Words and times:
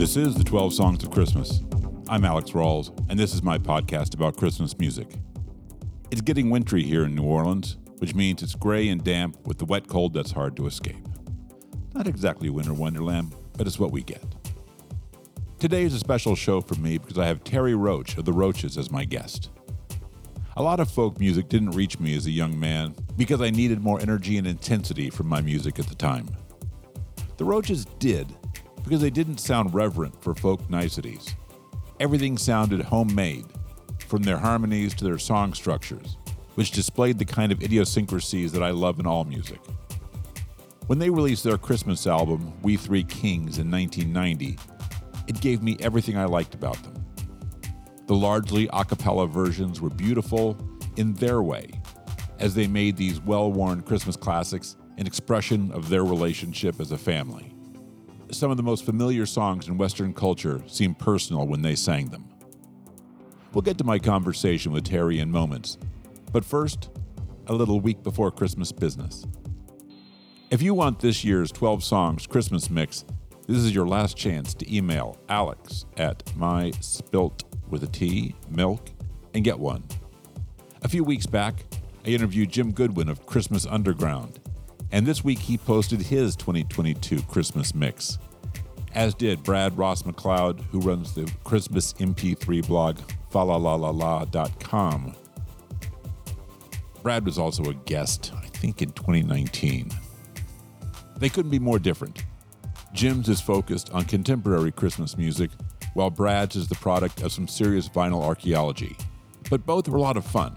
This 0.00 0.16
is 0.16 0.34
the 0.34 0.44
12 0.44 0.72
Songs 0.72 1.04
of 1.04 1.10
Christmas. 1.10 1.60
I'm 2.08 2.24
Alex 2.24 2.52
Rawls, 2.52 2.88
and 3.10 3.18
this 3.18 3.34
is 3.34 3.42
my 3.42 3.58
podcast 3.58 4.14
about 4.14 4.34
Christmas 4.34 4.78
music. 4.78 5.08
It's 6.10 6.22
getting 6.22 6.48
wintry 6.48 6.82
here 6.82 7.04
in 7.04 7.14
New 7.14 7.24
Orleans, 7.24 7.76
which 7.98 8.14
means 8.14 8.42
it's 8.42 8.54
gray 8.54 8.88
and 8.88 9.04
damp 9.04 9.46
with 9.46 9.58
the 9.58 9.66
wet 9.66 9.88
cold 9.88 10.14
that's 10.14 10.32
hard 10.32 10.56
to 10.56 10.66
escape. 10.66 11.06
Not 11.92 12.06
exactly 12.06 12.48
winter 12.48 12.72
wonderland, 12.72 13.34
but 13.58 13.66
it's 13.66 13.78
what 13.78 13.92
we 13.92 14.02
get. 14.02 14.24
Today 15.58 15.82
is 15.82 15.92
a 15.92 15.98
special 15.98 16.34
show 16.34 16.62
for 16.62 16.76
me 16.76 16.96
because 16.96 17.18
I 17.18 17.26
have 17.26 17.44
Terre 17.44 17.76
Roche 17.76 18.16
of 18.16 18.24
the 18.24 18.32
Roches 18.32 18.78
as 18.78 18.90
my 18.90 19.04
guest. 19.04 19.50
A 20.56 20.62
lot 20.62 20.80
of 20.80 20.90
folk 20.90 21.20
music 21.20 21.50
didn't 21.50 21.72
reach 21.72 22.00
me 22.00 22.16
as 22.16 22.24
a 22.24 22.30
young 22.30 22.58
man 22.58 22.94
because 23.18 23.42
I 23.42 23.50
needed 23.50 23.82
more 23.82 24.00
energy 24.00 24.38
and 24.38 24.46
intensity 24.46 25.10
from 25.10 25.26
my 25.26 25.42
music 25.42 25.78
at 25.78 25.88
the 25.88 25.94
time. 25.94 26.26
The 27.36 27.44
Roches 27.44 27.84
did 27.98 28.34
because 28.82 29.00
they 29.00 29.10
didn't 29.10 29.38
sound 29.38 29.74
reverent 29.74 30.22
for 30.22 30.34
folk 30.34 30.68
niceties. 30.70 31.34
Everything 31.98 32.38
sounded 32.38 32.80
homemade, 32.80 33.46
from 34.06 34.22
their 34.22 34.38
harmonies 34.38 34.94
to 34.94 35.04
their 35.04 35.18
song 35.18 35.54
structures, 35.54 36.16
which 36.56 36.72
displayed 36.72 37.18
the 37.18 37.24
kind 37.24 37.52
of 37.52 37.62
idiosyncrasies 37.62 38.52
that 38.52 38.62
I 38.62 38.70
love 38.70 38.98
in 38.98 39.06
all 39.06 39.24
music. 39.24 39.60
When 40.86 40.98
they 40.98 41.10
released 41.10 41.44
their 41.44 41.58
Christmas 41.58 42.06
album, 42.06 42.52
We 42.62 42.76
Three 42.76 43.04
Kings, 43.04 43.58
in 43.58 43.70
1990, 43.70 44.58
it 45.28 45.40
gave 45.40 45.62
me 45.62 45.76
everything 45.78 46.16
I 46.16 46.24
liked 46.24 46.54
about 46.54 46.82
them. 46.82 47.04
The 48.06 48.16
largely 48.16 48.68
a 48.72 48.84
cappella 48.84 49.28
versions 49.28 49.80
were 49.80 49.90
beautiful 49.90 50.58
in 50.96 51.14
their 51.14 51.42
way, 51.42 51.70
as 52.40 52.56
they 52.56 52.66
made 52.66 52.96
these 52.96 53.20
well 53.20 53.52
worn 53.52 53.82
Christmas 53.82 54.16
classics 54.16 54.74
an 54.98 55.06
expression 55.06 55.70
of 55.70 55.88
their 55.88 56.04
relationship 56.04 56.80
as 56.80 56.90
a 56.90 56.98
family. 56.98 57.49
Some 58.32 58.52
of 58.52 58.56
the 58.56 58.62
most 58.62 58.84
familiar 58.84 59.26
songs 59.26 59.66
in 59.66 59.76
Western 59.76 60.14
culture 60.14 60.62
seem 60.68 60.94
personal 60.94 61.48
when 61.48 61.62
they 61.62 61.74
sang 61.74 62.10
them. 62.10 62.28
We'll 63.52 63.62
get 63.62 63.76
to 63.78 63.84
my 63.84 63.98
conversation 63.98 64.70
with 64.70 64.84
Terre 64.84 65.10
in 65.10 65.32
moments, 65.32 65.78
but 66.32 66.44
first, 66.44 66.90
a 67.48 67.52
little 67.52 67.80
week 67.80 68.04
before 68.04 68.30
Christmas 68.30 68.70
business. 68.70 69.26
If 70.50 70.62
you 70.62 70.74
want 70.74 71.00
this 71.00 71.24
year's 71.24 71.50
12 71.50 71.82
Songs 71.82 72.26
Christmas 72.28 72.70
mix, 72.70 73.04
this 73.48 73.58
is 73.58 73.74
your 73.74 73.88
last 73.88 74.16
chance 74.16 74.54
to 74.54 74.76
email 74.76 75.18
alex 75.28 75.86
at 75.96 76.22
my 76.36 76.70
spilt 76.80 77.42
with 77.68 77.82
a 77.82 77.88
T, 77.88 78.36
milk, 78.48 78.90
and 79.34 79.42
get 79.42 79.58
one. 79.58 79.82
A 80.82 80.88
few 80.88 81.02
weeks 81.02 81.26
back, 81.26 81.64
I 82.06 82.10
interviewed 82.10 82.50
Jim 82.50 82.70
Goodwin 82.70 83.08
of 83.08 83.26
Christmas 83.26 83.66
Underground, 83.66 84.38
and 84.92 85.06
this 85.06 85.22
week 85.24 85.38
he 85.38 85.56
posted 85.56 86.00
his 86.00 86.36
2022 86.36 87.22
Christmas 87.22 87.74
mix, 87.74 88.18
as 88.94 89.14
did 89.14 89.42
Brad 89.42 89.76
Ross 89.78 90.02
McLeod, 90.02 90.60
who 90.70 90.80
runs 90.80 91.14
the 91.14 91.30
Christmas 91.44 91.92
MP3 91.94 92.66
blog 92.66 92.98
falalalala.com. 93.32 95.14
Brad 97.02 97.24
was 97.24 97.38
also 97.38 97.64
a 97.64 97.74
guest, 97.74 98.32
I 98.36 98.46
think, 98.46 98.82
in 98.82 98.90
2019. 98.92 99.90
They 101.16 101.28
couldn't 101.28 101.50
be 101.50 101.58
more 101.58 101.78
different. 101.78 102.24
Jim's 102.92 103.28
is 103.28 103.40
focused 103.40 103.90
on 103.92 104.04
contemporary 104.04 104.72
Christmas 104.72 105.16
music, 105.16 105.50
while 105.94 106.10
Brad's 106.10 106.56
is 106.56 106.68
the 106.68 106.74
product 106.76 107.22
of 107.22 107.32
some 107.32 107.46
serious 107.46 107.88
vinyl 107.88 108.22
archaeology. 108.22 108.96
But 109.48 109.64
both 109.64 109.88
were 109.88 109.98
a 109.98 110.00
lot 110.00 110.16
of 110.16 110.24
fun. 110.24 110.56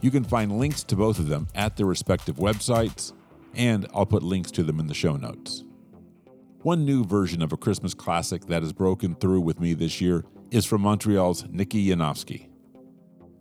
You 0.00 0.10
can 0.10 0.24
find 0.24 0.58
links 0.58 0.82
to 0.84 0.96
both 0.96 1.18
of 1.18 1.28
them 1.28 1.48
at 1.54 1.76
their 1.76 1.86
respective 1.86 2.36
websites, 2.36 3.12
and 3.54 3.86
I'll 3.94 4.06
put 4.06 4.22
links 4.22 4.50
to 4.52 4.62
them 4.62 4.80
in 4.80 4.86
the 4.86 4.94
show 4.94 5.16
notes. 5.16 5.64
One 6.62 6.84
new 6.84 7.04
version 7.04 7.42
of 7.42 7.52
a 7.52 7.56
Christmas 7.56 7.92
classic 7.92 8.46
that 8.46 8.62
has 8.62 8.72
broken 8.72 9.16
through 9.16 9.40
with 9.40 9.58
me 9.58 9.74
this 9.74 10.00
year 10.00 10.24
is 10.50 10.64
from 10.64 10.82
Montreal's 10.82 11.44
Nikki 11.48 11.88
Yanofsky. 11.88 12.48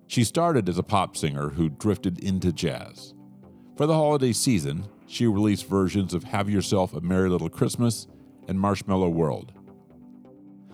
She 0.07 0.23
started 0.23 0.67
as 0.67 0.77
a 0.77 0.83
pop 0.83 1.16
singer 1.16 1.49
who 1.49 1.69
drifted 1.69 2.19
into 2.19 2.51
jazz. 2.51 3.13
For 3.77 3.85
the 3.85 3.94
holiday 3.94 4.33
season, 4.33 4.88
she 5.07 5.27
released 5.27 5.67
versions 5.67 6.13
of 6.13 6.23
Have 6.25 6.49
Yourself 6.49 6.93
a 6.93 7.01
Merry 7.01 7.29
Little 7.29 7.49
Christmas 7.49 8.07
and 8.47 8.59
Marshmallow 8.59 9.09
World. 9.09 9.53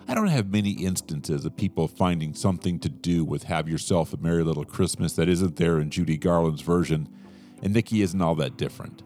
I 0.06 0.14
don't 0.14 0.28
have 0.28 0.50
many 0.50 0.70
instances 0.70 1.44
of 1.44 1.56
people 1.56 1.86
finding 1.86 2.32
something 2.34 2.78
to 2.80 2.88
do 2.88 3.24
with 3.24 3.42
Have 3.44 3.68
Yourself 3.68 4.14
a 4.14 4.16
Merry 4.16 4.42
Little 4.42 4.64
Christmas 4.64 5.12
that 5.14 5.28
isn't 5.28 5.56
there 5.56 5.78
in 5.78 5.90
Judy 5.90 6.16
Garland's 6.16 6.62
version, 6.62 7.08
and 7.62 7.74
Nikki 7.74 8.00
isn't 8.00 8.22
all 8.22 8.34
that 8.36 8.56
different. 8.56 9.02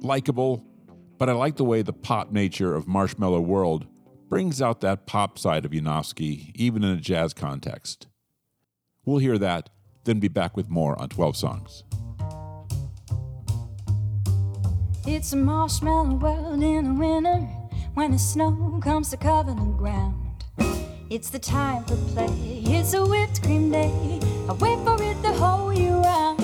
Likeable, 0.00 0.64
but 1.18 1.28
I 1.28 1.32
like 1.32 1.56
the 1.56 1.64
way 1.64 1.82
the 1.82 1.92
pop 1.92 2.30
nature 2.30 2.74
of 2.74 2.86
Marshmallow 2.86 3.40
World 3.40 3.86
brings 4.28 4.62
out 4.62 4.80
that 4.80 5.06
pop 5.06 5.38
side 5.38 5.64
of 5.64 5.72
Yanofsky, 5.72 6.52
even 6.54 6.84
in 6.84 6.90
a 6.90 7.00
jazz 7.00 7.34
context. 7.34 8.06
We'll 9.04 9.18
hear 9.18 9.38
that, 9.38 9.70
then 10.04 10.20
be 10.20 10.28
back 10.28 10.56
with 10.56 10.68
more 10.68 11.00
on 11.00 11.08
12 11.08 11.36
Songs. 11.36 11.82
It's 15.06 15.32
a 15.32 15.36
marshmallow 15.36 16.16
world 16.16 16.62
in 16.62 16.84
the 16.84 17.00
winter 17.00 17.38
when 17.94 18.12
the 18.12 18.18
snow 18.18 18.78
comes 18.82 19.10
to 19.10 19.16
cover 19.16 19.54
the 19.54 19.62
ground. 19.76 20.44
It's 21.10 21.30
the 21.30 21.38
time 21.38 21.84
for 21.84 21.96
play, 22.12 22.28
it's 22.66 22.92
a 22.92 23.04
whipped 23.04 23.42
cream 23.42 23.70
day. 23.72 24.20
I 24.48 24.52
wait 24.52 24.78
for 24.84 25.02
it 25.02 25.20
the 25.22 25.32
whole 25.32 25.72
year 25.72 25.94
round. 25.94 26.38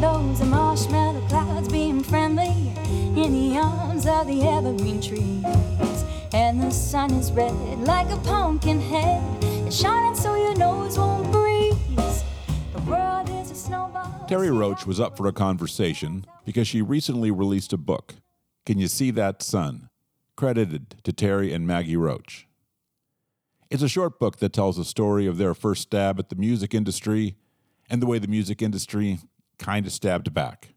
Those 0.00 0.40
are 0.40 0.46
marshmallow 0.46 1.26
clouds 1.28 1.68
being 1.68 2.02
friendly 2.04 2.69
in 3.16 3.32
the 3.32 3.58
arms 3.58 4.06
of 4.06 4.26
the 4.26 4.42
evergreen 4.42 5.00
trees. 5.00 6.04
And 6.32 6.62
the 6.62 6.70
sun 6.70 7.12
is 7.14 7.32
red 7.32 7.52
like 7.80 8.08
a 8.10 8.16
pumpkin 8.18 8.80
head. 8.80 9.22
It's 9.66 9.76
shining 9.76 10.14
so 10.14 10.34
your 10.36 10.56
nose 10.56 10.98
won't 10.98 11.30
breeze. 11.32 12.24
Terre 14.28 14.52
Roche 14.52 14.86
was 14.86 15.00
up 15.00 15.16
for 15.16 15.26
a 15.26 15.32
conversation 15.32 16.24
because 16.44 16.68
she 16.68 16.82
recently 16.82 17.32
released 17.32 17.72
a 17.72 17.76
book, 17.76 18.14
Can 18.64 18.78
You 18.78 18.86
See 18.86 19.10
That 19.10 19.42
Sun? 19.42 19.88
credited 20.36 20.96
to 21.02 21.12
Terre 21.12 21.52
and 21.52 21.66
Maggie 21.66 21.96
Roche. 21.96 22.46
It's 23.70 23.82
a 23.82 23.88
short 23.88 24.18
book 24.18 24.38
that 24.38 24.52
tells 24.52 24.76
the 24.76 24.84
story 24.84 25.26
of 25.26 25.36
their 25.36 25.52
first 25.52 25.82
stab 25.82 26.18
at 26.18 26.28
the 26.28 26.36
music 26.36 26.74
industry 26.74 27.36
and 27.90 28.00
the 28.00 28.06
way 28.06 28.18
the 28.18 28.28
music 28.28 28.62
industry 28.62 29.18
kind 29.58 29.84
of 29.84 29.92
stabbed 29.92 30.32
back. 30.32 30.74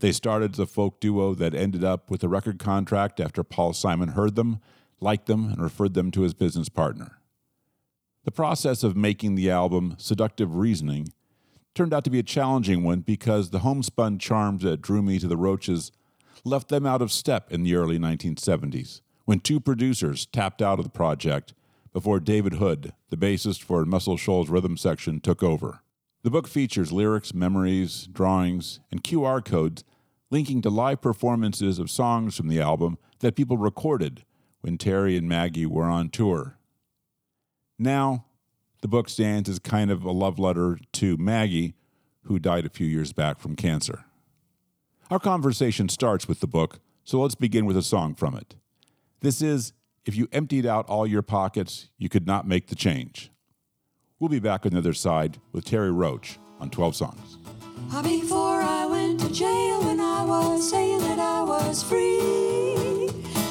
They 0.00 0.12
started 0.12 0.58
a 0.58 0.66
folk 0.66 1.00
duo 1.00 1.34
that 1.34 1.54
ended 1.54 1.84
up 1.84 2.10
with 2.10 2.22
a 2.22 2.28
record 2.28 2.58
contract 2.58 3.20
after 3.20 3.42
Paul 3.42 3.72
Simon 3.72 4.10
heard 4.10 4.34
them, 4.34 4.60
liked 5.00 5.26
them, 5.26 5.46
and 5.46 5.60
referred 5.60 5.94
them 5.94 6.10
to 6.12 6.22
his 6.22 6.34
business 6.34 6.68
partner. 6.68 7.18
The 8.24 8.32
process 8.32 8.82
of 8.82 8.96
making 8.96 9.34
the 9.34 9.50
album 9.50 9.94
Seductive 9.98 10.56
Reasoning 10.56 11.08
turned 11.74 11.94
out 11.94 12.04
to 12.04 12.10
be 12.10 12.18
a 12.18 12.24
challenging 12.24 12.82
one 12.82 13.00
because 13.00 13.50
the 13.50 13.60
homespun 13.60 14.18
charms 14.18 14.62
that 14.62 14.82
drew 14.82 15.02
me 15.02 15.18
to 15.18 15.28
the 15.28 15.36
Roches 15.36 15.92
left 16.44 16.68
them 16.68 16.86
out 16.86 17.02
of 17.02 17.12
step 17.12 17.52
in 17.52 17.62
the 17.62 17.74
early 17.74 17.98
1970s 17.98 19.00
when 19.26 19.40
two 19.40 19.60
producers 19.60 20.24
tapped 20.26 20.62
out 20.62 20.78
of 20.78 20.84
the 20.84 20.90
project 20.90 21.52
before 21.92 22.20
David 22.20 22.54
Hood, 22.54 22.92
the 23.10 23.16
bassist 23.16 23.62
for 23.62 23.84
Muscle 23.84 24.16
Shoals 24.16 24.48
Rhythm 24.48 24.76
Section, 24.76 25.20
took 25.20 25.42
over. 25.42 25.82
The 26.26 26.30
book 26.30 26.48
features 26.48 26.90
lyrics, 26.90 27.32
memories, 27.32 28.08
drawings, 28.10 28.80
and 28.90 29.04
QR 29.04 29.44
codes 29.44 29.84
linking 30.28 30.60
to 30.62 30.70
live 30.70 31.00
performances 31.00 31.78
of 31.78 31.88
songs 31.88 32.36
from 32.36 32.48
the 32.48 32.60
album 32.60 32.98
that 33.20 33.36
people 33.36 33.56
recorded 33.56 34.24
when 34.60 34.76
Terre 34.76 35.16
and 35.16 35.28
Maggie 35.28 35.66
were 35.66 35.84
on 35.84 36.08
tour. 36.08 36.58
Now, 37.78 38.24
the 38.82 38.88
book 38.88 39.08
stands 39.08 39.48
as 39.48 39.60
kind 39.60 39.88
of 39.88 40.02
a 40.02 40.10
love 40.10 40.40
letter 40.40 40.80
to 40.94 41.16
Maggie, 41.16 41.76
who 42.24 42.40
died 42.40 42.66
a 42.66 42.70
few 42.70 42.88
years 42.88 43.12
back 43.12 43.38
from 43.38 43.54
cancer. 43.54 44.04
Our 45.12 45.20
conversation 45.20 45.88
starts 45.88 46.26
with 46.26 46.40
the 46.40 46.48
book, 46.48 46.80
so 47.04 47.20
let's 47.20 47.36
begin 47.36 47.66
with 47.66 47.76
a 47.76 47.82
song 47.82 48.16
from 48.16 48.34
it. 48.34 48.56
This 49.20 49.40
is 49.40 49.74
If 50.04 50.16
You 50.16 50.26
Emptied 50.32 50.66
Out 50.66 50.88
All 50.88 51.06
Your 51.06 51.22
Pockets, 51.22 51.90
You 51.98 52.08
Could 52.08 52.26
Not 52.26 52.48
Make 52.48 52.66
the 52.66 52.74
Change. 52.74 53.30
We'll 54.18 54.30
be 54.30 54.38
back 54.38 54.64
on 54.64 54.72
the 54.72 54.78
other 54.78 54.94
side 54.94 55.38
with 55.52 55.66
Terre 55.66 55.92
Roche 55.92 56.38
on 56.58 56.70
12 56.70 56.96
Songs. 56.96 57.36
Uh, 57.92 58.02
before 58.02 58.62
I 58.62 58.86
went 58.86 59.20
to 59.20 59.30
jail, 59.30 59.84
when 59.84 60.00
I 60.00 60.24
was 60.24 60.70
saying 60.70 61.00
that 61.00 61.18
I 61.18 61.42
was 61.42 61.82
free, 61.82 63.10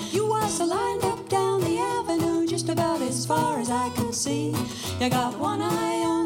you 0.10 0.26
was 0.28 0.60
lined 0.60 1.04
up 1.04 1.30
down 1.30 1.62
the 1.62 1.78
avenue 1.78 2.48
just 2.48 2.70
about 2.70 3.00
as 3.04 3.28
far 3.28 3.60
as 3.60 3.70
I 3.70 3.90
could 3.90 4.16
see. 4.16 4.56
You 5.00 5.10
got 5.12 5.38
one 5.38 5.62
eye 5.62 6.02
on 6.04 6.25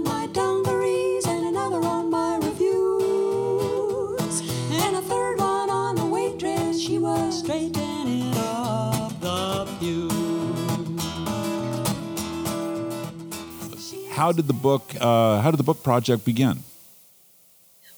How 14.19 14.33
did 14.33 14.47
the 14.47 14.59
book 14.67 14.83
uh, 14.99 15.39
how 15.39 15.49
did 15.49 15.57
the 15.57 15.69
book 15.71 15.81
project 15.81 16.25
begin? 16.25 16.59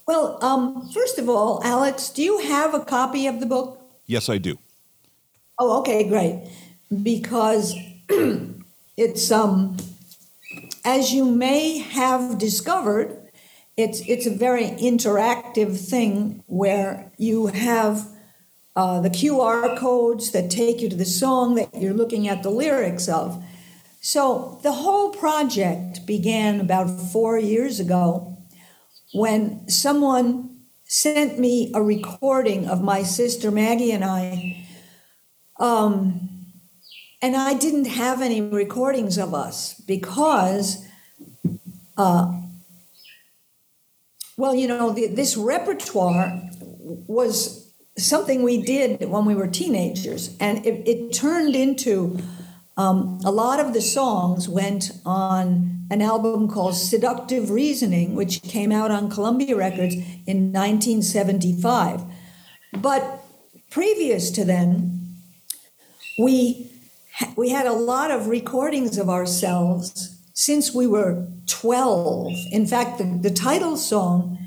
Well, 0.05 0.37
um, 0.43 0.87
first 0.93 1.17
of 1.17 1.27
all, 1.27 1.59
Alex, 1.63 2.09
do 2.09 2.21
you 2.21 2.37
have 2.37 2.75
a 2.75 2.81
copy 2.81 3.25
of 3.25 3.39
the 3.39 3.47
book? 3.47 3.81
Yes, 4.05 4.29
I 4.29 4.37
do. 4.37 4.59
Oh, 5.57 5.79
okay, 5.79 6.07
great. 6.07 6.47
because 7.01 7.73
it's 8.97 9.31
um 9.31 9.77
as 10.85 11.11
you 11.11 11.25
may 11.25 11.79
have 11.79 12.37
discovered 12.37 13.09
it's 13.75 14.01
it's 14.07 14.27
a 14.27 14.35
very 14.47 14.67
interactive 14.91 15.73
thing 15.93 16.43
where 16.45 17.11
you 17.17 17.47
have 17.47 18.07
uh, 18.75 18.99
the 19.01 19.09
QR 19.09 19.75
codes 19.75 20.31
that 20.31 20.51
take 20.51 20.81
you 20.81 20.89
to 20.89 20.95
the 20.95 21.11
song 21.23 21.55
that 21.55 21.69
you're 21.81 21.99
looking 22.01 22.27
at 22.27 22.43
the 22.43 22.51
lyrics 22.51 23.07
of. 23.09 23.43
So 24.03 24.59
the 24.63 24.71
whole 24.71 25.11
project 25.11 26.07
began 26.07 26.59
about 26.59 26.89
four 26.89 27.37
years 27.37 27.79
ago 27.79 28.35
when 29.13 29.69
someone 29.69 30.61
sent 30.85 31.37
me 31.37 31.71
a 31.75 31.83
recording 31.83 32.67
of 32.67 32.81
my 32.81 33.03
sister 33.03 33.51
Maggie 33.51 33.91
and 33.91 34.03
I. 34.03 34.65
Um, 35.59 36.29
and 37.21 37.35
I 37.35 37.53
didn't 37.53 37.85
have 37.85 38.23
any 38.23 38.41
recordings 38.41 39.19
of 39.19 39.35
us 39.35 39.79
because, 39.81 40.83
uh, 41.95 42.41
well, 44.35 44.55
you 44.55 44.67
know, 44.67 44.89
the, 44.89 45.07
this 45.07 45.37
repertoire 45.37 46.41
was 47.05 47.71
something 47.99 48.41
we 48.41 48.63
did 48.63 49.07
when 49.07 49.25
we 49.25 49.35
were 49.35 49.47
teenagers, 49.47 50.35
and 50.39 50.65
it, 50.65 50.87
it 50.87 51.13
turned 51.13 51.55
into 51.55 52.17
um, 52.77 53.19
a 53.23 53.31
lot 53.31 53.59
of 53.59 53.73
the 53.73 53.81
songs 53.81 54.47
went 54.47 54.91
on 55.05 55.85
an 55.89 56.01
album 56.01 56.47
called 56.47 56.75
Seductive 56.75 57.49
Reasoning, 57.49 58.15
which 58.15 58.41
came 58.43 58.71
out 58.71 58.91
on 58.91 59.09
Columbia 59.09 59.55
Records 59.55 59.95
in 60.25 60.53
1975. 60.53 62.03
But 62.73 63.23
previous 63.69 64.31
to 64.31 64.45
then, 64.45 65.17
we 66.17 66.71
we 67.35 67.49
had 67.49 67.67
a 67.67 67.73
lot 67.73 68.09
of 68.09 68.27
recordings 68.27 68.97
of 68.97 69.09
ourselves 69.09 70.17
since 70.33 70.73
we 70.73 70.87
were 70.87 71.27
12. 71.47 72.31
In 72.51 72.65
fact, 72.65 72.97
the, 72.97 73.03
the 73.21 73.29
title 73.29 73.77
song 73.77 74.37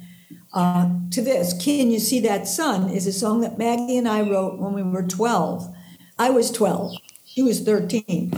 uh, 0.54 0.88
to 1.10 1.20
this, 1.20 1.52
Can 1.62 1.90
You 1.90 1.98
See 1.98 2.20
That 2.20 2.46
Sun, 2.46 2.90
is 2.90 3.06
a 3.06 3.12
song 3.12 3.40
that 3.42 3.58
Maggie 3.58 3.98
and 3.98 4.08
I 4.08 4.22
wrote 4.22 4.58
when 4.58 4.72
we 4.72 4.82
were 4.82 5.02
12. 5.02 5.74
I 6.18 6.30
was 6.30 6.50
12, 6.50 6.96
she 7.34 7.42
was 7.42 7.60
13. 7.60 8.32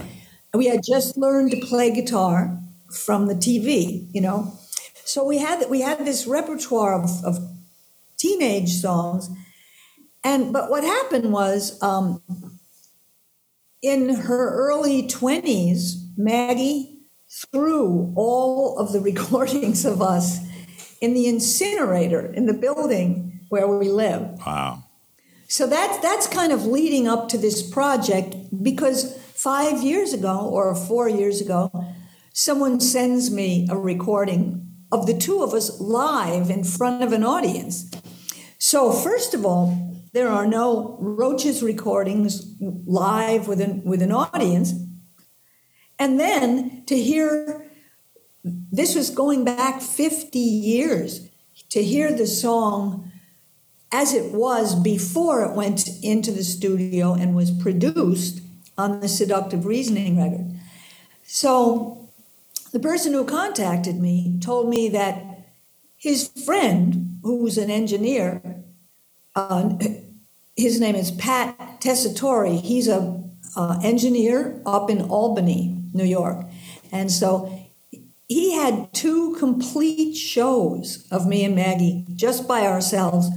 We 0.55 0.67
had 0.67 0.81
just 0.83 1.19
learned 1.19 1.51
to 1.51 1.61
play 1.61 1.91
guitar 1.91 2.59
from 2.91 3.27
the 3.27 3.35
TV, 3.35 4.09
you 4.13 4.23
know. 4.23 4.59
So 5.05 5.23
we 5.23 5.39
had 5.39 5.69
we 5.69 5.83
had 5.83 5.99
this 6.07 6.27
repertoire 6.27 6.95
of, 6.95 7.11
of 7.23 7.39
teenage 8.17 8.71
songs, 8.71 9.29
and 10.25 10.51
but 10.51 10.71
what 10.71 10.83
happened 10.83 11.31
was 11.31 11.81
um, 11.83 12.23
in 13.83 14.15
her 14.15 14.55
early 14.55 15.07
20s, 15.07 16.17
Maggie 16.17 16.99
threw 17.29 18.15
all 18.17 18.79
of 18.79 18.93
the 18.93 19.01
recordings 19.13 19.85
of 19.85 20.01
us 20.01 20.39
in 21.03 21.13
the 21.13 21.27
incinerator 21.27 22.33
in 22.33 22.47
the 22.47 22.55
building 22.55 23.41
where 23.51 23.69
we 23.69 23.91
live. 23.91 24.39
Wow. 24.47 24.86
So 25.49 25.67
that's 25.67 25.99
that's 25.99 26.27
kind 26.27 26.53
of 26.53 26.67
leading 26.67 27.07
up 27.07 27.29
to 27.29 27.39
this 27.39 27.63
project 27.63 28.35
because 28.63 29.17
five 29.35 29.83
years 29.83 30.13
ago 30.13 30.49
or 30.53 30.75
four 30.75 31.09
years 31.09 31.41
ago, 31.41 31.71
someone 32.33 32.81
sends 32.81 33.31
me 33.31 33.69
a 33.71 33.77
recording 33.77 34.67
of 34.91 35.07
the 35.07 35.17
two 35.17 35.43
of 35.43 35.53
us 35.53 35.81
live 35.81 36.51
in 36.51 36.65
front 36.65 37.03
of 37.03 37.13
an 37.13 37.25
audience. 37.25 37.91
So 38.59 38.93
first 38.93 39.35
of 39.35 39.45
all, 39.45 39.87
there 40.13 40.29
are 40.29 40.47
no 40.47 40.97
Roches 41.01 41.63
recordings 41.63 42.57
live 42.61 43.49
with 43.49 43.61
an, 43.61 43.85
with 43.85 44.01
an 44.03 44.13
audience. 44.13 44.73
And 45.99 46.19
then 46.19 46.85
to 46.87 46.97
hear, 46.97 47.71
this 48.43 48.95
was 48.95 49.11
going 49.11 49.45
back 49.45 49.83
50 49.83 50.39
years, 50.39 51.29
to 51.71 51.83
hear 51.83 52.13
the 52.13 52.27
song 52.27 53.13
as 53.93 54.13
it 54.13 54.33
was 54.33 54.75
before 54.75 55.43
it 55.43 55.53
went 55.53 55.89
into 56.03 56.33
the 56.33 56.45
studio 56.45 57.15
and 57.15 57.35
was 57.35 57.51
produced 57.51 58.41
on 58.77 59.01
the 59.01 59.09
Seductive 59.09 59.65
Reasoning 59.65 60.19
record. 60.19 60.59
So 61.25 62.09
the 62.73 62.79
person 62.79 63.13
who 63.13 63.25
contacted 63.25 63.97
me 63.97 64.39
told 64.41 64.69
me 64.69 64.89
that 64.91 65.47
his 65.97 66.29
friend, 66.45 67.19
who's 67.23 67.59
an 67.59 67.71
engineer, 67.71 68.63
uh, 69.35 69.77
his 70.57 70.81
name 70.81 70.95
is 70.95 71.11
Pat 71.11 71.81
Tessitore. 71.81 72.61
He's 72.61 72.89
a 72.89 73.23
uh, 73.57 73.81
engineer 73.83 74.61
up 74.67 74.91
in 74.91 75.03
Albany, 75.03 75.83
New 75.95 76.05
York, 76.05 76.45
and 76.93 77.11
so 77.11 77.67
he 78.29 78.55
had 78.55 78.93
two 78.93 79.37
complete 79.37 80.15
shows 80.15 81.07
of 81.11 81.27
me 81.27 81.45
and 81.45 81.55
Maggie 81.55 82.05
just 82.15 82.49
by 82.49 82.67
ourselves. 82.67 83.29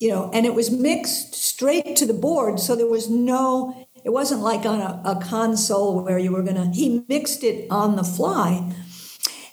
You 0.00 0.10
know, 0.10 0.30
and 0.32 0.44
it 0.44 0.54
was 0.54 0.70
mixed 0.70 1.34
straight 1.34 1.96
to 1.96 2.06
the 2.06 2.14
board, 2.14 2.60
so 2.60 2.74
there 2.74 2.86
was 2.86 3.08
no. 3.08 3.86
It 4.04 4.10
wasn't 4.10 4.42
like 4.42 4.66
on 4.66 4.80
a, 4.80 5.00
a 5.04 5.20
console 5.20 6.04
where 6.04 6.18
you 6.18 6.32
were 6.32 6.42
gonna. 6.42 6.70
He 6.74 7.04
mixed 7.08 7.44
it 7.44 7.66
on 7.70 7.96
the 7.96 8.04
fly, 8.04 8.74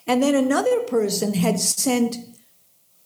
and 0.06 0.22
then 0.22 0.34
another 0.34 0.80
person 0.80 1.34
had 1.34 1.60
sent 1.60 2.16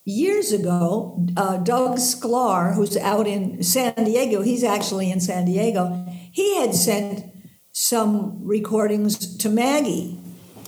years 0.07 0.53
ago, 0.53 1.27
uh, 1.35 1.57
Doug 1.57 1.97
Sklar, 1.97 2.73
who's 2.73 2.95
out 2.95 3.27
in 3.27 3.61
San 3.61 3.93
Diego, 4.05 4.41
he's 4.41 4.63
actually 4.63 5.11
in 5.11 5.19
San 5.19 5.43
Diego, 5.43 6.05
he 6.31 6.55
had 6.55 6.73
sent 6.73 7.25
some 7.73 8.39
recordings 8.41 9.37
to 9.37 9.49
Maggie 9.49 10.17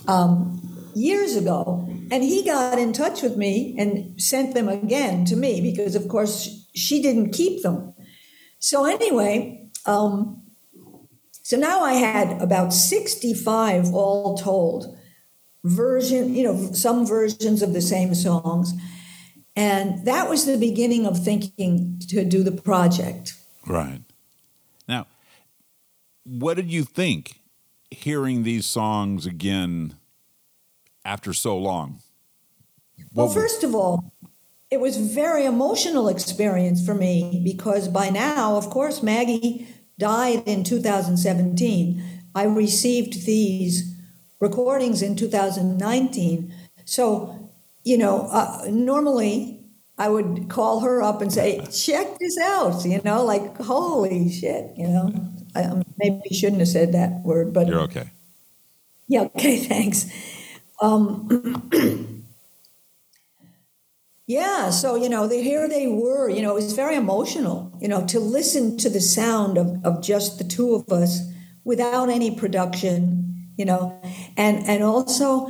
um, 0.10 0.92
years 0.94 1.38
ago. 1.38 1.88
And 2.12 2.22
he 2.22 2.44
got 2.44 2.78
in 2.78 2.92
touch 2.92 3.22
with 3.22 3.38
me 3.38 3.76
and 3.80 4.22
sent 4.22 4.56
them 4.56 4.68
again 4.68 5.24
to 5.26 5.38
me 5.38 5.62
because, 5.62 5.96
of 5.96 6.08
course, 6.10 6.59
she 6.80 7.02
didn't 7.02 7.32
keep 7.32 7.62
them. 7.62 7.94
So, 8.60 8.86
anyway, 8.86 9.70
um, 9.86 10.44
so 11.44 11.58
now 11.58 11.82
I 11.82 11.94
had 11.94 12.42
about 12.42 12.74
65 12.74 13.94
all 13.94 14.38
told 14.38 14.98
version, 15.64 16.36
you 16.36 16.44
know, 16.44 16.72
some 16.74 17.06
versions 17.06 17.62
of 17.62 17.74
the 17.74 17.82
same 17.82 18.16
songs. 18.16 18.74
And 19.56 20.06
that 20.06 20.30
was 20.30 20.46
the 20.46 20.58
beginning 20.58 21.06
of 21.06 21.24
thinking 21.24 22.00
to 22.10 22.24
do 22.24 22.44
the 22.44 22.52
project. 22.52 23.34
Right. 23.68 24.02
Now, 24.88 25.08
what 26.24 26.56
did 26.56 26.72
you 26.72 26.84
think 26.84 27.42
hearing 27.92 28.44
these 28.44 28.66
songs 28.66 29.26
again 29.26 29.96
after 31.04 31.34
so 31.34 31.58
long? 31.58 32.00
Well, 33.14 33.30
first 33.30 33.64
of 33.64 33.74
all, 33.74 34.14
it 34.72 34.80
was 34.80 34.98
a 34.98 35.04
very 35.04 35.46
emotional 35.46 36.08
experience 36.08 36.86
for 36.86 36.94
me 36.94 37.42
because 37.44 37.88
by 37.88 38.10
now, 38.10 38.56
of 38.56 38.70
course, 38.70 39.02
Maggie 39.02 39.68
died 39.98 40.44
in 40.46 40.64
2017. 40.64 42.04
I 42.36 42.44
received 42.44 43.26
these 43.26 43.96
recordings 44.40 45.02
in 45.02 45.16
2019. 45.16 46.54
So 46.86 47.50
you 47.84 47.98
know, 47.98 48.28
uh, 48.32 48.68
normally 48.70 49.60
I 49.98 50.10
would 50.10 50.50
call 50.50 50.82
her 50.82 51.02
up 51.02 51.22
and 51.22 51.32
say, 51.32 51.66
check 51.72 52.18
this 52.20 52.38
out, 52.38 52.86
you 52.86 53.02
know, 53.04 53.24
like, 53.26 53.58
holy 53.58 54.32
shit, 54.32 54.74
you 54.78 54.88
know. 54.88 55.12
I 55.56 55.82
maybe 55.98 56.30
shouldn't 56.32 56.60
have 56.60 56.70
said 56.70 56.94
that 56.94 57.22
word, 57.24 57.54
but. 57.54 57.68
You're 57.68 57.82
okay. 57.82 58.12
Yeah, 59.08 59.22
okay, 59.36 59.58
thanks. 59.74 60.06
Um, 60.82 61.66
yeah, 64.30 64.70
so, 64.70 64.96
you 64.96 65.10
know, 65.10 65.26
the, 65.26 65.42
here 65.42 65.68
they 65.68 65.88
were, 65.88 66.30
you 66.30 66.44
know, 66.44 66.52
it 66.52 66.62
was 66.62 66.74
very 66.74 66.96
emotional, 66.96 67.76
you 67.82 67.88
know, 67.88 68.06
to 68.06 68.20
listen 68.20 68.78
to 68.78 68.88
the 68.88 69.02
sound 69.02 69.58
of, 69.58 69.84
of 69.84 70.04
just 70.04 70.38
the 70.38 70.44
two 70.44 70.76
of 70.76 70.88
us 70.92 71.22
without 71.64 72.10
any 72.10 72.36
production, 72.36 73.50
you 73.58 73.66
know, 73.66 74.00
and, 74.38 74.60
and 74.68 74.84
also 74.84 75.50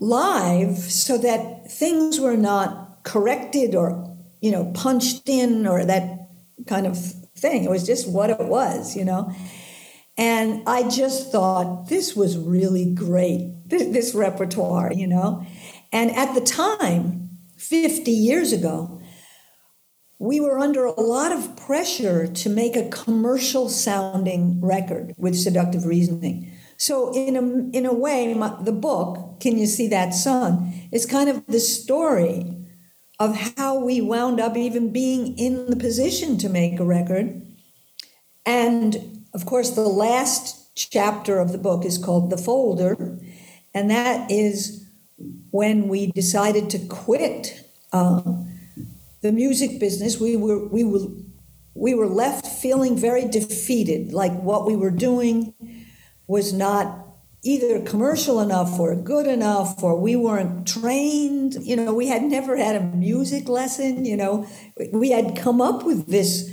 live 0.00 0.78
so 0.78 1.16
that 1.16 1.70
things 1.70 2.18
were 2.18 2.36
not 2.36 3.04
corrected 3.04 3.76
or 3.76 4.16
you 4.40 4.50
know 4.50 4.70
punched 4.74 5.28
in 5.28 5.64
or 5.64 5.84
that 5.84 6.28
kind 6.66 6.88
of 6.88 6.98
thing. 7.36 7.62
It 7.62 7.70
was 7.70 7.86
just 7.86 8.10
what 8.10 8.30
it 8.30 8.40
was 8.40 8.96
you 8.96 9.04
know? 9.04 9.32
And 10.16 10.62
i 10.66 10.88
just 10.88 11.30
thought 11.30 11.88
this 11.88 12.16
was 12.16 12.36
really 12.36 12.92
great 12.92 13.52
this, 13.66 13.84
this 13.92 14.14
repertoire 14.14 14.92
you 14.92 15.06
know? 15.06 15.46
And 15.92 16.10
at 16.10 16.34
the 16.34 16.40
time 16.40 17.27
50 17.58 18.10
years 18.10 18.52
ago 18.52 19.00
we 20.18 20.40
were 20.40 20.58
under 20.58 20.84
a 20.84 21.00
lot 21.00 21.32
of 21.32 21.56
pressure 21.56 22.26
to 22.26 22.48
make 22.48 22.76
a 22.76 22.88
commercial 22.88 23.68
sounding 23.68 24.60
record 24.60 25.14
with 25.16 25.36
seductive 25.36 25.86
reasoning. 25.86 26.50
So 26.76 27.12
in 27.14 27.36
a 27.36 27.76
in 27.76 27.86
a 27.86 27.94
way, 27.94 28.34
my, 28.34 28.56
the 28.62 28.72
book 28.72 29.40
"Can 29.40 29.58
You 29.58 29.66
See 29.66 29.88
That 29.88 30.14
Sun" 30.14 30.88
is 30.92 31.06
kind 31.06 31.28
of 31.28 31.46
the 31.46 31.60
story 31.60 32.56
of 33.20 33.36
how 33.56 33.78
we 33.78 34.00
wound 34.00 34.40
up 34.40 34.56
even 34.56 34.92
being 34.92 35.36
in 35.38 35.66
the 35.66 35.76
position 35.76 36.38
to 36.38 36.48
make 36.48 36.78
a 36.78 36.84
record, 36.84 37.42
and 38.44 39.26
of 39.34 39.46
course, 39.46 39.70
the 39.70 39.82
last 39.82 40.74
chapter 40.74 41.38
of 41.38 41.52
the 41.52 41.58
book 41.58 41.84
is 41.84 41.98
called 41.98 42.30
The 42.30 42.36
Folder, 42.36 43.20
and 43.74 43.90
that 43.90 44.30
is 44.30 44.87
when 45.50 45.88
we 45.88 46.12
decided 46.12 46.70
to 46.70 46.78
quit 46.78 47.64
uh, 47.92 48.22
the 49.22 49.32
music 49.32 49.80
business. 49.80 50.20
We 50.20 50.36
were 50.36 50.66
we 50.68 50.84
were 50.84 51.06
we 51.74 51.94
were 51.94 52.08
left 52.08 52.46
feeling 52.46 52.96
very 52.96 53.26
defeated, 53.26 54.12
like 54.12 54.32
what 54.32 54.66
we 54.66 54.76
were 54.76 54.90
doing 54.90 55.54
was 56.26 56.52
not 56.52 57.08
either 57.42 57.80
commercial 57.82 58.40
enough 58.40 58.78
or 58.78 58.94
good 58.96 59.26
enough 59.26 59.82
or 59.82 59.98
we 59.98 60.16
weren't 60.16 60.66
trained 60.66 61.54
you 61.62 61.76
know 61.76 61.94
we 61.94 62.08
had 62.08 62.22
never 62.22 62.56
had 62.56 62.74
a 62.74 62.80
music 62.80 63.48
lesson 63.48 64.04
you 64.04 64.16
know 64.16 64.44
we 64.92 65.10
had 65.10 65.36
come 65.36 65.60
up 65.60 65.84
with 65.84 66.08
this 66.08 66.50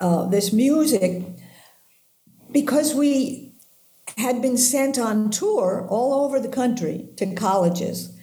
uh, 0.00 0.24
this 0.28 0.52
music 0.52 1.24
because 2.52 2.94
we 2.94 3.47
had 4.18 4.42
been 4.42 4.56
sent 4.56 4.98
on 4.98 5.30
tour 5.30 5.86
all 5.88 6.24
over 6.24 6.38
the 6.38 6.48
country 6.48 7.08
to 7.16 7.34
colleges 7.34 8.14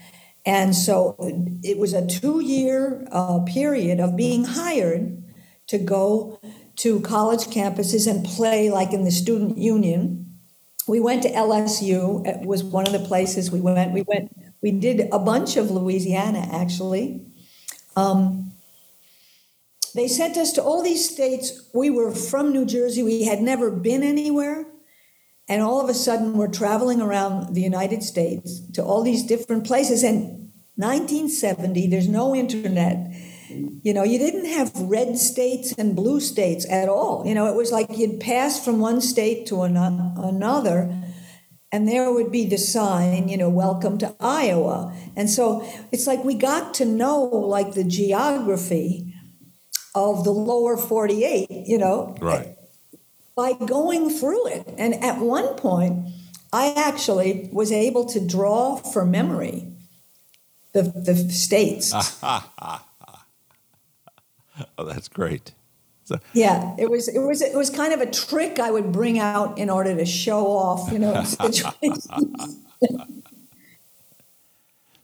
and 0.46 0.76
so 0.76 1.16
it 1.64 1.80
was 1.80 1.94
a 1.94 2.06
two-year 2.06 3.08
uh, 3.12 3.40
period 3.40 4.00
of 4.00 4.16
being 4.16 4.44
hired 4.44 5.24
to 5.68 5.80
go 5.80 6.40
to 6.76 7.00
college 7.00 7.46
campuses 7.46 8.08
and 8.08 8.24
play 8.26 8.70
like 8.70 8.94
in 8.94 9.04
the 9.04 9.12
student 9.12 9.58
union 9.58 10.26
we 10.88 11.00
went 11.00 11.24
to 11.24 11.32
LSU. 11.32 12.26
It 12.28 12.46
was 12.46 12.64
one 12.64 12.86
of 12.86 12.94
the 12.94 13.00
places 13.00 13.52
we 13.52 13.60
went. 13.60 13.92
We 13.92 14.04
went. 14.04 14.32
We 14.62 14.72
did 14.72 15.10
a 15.12 15.20
bunch 15.20 15.58
of 15.58 15.72
Louisiana 15.72 16.48
actually. 16.52 17.26
Um, 17.96 18.54
they 19.94 20.08
sent 20.08 20.38
us 20.38 20.52
to 20.54 20.64
all 20.64 20.84
these 20.84 21.10
states. 21.10 21.70
We 21.74 21.90
were 21.90 22.12
from 22.12 22.52
New 22.52 22.66
Jersey. 22.66 23.02
We 23.02 23.24
had 23.24 23.42
never 23.42 23.72
been 23.72 24.04
anywhere. 24.04 24.66
And 25.48 25.62
all 25.62 25.80
of 25.80 25.90
a 25.90 25.94
sudden, 25.94 26.34
we're 26.34 26.48
traveling 26.48 27.02
around 27.02 27.54
the 27.54 27.62
United 27.62 28.02
States 28.02 28.62
to 28.74 28.84
all 28.84 29.04
these 29.04 29.24
different 29.24 29.66
places. 29.66 30.04
And 30.04 30.52
1970, 30.76 31.88
there's 31.88 32.10
no 32.10 32.36
internet. 32.36 33.12
You 33.84 33.94
know, 33.94 34.04
you 34.04 34.18
didn't 34.18 34.48
have 34.48 34.72
red 34.76 35.18
states 35.20 35.72
and 35.78 35.96
blue 35.96 36.20
states 36.20 36.66
at 36.70 36.90
all. 36.90 37.24
You 37.28 37.36
know, 37.36 37.46
it 37.46 37.56
was 37.56 37.72
like 37.72 37.96
you'd 37.96 38.20
pass 38.20 38.64
from 38.64 38.80
one 38.80 39.02
state 39.02 39.46
to 39.48 39.62
another, 39.62 41.04
and 41.72 41.88
there 41.88 42.12
would 42.12 42.32
be 42.32 42.46
the 42.46 42.58
sign, 42.58 43.30
you 43.30 43.38
know, 43.38 43.50
welcome 43.50 44.00
to 44.00 44.16
Iowa. 44.20 44.94
And 45.16 45.30
so 45.30 45.64
it's 45.92 46.08
like 46.08 46.24
we 46.24 46.34
got 46.34 46.74
to 46.76 46.86
know 46.86 47.22
like 47.24 47.74
the 47.74 47.84
geography 47.84 49.14
of 49.94 50.24
the 50.24 50.32
lower 50.32 50.76
48, 50.76 51.48
you 51.50 51.78
know, 51.78 52.16
right. 52.20 52.58
By 53.36 53.54
going 53.54 54.10
through 54.10 54.48
it. 54.48 54.74
And 54.78 54.94
at 55.04 55.20
one 55.20 55.56
point, 55.56 56.08
I 56.54 56.74
actually 56.78 57.50
was 57.52 57.72
able 57.72 58.06
to 58.06 58.26
draw 58.26 58.78
for 58.78 59.06
memory 59.06 59.68
the, 60.74 60.84
the 60.84 61.16
states. 61.16 61.94
oh, 62.24 62.82
that's 64.80 65.08
great. 65.08 65.54
So. 66.06 66.20
Yeah, 66.34 66.76
it 66.78 66.90
was 66.92 67.08
it 67.08 67.20
was 67.20 67.42
it 67.42 67.56
was 67.56 67.72
kind 67.72 67.92
of 67.92 68.00
a 68.00 68.06
trick 68.06 68.60
I 68.60 68.70
would 68.70 68.92
bring 68.92 69.18
out 69.18 69.58
in 69.58 69.72
order 69.72 69.96
to 69.96 70.06
show 70.06 70.46
off, 70.46 70.92
you 70.92 71.00
know, 71.00 71.24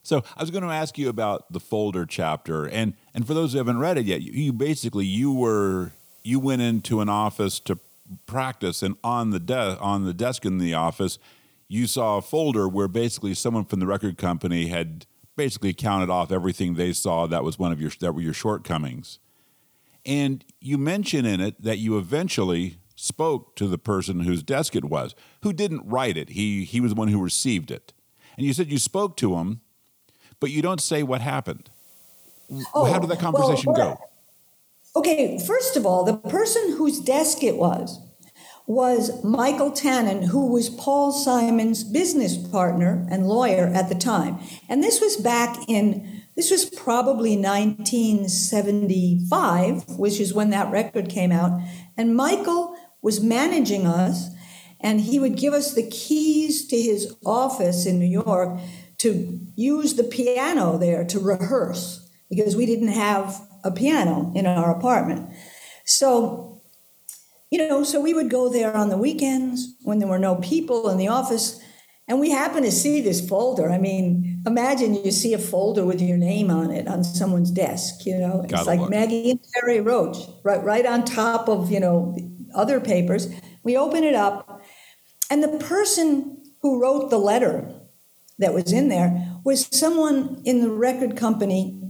so 0.04 0.24
I 0.38 0.42
was 0.42 0.52
going 0.52 0.64
to 0.64 0.70
ask 0.70 1.00
you 1.00 1.10
about 1.10 1.52
the 1.52 1.60
folder 1.60 2.06
chapter, 2.06 2.68
and 2.68 2.94
and 3.16 3.26
for 3.26 3.34
those 3.34 3.54
who 3.54 3.58
haven't 3.58 3.80
read 3.80 3.98
it 3.98 4.06
yet, 4.06 4.22
you, 4.22 4.32
you 4.32 4.54
basically 4.54 5.08
you 5.08 5.34
were 5.34 5.94
you 6.22 6.40
went 6.40 6.62
into 6.62 7.02
an 7.02 7.10
office 7.10 7.60
to 7.62 7.80
practice, 8.26 8.84
and 8.84 8.96
on 9.04 9.32
the 9.32 9.40
de- 9.40 9.78
on 9.80 10.06
the 10.06 10.14
desk 10.14 10.46
in 10.46 10.58
the 10.58 10.74
office, 10.74 11.20
you 11.68 11.88
saw 11.88 12.18
a 12.18 12.22
folder 12.22 12.68
where 12.68 12.88
basically 12.88 13.34
someone 13.34 13.66
from 13.66 13.80
the 13.80 13.88
record 13.88 14.18
company 14.18 14.68
had 14.68 15.06
basically 15.36 15.74
counted 15.74 16.10
off 16.10 16.32
everything 16.32 16.76
they 16.76 16.94
saw 16.94 17.26
that 17.28 17.44
was 17.44 17.58
one 17.58 17.72
of 17.72 17.82
your 17.82 17.92
that 18.00 18.14
were 18.14 18.22
your 18.22 18.34
shortcomings 18.34 19.20
and 20.06 20.44
you 20.60 20.78
mention 20.78 21.26
in 21.26 21.40
it 21.40 21.62
that 21.62 21.78
you 21.78 21.98
eventually 21.98 22.78
spoke 22.96 23.56
to 23.56 23.68
the 23.68 23.78
person 23.78 24.22
whose 24.22 24.44
desk 24.44 24.76
it 24.76 24.86
was, 24.86 25.16
who 25.44 25.54
didn't 25.54 25.88
write 25.88 26.18
it. 26.18 26.30
He, 26.30 26.64
he 26.64 26.80
was 26.82 26.94
the 26.94 27.00
one 27.00 27.08
who 27.08 27.22
received 27.22 27.72
it. 27.72 27.94
And 28.38 28.46
you 28.46 28.54
said 28.54 28.72
you 28.72 28.78
spoke 28.78 29.18
to 29.18 29.36
him, 29.36 29.62
but 30.40 30.52
you 30.52 30.62
don't 30.62 30.82
say 30.82 31.04
what 31.04 31.22
happened. 31.22 31.70
Oh, 32.74 32.86
How 32.86 33.00
did 33.00 33.10
that 33.10 33.20
oh, 33.20 33.32
conversation 33.32 33.74
well, 33.74 33.96
go? 33.96 34.02
Okay, 34.96 35.40
first 35.40 35.76
of 35.78 35.86
all, 35.86 36.04
the 36.04 36.18
person 36.18 36.76
whose 36.78 37.00
desk 37.00 37.44
it 37.44 37.56
was 37.56 38.00
was 38.68 39.24
Michael 39.24 39.72
Tannen, 39.72 40.26
who 40.26 40.52
was 40.52 40.70
Paul 40.70 41.14
Simon's 41.14 41.84
business 41.84 42.38
partner 42.38 43.08
and 43.10 43.28
lawyer 43.28 43.72
at 43.74 43.90
the 43.90 43.96
time. 43.96 44.38
And 44.70 44.84
this 44.84 45.02
was 45.02 45.18
back 45.18 45.58
in 45.68 46.22
this 46.36 46.52
was 46.52 46.66
probably 46.66 47.36
1975, 47.36 49.98
which 49.98 50.20
is 50.20 50.34
when 50.34 50.52
that 50.52 50.72
record 50.72 51.10
came 51.10 51.32
out. 51.32 51.60
And 51.98 52.16
Michael 52.16 52.78
was 53.02 53.20
managing 53.22 53.86
us, 53.86 54.30
and 54.80 55.02
he 55.02 55.20
would 55.20 55.36
give 55.36 55.54
us 55.54 55.74
the 55.74 55.90
keys 55.90 56.66
to 56.68 56.82
his 56.82 57.14
office 57.26 57.86
in 57.86 58.00
New 58.00 58.06
York 58.06 58.58
to 59.00 59.42
use 59.56 59.96
the 59.96 60.06
piano 60.06 60.78
there 60.78 61.04
to 61.06 61.20
rehearse 61.20 62.10
because 62.30 62.56
we 62.56 62.66
didn't 62.66 62.88
have 62.90 63.42
a 63.64 63.72
piano 63.72 64.32
in 64.36 64.46
our 64.46 64.72
apartment. 64.72 65.34
So, 65.86 66.62
you 67.50 67.68
know, 67.68 67.84
so 67.84 68.00
we 68.00 68.14
would 68.14 68.30
go 68.30 68.50
there 68.50 68.76
on 68.76 68.90
the 68.90 68.98
weekends 68.98 69.76
when 69.84 70.00
there 70.00 70.08
were 70.08 70.20
no 70.20 70.36
people 70.36 70.90
in 70.90 70.98
the 70.98 71.08
office 71.08 71.62
and 72.12 72.20
we 72.20 72.30
happen 72.30 72.64
to 72.64 72.72
see 72.72 73.00
this 73.00 73.26
folder. 73.26 73.72
I 73.72 73.78
mean, 73.78 74.44
imagine 74.46 74.96
you 74.96 75.12
see 75.12 75.34
a 75.34 75.40
folder 75.40 75.86
with 75.86 76.02
your 76.02 76.18
name 76.18 76.52
on 76.52 76.70
it 76.70 76.86
on 76.86 77.06
someone's 77.06 77.52
desk, 77.52 78.06
you 78.06 78.18
know. 78.18 78.44
Gotta 78.50 78.56
it's 78.56 78.68
like 78.68 78.80
look. 78.82 78.90
Maggie 78.90 79.32
and 79.32 79.40
Terre 79.54 79.82
Roche, 79.82 80.28
right, 80.44 80.62
right 80.62 80.86
on 80.86 81.06
top 81.06 81.48
of, 81.48 81.72
you 81.72 81.80
know, 81.80 82.18
other 82.54 82.82
papers. 82.82 83.34
We 83.64 83.78
open 83.78 84.04
it 84.04 84.14
up, 84.14 84.62
and 85.30 85.42
the 85.42 85.58
person 85.58 86.44
who 86.62 86.82
wrote 86.82 87.12
the 87.12 87.18
letter 87.18 87.74
that 88.40 88.54
was 88.54 88.74
in 88.74 88.90
there 88.90 89.40
was 89.46 89.70
someone 89.72 90.42
in 90.44 90.62
the 90.62 90.70
record 90.70 91.16
company. 91.16 91.81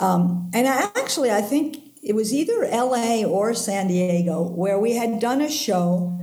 Um, 0.00 0.50
and 0.52 0.66
I, 0.66 0.90
actually, 0.96 1.30
I 1.30 1.40
think 1.40 1.78
it 2.02 2.14
was 2.14 2.34
either 2.34 2.68
LA 2.70 3.24
or 3.24 3.54
San 3.54 3.88
Diego 3.88 4.42
where 4.42 4.78
we 4.78 4.94
had 4.94 5.20
done 5.20 5.40
a 5.40 5.50
show, 5.50 6.20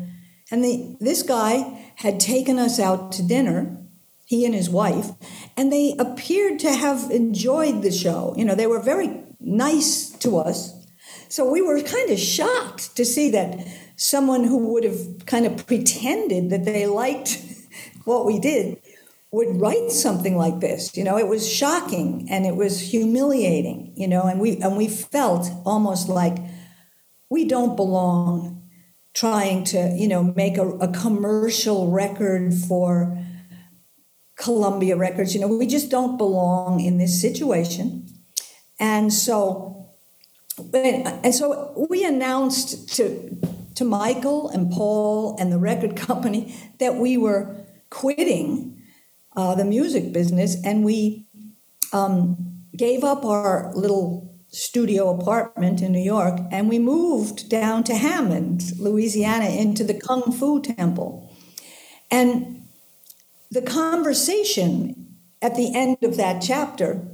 and 0.51 0.63
the, 0.63 0.95
this 0.99 1.23
guy 1.23 1.91
had 1.95 2.19
taken 2.19 2.59
us 2.59 2.79
out 2.79 3.11
to 3.13 3.23
dinner, 3.23 3.77
he 4.25 4.45
and 4.45 4.53
his 4.53 4.69
wife, 4.69 5.11
and 5.57 5.71
they 5.71 5.95
appeared 5.97 6.59
to 6.59 6.71
have 6.71 7.09
enjoyed 7.11 7.81
the 7.81 7.91
show. 7.91 8.33
You 8.37 8.45
know, 8.45 8.55
they 8.55 8.67
were 8.67 8.81
very 8.81 9.23
nice 9.39 10.09
to 10.19 10.37
us. 10.37 10.73
So 11.29 11.49
we 11.49 11.61
were 11.61 11.81
kind 11.81 12.09
of 12.09 12.19
shocked 12.19 12.95
to 12.97 13.05
see 13.05 13.29
that 13.31 13.65
someone 13.95 14.43
who 14.43 14.73
would 14.73 14.83
have 14.83 15.25
kind 15.25 15.45
of 15.45 15.65
pretended 15.65 16.49
that 16.49 16.65
they 16.65 16.85
liked 16.85 17.41
what 18.05 18.25
we 18.25 18.39
did 18.39 18.81
would 19.31 19.61
write 19.61 19.91
something 19.91 20.35
like 20.37 20.59
this 20.59 20.95
you 20.95 21.03
know 21.03 21.17
it 21.17 21.27
was 21.27 21.49
shocking 21.49 22.27
and 22.29 22.45
it 22.45 22.55
was 22.55 22.79
humiliating 22.79 23.93
you 23.95 24.07
know 24.07 24.23
and 24.23 24.39
we 24.39 24.57
and 24.57 24.75
we 24.77 24.87
felt 24.87 25.49
almost 25.65 26.09
like 26.09 26.37
we 27.29 27.45
don't 27.45 27.75
belong 27.75 28.61
trying 29.13 29.63
to, 29.65 29.93
you 29.95 30.07
know, 30.07 30.23
make 30.23 30.57
a, 30.57 30.67
a 30.67 30.91
commercial 30.91 31.91
record 31.91 32.53
for 32.53 33.17
Columbia 34.37 34.95
Records. 34.95 35.33
You 35.35 35.41
know, 35.41 35.47
we 35.47 35.67
just 35.67 35.89
don't 35.89 36.17
belong 36.17 36.79
in 36.79 36.97
this 36.97 37.21
situation. 37.21 38.07
And 38.79 39.13
so, 39.13 39.89
and 40.73 41.33
so 41.33 41.87
we 41.89 42.03
announced 42.03 42.95
to 42.95 43.37
to 43.73 43.85
Michael 43.85 44.49
and 44.49 44.69
Paul 44.69 45.37
and 45.39 45.51
the 45.51 45.57
record 45.57 45.95
company 46.07 46.55
that 46.79 46.95
we 46.95 47.17
were 47.17 47.65
quitting 47.89 48.80
uh, 49.35 49.55
the 49.55 49.65
music 49.65 50.11
business, 50.11 50.57
and 50.63 50.83
we 50.83 51.25
um, 51.93 52.63
gave 52.75 53.03
up 53.03 53.25
our 53.25 53.71
little 53.75 54.31
studio 54.49 55.09
apartment 55.17 55.81
in 55.81 55.91
New 55.93 56.03
York, 56.03 56.39
and 56.51 56.67
we 56.67 56.77
moved 56.77 57.49
down 57.49 57.83
to 57.85 57.95
Hammond, 57.95 58.77
Louisiana, 58.77 59.49
into 59.49 59.83
the 59.83 59.93
Kung 59.93 60.31
Fu 60.31 60.61
Temple. 60.61 61.33
And 62.09 62.67
the 63.49 63.61
conversation 63.61 65.17
at 65.41 65.55
the 65.55 65.73
end 65.73 65.97
of 66.03 66.17
that 66.17 66.41
chapter, 66.41 67.07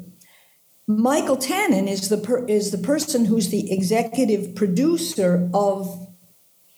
Michael 0.88 1.38
Tannen 1.38 1.88
is 1.88 2.10
the 2.10 2.18
per, 2.18 2.46
is 2.46 2.72
the 2.72 2.78
person 2.78 3.26
who's 3.26 3.50
the 3.50 3.72
executive 3.72 4.56
producer 4.56 5.50
of 5.54 6.07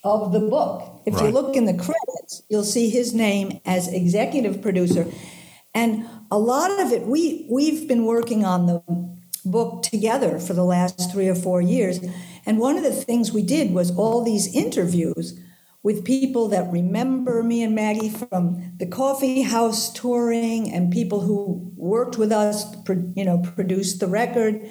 of 0.04 0.32
the 0.32 0.40
book. 0.40 1.02
If 1.06 1.16
right. 1.16 1.26
you 1.26 1.32
look 1.32 1.56
in 1.56 1.66
the 1.66 1.74
credits, 1.74 2.44
you'll 2.50 2.64
see 2.64 2.90
his 2.90 3.14
name 3.14 3.60
as 3.66 3.88
executive 3.88 4.62
producer. 4.62 5.08
And 5.74 6.08
a 6.32 6.38
lot 6.40 6.80
of 6.80 6.92
it 6.92 7.06
we 7.06 7.48
we've 7.50 7.88
been 7.88 8.06
working 8.06 8.46
on 8.46 8.66
the 8.66 8.84
book 9.46 9.84
together 9.84 10.40
for 10.40 10.54
the 10.54 10.64
last 10.64 11.12
three 11.12 11.28
or 11.28 11.36
four 11.36 11.62
years. 11.62 12.00
And 12.46 12.60
one 12.60 12.78
of 12.78 12.84
the 12.84 12.92
things 12.92 13.32
we 13.32 13.44
did 13.44 13.74
was 13.74 13.96
all 13.96 14.24
these 14.24 14.54
interviews 14.54 15.40
with 15.82 16.04
people 16.04 16.50
that 16.50 16.72
remember 16.72 17.42
me 17.42 17.64
and 17.64 17.74
Maggie 17.74 18.10
from 18.10 18.74
the 18.78 18.86
coffee 18.86 19.44
house 19.44 19.92
touring 19.94 20.72
and 20.72 20.92
people 20.92 21.22
who 21.22 21.72
worked 21.76 22.18
with 22.18 22.32
us, 22.32 22.66
you 23.16 23.24
know, 23.24 23.40
produced 23.56 24.00
the 24.00 24.08
record, 24.08 24.70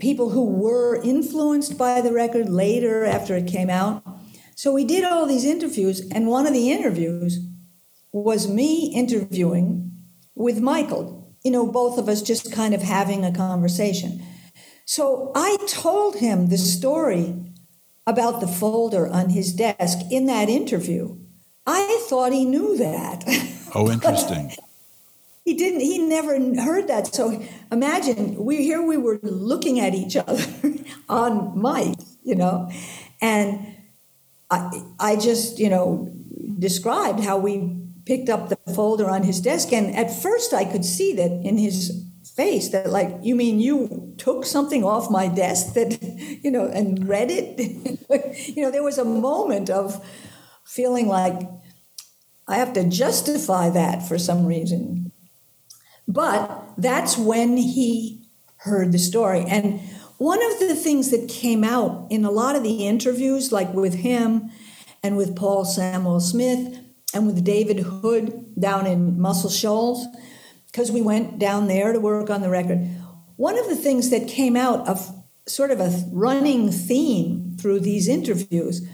people 0.00 0.30
who 0.30 0.44
were 0.44 1.00
influenced 1.02 1.78
by 1.78 2.00
the 2.00 2.12
record 2.12 2.48
later 2.48 3.04
after 3.04 3.36
it 3.36 3.46
came 3.46 3.70
out. 3.70 4.02
So 4.56 4.72
we 4.72 4.84
did 4.84 5.04
all 5.04 5.26
these 5.26 5.44
interviews, 5.44 6.00
and 6.10 6.26
one 6.26 6.46
of 6.46 6.52
the 6.52 6.70
interviews 6.70 7.38
was 8.12 8.48
me 8.48 8.92
interviewing 8.94 9.92
with 10.34 10.60
Michael, 10.60 11.34
you 11.44 11.50
know, 11.50 11.66
both 11.66 11.98
of 11.98 12.08
us 12.08 12.22
just 12.22 12.52
kind 12.52 12.74
of 12.74 12.82
having 12.82 13.24
a 13.24 13.32
conversation. 13.32 14.22
So 14.84 15.30
I 15.34 15.56
told 15.68 16.16
him 16.16 16.48
the 16.48 16.58
story 16.58 17.34
about 18.06 18.40
the 18.40 18.48
folder 18.48 19.06
on 19.06 19.30
his 19.30 19.52
desk 19.52 19.98
in 20.10 20.26
that 20.26 20.48
interview. 20.48 21.16
I 21.66 22.04
thought 22.08 22.32
he 22.32 22.44
knew 22.44 22.76
that. 22.78 23.24
Oh, 23.74 23.90
interesting. 23.90 24.52
he 25.44 25.54
didn't, 25.54 25.80
he 25.80 25.98
never 25.98 26.38
heard 26.60 26.88
that. 26.88 27.14
So 27.14 27.42
imagine 27.72 28.36
we 28.44 28.58
here 28.58 28.82
we 28.82 28.96
were 28.96 29.18
looking 29.22 29.80
at 29.80 29.94
each 29.94 30.16
other 30.16 30.44
on 31.08 31.60
mic, 31.60 31.96
you 32.22 32.34
know, 32.34 32.70
and 33.20 33.76
I, 34.50 34.82
I 34.98 35.16
just, 35.16 35.58
you 35.58 35.68
know, 35.68 36.12
described 36.58 37.20
how 37.20 37.38
we 37.38 37.76
picked 38.04 38.28
up 38.28 38.48
the 38.48 38.56
folder 38.74 39.08
on 39.08 39.22
his 39.22 39.40
desk. 39.40 39.72
And 39.72 39.94
at 39.94 40.10
first 40.22 40.52
I 40.52 40.64
could 40.64 40.84
see 40.84 41.14
that 41.14 41.30
in 41.30 41.58
his 41.58 42.10
face 42.36 42.70
that 42.70 42.90
like 42.90 43.16
you 43.22 43.34
mean 43.34 43.60
you 43.60 44.14
took 44.16 44.44
something 44.44 44.84
off 44.84 45.10
my 45.10 45.26
desk 45.26 45.74
that 45.74 46.00
you 46.44 46.50
know 46.50 46.66
and 46.66 47.08
read 47.08 47.28
it 47.30 47.58
you 48.56 48.62
know 48.62 48.70
there 48.70 48.82
was 48.82 48.98
a 48.98 49.04
moment 49.04 49.68
of 49.68 50.02
feeling 50.64 51.08
like 51.08 51.40
i 52.46 52.56
have 52.56 52.72
to 52.72 52.88
justify 52.88 53.68
that 53.68 54.06
for 54.06 54.18
some 54.18 54.46
reason 54.46 55.09
but 56.12 56.64
that's 56.76 57.16
when 57.16 57.56
he 57.56 58.22
heard 58.56 58.92
the 58.92 58.98
story 58.98 59.44
and 59.48 59.80
one 60.18 60.42
of 60.52 60.58
the 60.60 60.74
things 60.74 61.10
that 61.10 61.28
came 61.28 61.64
out 61.64 62.06
in 62.10 62.24
a 62.24 62.30
lot 62.30 62.54
of 62.54 62.62
the 62.62 62.86
interviews 62.86 63.52
like 63.52 63.72
with 63.72 63.94
him 63.94 64.50
and 65.02 65.16
with 65.16 65.34
Paul 65.34 65.64
Samwell-Smith 65.64 66.78
and 67.14 67.26
with 67.26 67.44
david 67.44 67.78
hood 67.78 68.54
down 68.60 68.86
in 68.86 69.20
muscle 69.20 69.50
shoals 69.50 70.06
because 70.70 70.92
we 70.92 71.02
went 71.02 71.38
down 71.38 71.66
there 71.66 71.92
to 71.92 72.00
work 72.00 72.30
on 72.30 72.42
the 72.42 72.50
record. 72.50 72.78
One 73.36 73.58
of 73.58 73.68
the 73.68 73.76
things 73.76 74.10
that 74.10 74.28
came 74.28 74.56
out 74.56 74.86
of 74.86 75.10
sort 75.46 75.70
of 75.70 75.80
a 75.80 76.04
running 76.12 76.70
theme 76.70 77.56
through 77.58 77.80
these 77.80 78.06
interviews 78.06 78.86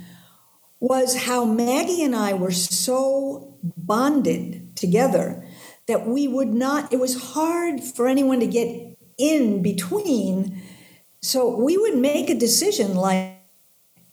was 0.81 1.25
how 1.25 1.45
Maggie 1.45 2.03
and 2.03 2.15
I 2.15 2.33
were 2.33 2.51
so 2.51 3.59
bonded 3.63 4.77
together 4.77 5.46
that 5.87 6.07
we 6.07 6.27
would 6.27 6.53
not, 6.53 6.93
it 6.93 6.99
was 6.99 7.33
hard 7.33 7.83
for 7.83 8.09
anyone 8.09 8.41
to 8.41 8.47
get 8.47 8.99
in 9.19 9.63
between. 9.63 10.63
So 11.23 11.57
we 11.57 11.77
would 11.77 11.97
make 11.97 12.29
a 12.29 12.35
decision 12.35 12.95
like 12.95 13.35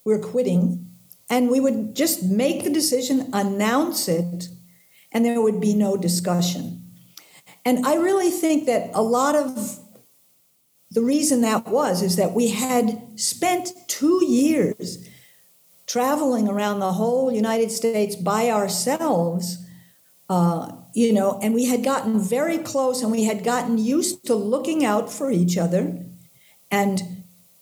we're 0.05 0.19
quitting, 0.19 0.87
and 1.29 1.49
we 1.49 1.59
would 1.59 1.95
just 1.95 2.23
make 2.23 2.63
the 2.63 2.69
decision, 2.69 3.29
announce 3.33 4.07
it, 4.07 4.49
and 5.11 5.25
there 5.25 5.41
would 5.41 5.62
be 5.62 5.73
no 5.73 5.95
discussion. 5.95 6.91
And 7.65 7.86
I 7.86 7.95
really 7.95 8.29
think 8.29 8.65
that 8.65 8.91
a 8.93 9.01
lot 9.01 9.36
of 9.36 9.79
the 10.91 11.01
reason 11.01 11.41
that 11.41 11.67
was 11.67 12.01
is 12.01 12.17
that 12.17 12.33
we 12.33 12.49
had 12.49 13.19
spent 13.19 13.71
two 13.88 14.23
years 14.25 15.07
traveling 15.88 16.47
around 16.47 16.79
the 16.79 16.93
whole 16.93 17.31
United 17.31 17.71
States 17.71 18.15
by 18.15 18.49
ourselves, 18.49 19.62
uh, 20.29 20.71
you 20.93 21.13
know, 21.13 21.39
and 21.41 21.53
we 21.53 21.65
had 21.65 21.83
gotten 21.83 22.19
very 22.19 22.57
close 22.57 23.01
and 23.01 23.12
we 23.12 23.23
had 23.23 23.43
gotten 23.43 23.77
used 23.77 24.25
to 24.25 24.36
looking 24.36 24.86
out 24.86 25.12
for 25.12 25.31
each 25.31 25.57
other 25.57 26.05
and, 26.71 27.01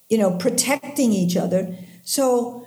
you 0.09 0.17
know, 0.17 0.37
protecting 0.37 1.11
each 1.11 1.35
other. 1.35 1.75
So 2.03 2.65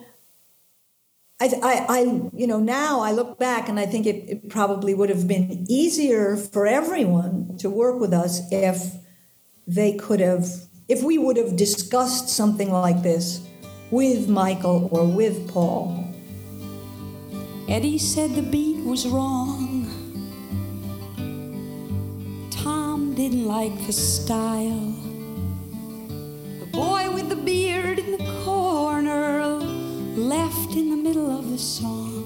I, 1.41 1.53
I, 1.63 1.87
I, 1.89 2.01
you 2.35 2.47
know, 2.47 2.61
now 2.61 3.01
I 3.01 3.13
look 3.13 3.39
back 3.39 3.69
and 3.69 3.79
I 3.79 3.87
think 3.87 4.07
it, 4.07 4.29
it 4.29 4.49
probably 4.49 4.95
would 4.95 5.11
have 5.11 5.29
been 5.29 5.67
easier 5.69 6.37
for 6.37 6.67
everyone 6.67 7.57
to 7.59 7.69
work 7.71 8.01
with 8.01 8.13
us 8.13 8.41
if 8.51 8.95
they 9.67 9.95
could 9.95 10.21
have, 10.21 10.49
if 10.89 11.03
we 11.03 11.19
would 11.19 11.37
have 11.37 11.57
discussed 11.57 12.29
something 12.29 12.71
like 12.71 13.03
this 13.03 13.47
with 13.91 14.29
Michael 14.29 14.89
or 14.91 15.07
with 15.07 15.49
Paul. 15.49 16.05
Eddie 17.69 17.99
said 17.99 18.35
the 18.35 18.43
beat 18.43 18.85
was 18.85 19.07
wrong. 19.07 19.54
Didn't 23.15 23.47
like 23.47 23.87
the 23.87 23.93
style. 23.93 24.93
The 26.59 26.67
boy 26.73 27.13
with 27.13 27.29
the 27.29 27.37
beard 27.37 28.01
in 28.01 28.11
the 28.11 28.43
corner 28.45 29.45
left 30.17 30.75
in 30.75 30.91
the 30.91 30.97
middle 30.97 31.31
of 31.31 31.51
the 31.51 31.59
song. 31.59 32.25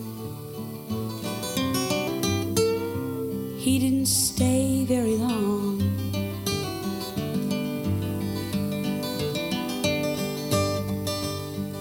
He 3.58 3.78
didn't 3.78 4.06
stay 4.06 4.86
very 4.86 5.16
long. 5.16 5.82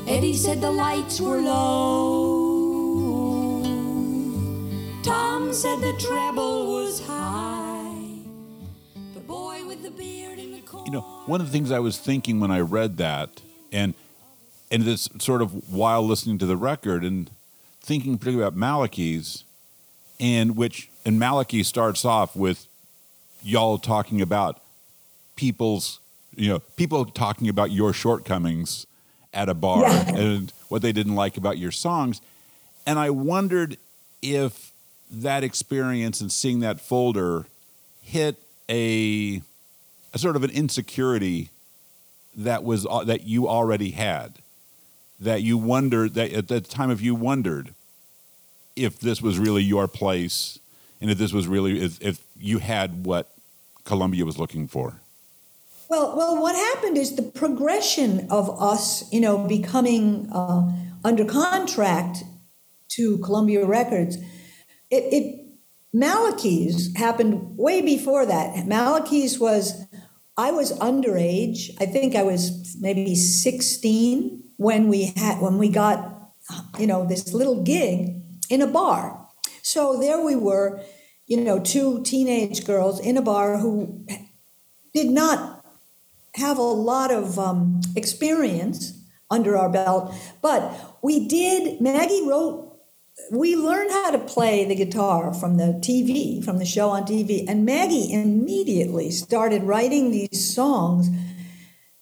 Eddie 0.06 0.34
said 0.34 0.60
the 0.60 0.72
lights 0.72 1.22
were 1.22 1.40
low. 1.40 3.64
Tom 5.02 5.54
said 5.54 5.80
the 5.80 5.94
treble 5.98 6.74
was 6.74 7.00
high. 7.00 7.67
You 10.86 10.92
know, 10.92 11.02
one 11.26 11.42
of 11.42 11.48
the 11.48 11.52
things 11.54 11.72
I 11.72 11.80
was 11.80 11.98
thinking 11.98 12.40
when 12.40 12.52
I 12.52 12.60
read 12.60 12.98
that, 12.98 13.42
and 13.72 13.94
and 14.72 14.84
this 14.84 15.10
sort 15.20 15.42
of 15.42 15.72
while 15.72 16.06
listening 16.06 16.38
to 16.40 16.46
the 16.46 16.58
record 16.58 17.04
and 17.04 17.30
thinking 17.82 18.18
particularly 18.18 18.48
about 18.48 18.58
Malachy's, 18.58 19.44
and 20.20 20.56
which 20.56 20.90
and 21.06 21.20
Malachy 21.20 21.64
starts 21.64 22.06
off 22.06 22.36
with 22.36 22.68
y'all 23.42 23.78
talking 23.78 24.22
about 24.22 24.62
people's 25.36 26.00
you 26.36 26.50
know 26.50 26.60
people 26.76 27.06
talking 27.06 27.50
about 27.50 27.72
your 27.72 27.94
shortcomings 27.94 28.86
at 29.34 29.50
a 29.50 29.54
bar 29.54 29.82
Yeah. 29.82 30.10
and 30.16 30.54
what 30.70 30.82
they 30.82 30.92
didn't 30.92 31.16
like 31.16 31.38
about 31.38 31.58
your 31.58 31.72
songs 31.72 32.22
and 32.86 32.98
i 32.98 33.10
wondered 33.10 33.78
if 34.22 34.72
that 35.12 35.44
experience 35.44 36.20
and 36.22 36.32
seeing 36.32 36.60
that 36.62 36.82
folder 36.82 37.46
hit 38.02 38.36
a, 38.70 38.74
a 39.36 39.42
sort 40.18 40.36
of 40.36 40.44
an 40.44 40.52
insecurity 40.52 41.50
that 42.36 42.64
was 42.64 42.86
uh, 42.90 43.04
that 43.04 43.24
you 43.24 43.48
already 43.48 43.92
had 43.92 44.36
that 45.20 45.42
you 45.42 45.58
wondered 45.58 46.14
that 46.14 46.32
at 46.32 46.48
the 46.48 46.62
time 46.62 46.90
of 46.90 47.02
you 47.02 47.16
wondered 47.16 47.74
if 48.76 49.00
this 49.00 49.22
was 49.22 49.40
really 49.40 49.64
your 49.64 49.88
place 49.88 50.60
and 51.02 51.10
if 51.10 51.18
this 51.18 51.34
was 51.34 51.48
really 51.48 51.82
if, 51.82 52.02
if 52.02 52.24
you 52.40 52.60
had 52.60 53.06
what 53.06 53.34
Columbia 53.84 54.26
was 54.26 54.38
looking 54.38 54.68
for. 54.68 55.02
Well, 55.90 56.18
well, 56.18 56.42
what 56.42 56.56
happened 56.56 56.98
is 56.98 57.16
the 57.16 57.24
progression 57.24 58.28
of 58.30 58.62
us, 58.62 59.12
you 59.12 59.22
know, 59.22 59.48
becoming 59.48 60.30
uh, 60.34 60.70
under 61.04 61.24
contract 61.24 62.24
to 62.90 63.18
Columbia 63.20 63.66
Records. 63.66 64.18
It, 64.90 65.14
it 65.14 65.48
Malachy's 65.94 66.96
happened 66.98 67.58
way 67.58 67.82
before 67.82 68.26
that. 68.26 68.68
Malachy's 68.68 69.40
was 69.40 69.87
I 70.38 70.52
was 70.52 70.72
underage. 70.80 71.72
I 71.82 71.88
think 71.88 72.16
I 72.16 72.24
was 72.24 72.78
maybe 72.80 73.16
sixteen 73.16 74.44
when 74.58 74.88
we 74.88 75.14
had 75.16 75.42
when 75.42 75.58
we 75.58 75.70
got, 75.70 76.32
you 76.78 76.86
know, 76.86 77.06
this 77.06 77.34
little 77.34 77.64
gig 77.64 78.22
in 78.50 78.62
a 78.62 78.68
bar. 78.68 79.28
So 79.64 80.00
there 80.00 80.24
we 80.24 80.36
were, 80.36 80.82
you 81.26 81.42
know, 81.42 81.60
two 81.60 82.04
teenage 82.04 82.66
girls 82.66 83.00
in 83.00 83.18
a 83.18 83.22
bar 83.22 83.58
who 83.58 84.06
did 84.94 85.10
not 85.10 85.66
have 86.36 86.60
a 86.60 86.62
lot 86.62 87.12
of 87.12 87.40
um, 87.40 87.82
experience 87.96 88.94
under 89.32 89.58
our 89.58 89.70
belt, 89.70 90.14
but 90.42 91.00
we 91.02 91.28
did. 91.28 91.82
Maggie 91.82 92.28
wrote. 92.28 92.67
We 93.32 93.56
learned 93.56 93.92
how 93.92 94.12
to 94.12 94.20
play 94.20 94.66
the 94.66 94.76
guitar 94.76 95.34
from 95.34 95.58
the 95.58 95.80
TV, 95.84 96.44
from 96.44 96.60
the 96.60 96.66
show 96.66 96.90
on 96.90 97.04
TV, 97.04 97.46
and 97.48 97.66
Maggie 97.66 98.14
immediately 98.14 99.12
started 99.12 99.64
writing 99.64 100.12
these 100.12 100.54
songs. 100.54 101.10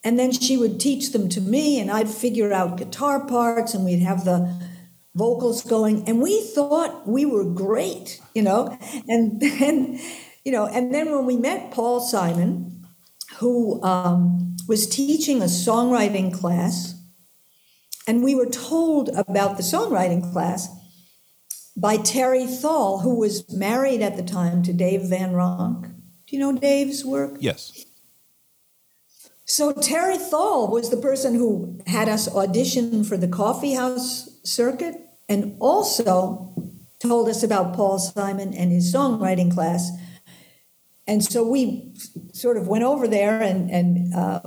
And 0.03 0.19
then 0.19 0.31
she 0.31 0.55
would 0.55 0.79
teach 0.79 1.11
them 1.11 1.29
to 1.29 1.41
me, 1.41 1.79
and 1.79 1.89
I'd 1.89 2.09
figure 2.09 2.53
out 2.53 2.77
guitar 2.77 3.25
parts, 3.25 3.73
and 3.73 3.83
we'd 3.85 3.99
have 3.99 4.23
the 4.23 4.53
vocals 5.15 5.63
going. 5.63 6.07
And 6.07 6.21
we 6.21 6.41
thought 6.41 7.07
we 7.07 7.25
were 7.25 7.43
great, 7.43 8.19
you 8.35 8.43
know. 8.43 8.77
And 9.07 9.39
then, 9.41 9.99
you 10.43 10.51
know, 10.51 10.67
and 10.67 10.93
then 10.93 11.11
when 11.11 11.25
we 11.25 11.37
met 11.37 11.71
Paul 11.71 12.01
Simon, 12.01 12.85
who 13.37 13.81
um, 13.83 14.55
was 14.67 14.87
teaching 14.87 15.41
a 15.41 15.45
songwriting 15.45 16.33
class 16.33 16.95
and 18.07 18.23
we 18.23 18.35
were 18.35 18.45
told 18.45 19.09
about 19.09 19.57
the 19.57 19.63
songwriting 19.63 20.31
class 20.31 20.69
by 21.75 21.97
Terri 21.97 22.47
Thal, 22.47 22.99
who 22.99 23.15
was 23.15 23.51
married 23.53 24.01
at 24.01 24.15
the 24.15 24.23
time 24.23 24.63
to 24.63 24.73
Dave 24.73 25.03
Van 25.03 25.33
Ronk. 25.33 25.83
Do 26.27 26.35
you 26.35 26.39
know 26.39 26.53
Dave's 26.53 27.03
work? 27.03 27.37
Yes. 27.39 27.85
So 29.45 29.73
Terri 29.73 30.17
Thal 30.17 30.69
was 30.71 30.89
the 30.89 30.97
person 30.97 31.35
who 31.35 31.79
had 31.85 32.09
us 32.09 32.33
audition 32.33 33.03
for 33.03 33.17
the 33.17 33.27
coffee 33.27 33.73
house 33.73 34.39
circuit 34.43 34.95
and 35.29 35.55
also 35.59 36.53
told 36.99 37.29
us 37.29 37.43
about 37.43 37.75
Paul 37.75 37.99
Simon 37.99 38.53
and 38.53 38.71
his 38.71 38.93
songwriting 38.93 39.53
class. 39.53 39.91
And 41.05 41.23
so 41.23 41.47
we 41.47 41.93
sort 42.33 42.57
of 42.57 42.67
went 42.67 42.83
over 42.83 43.07
there 43.07 43.41
and, 43.41 43.69
and 43.69 44.13
uh, 44.15 44.39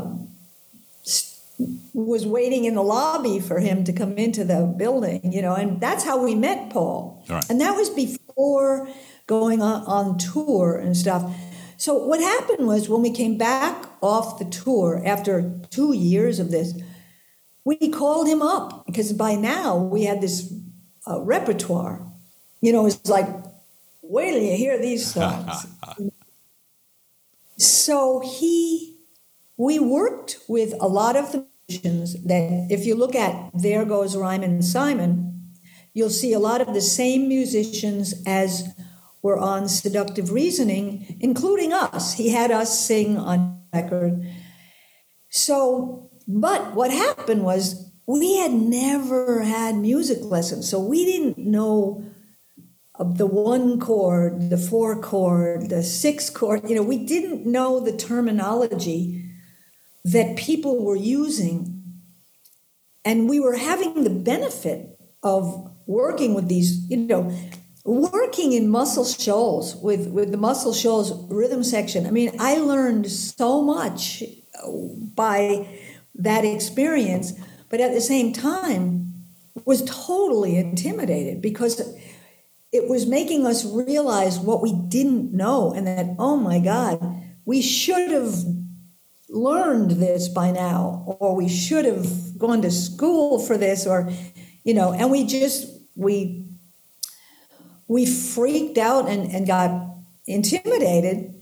was 1.93 2.25
waiting 2.25 2.65
in 2.65 2.75
the 2.75 2.83
lobby 2.83 3.41
for 3.41 3.59
him 3.59 3.85
to 3.85 3.93
come 3.93 4.17
into 4.17 4.45
the 4.45 4.73
building, 4.77 5.33
you 5.33 5.43
know, 5.43 5.55
and 5.55 5.81
that's 5.81 6.05
how 6.05 6.23
we 6.23 6.35
met 6.35 6.71
Paul. 6.71 7.25
Right. 7.29 7.45
And 7.51 7.61
that 7.61 7.73
was 7.73 7.91
before 7.91 8.89
going 9.27 9.61
on, 9.61 9.83
on 9.85 10.19
tour 10.19 10.79
and 10.79 10.97
stuff. 10.97 11.31
So 11.77 11.95
what 11.95 12.21
happened 12.21 12.67
was 12.67 12.89
when 12.89 13.03
we 13.03 13.11
came 13.11 13.37
back 13.37 13.87
off 14.01 14.39
the 14.39 14.45
tour 14.45 15.03
after 15.05 15.61
two 15.71 15.93
years 15.93 16.39
of 16.39 16.51
this, 16.51 16.75
we 17.65 17.77
called 17.91 18.29
him 18.29 18.41
up 18.41 18.87
because 18.87 19.13
by 19.13 19.35
now 19.35 19.77
we 19.77 20.05
had 20.05 20.21
this 20.21 20.53
uh, 21.07 21.21
repertoire. 21.21 22.07
You 22.61 22.73
know, 22.73 22.87
it's 22.87 23.09
like, 23.09 23.29
wait 24.03 24.33
till 24.33 24.43
you 24.43 24.57
hear 24.57 24.79
these 24.81 25.07
songs. 25.13 25.67
so 27.57 28.21
he, 28.21 28.97
we 29.57 29.79
worked 29.81 30.39
with 30.49 30.75
a 30.81 30.87
lot 30.87 31.17
of 31.17 31.33
the 31.33 31.48
that, 31.69 32.67
if 32.71 32.87
you 32.87 32.95
look 32.95 33.15
at 33.15 33.51
There 33.55 33.85
Goes 33.85 34.17
Rhymin' 34.17 34.63
Simon, 34.63 35.53
you'll 35.93 36.11
see 36.11 36.33
a 36.33 36.39
lot 36.39 36.61
of 36.61 36.73
the 36.73 36.81
same 36.81 37.29
musicians 37.29 38.15
as 38.27 38.69
were 39.23 39.39
on 39.39 39.69
Seductive 39.69 40.33
Reasoning, 40.33 41.19
including 41.21 41.73
us. 41.73 42.15
He 42.15 42.31
had 42.31 42.51
us 42.51 42.79
sing 42.79 43.19
on 43.19 43.63
record. 43.75 44.27
So, 45.29 46.11
but 46.27 46.75
what 46.75 46.91
happened 46.91 47.45
was 47.45 47.93
we 48.07 48.39
had 48.39 48.53
never 48.53 49.43
had 49.43 49.77
music 49.77 50.19
lessons, 50.23 50.71
so 50.71 50.81
we 50.81 51.05
didn't 51.05 51.37
know 51.37 52.03
the 52.99 53.27
one 53.27 53.79
chord, 53.79 54.49
the 54.49 54.57
four 54.57 55.01
chord, 55.01 55.69
the 55.69 55.83
six 55.83 56.31
chord. 56.31 56.69
You 56.69 56.77
know, 56.77 56.83
we 56.83 57.05
didn't 57.05 57.45
know 57.45 57.79
the 57.81 57.97
terminology 57.97 59.28
that 60.13 60.37
people 60.37 60.85
were 60.85 60.97
using. 60.97 61.83
And 63.05 63.29
we 63.29 63.41
were 63.41 63.57
having 63.57 64.05
the 64.05 64.11
benefit 64.11 64.99
of 65.23 65.71
working 65.87 66.35
with 66.35 66.49
these, 66.49 66.89
you 66.91 66.99
know, 66.99 67.33
working 67.85 68.53
in 68.53 68.69
Muscle 68.69 69.05
Shoals 69.05 69.77
with, 69.77 70.09
with 70.09 70.31
the 70.31 70.37
Muscle 70.37 70.75
Shoals 70.75 71.13
rhythm 71.31 71.65
section. 71.65 72.07
I 72.07 72.11
mean, 72.11 72.33
I 72.39 72.57
learned 72.59 73.11
so 73.11 73.63
much 73.63 74.23
by 75.15 75.67
that 76.15 76.45
experience, 76.45 77.33
but 77.69 77.81
at 77.81 77.93
the 77.93 78.01
same 78.01 78.33
time 78.33 79.15
was 79.65 79.83
totally 79.85 80.57
intimidated 80.57 81.41
because 81.41 81.81
it 82.73 82.89
was 82.89 83.07
making 83.07 83.47
us 83.47 83.65
realize 83.65 84.39
what 84.39 84.63
we 84.63 84.73
didn't 84.73 85.33
know 85.33 85.73
and 85.73 85.87
that, 85.87 86.15
oh 86.19 86.37
my 86.37 86.59
God, 86.59 87.23
we 87.47 87.63
should 87.63 88.11
have 88.11 88.45
learned 89.29 89.93
this 89.93 90.29
by 90.29 90.51
now, 90.51 91.05
or 91.21 91.37
we 91.37 91.49
should 91.49 91.85
have 91.85 92.39
gone 92.39 92.63
to 92.63 92.71
school 92.71 93.39
for 93.39 93.59
this, 93.59 93.87
or, 93.87 94.11
you 94.65 94.75
know, 94.75 94.93
and 94.93 95.11
we 95.11 95.25
just, 95.27 95.69
we, 95.95 96.47
we 97.87 98.07
freaked 98.07 98.79
out 98.79 99.09
and, 99.09 99.31
and 99.33 99.47
got 99.47 99.97
intimidated. 100.27 101.35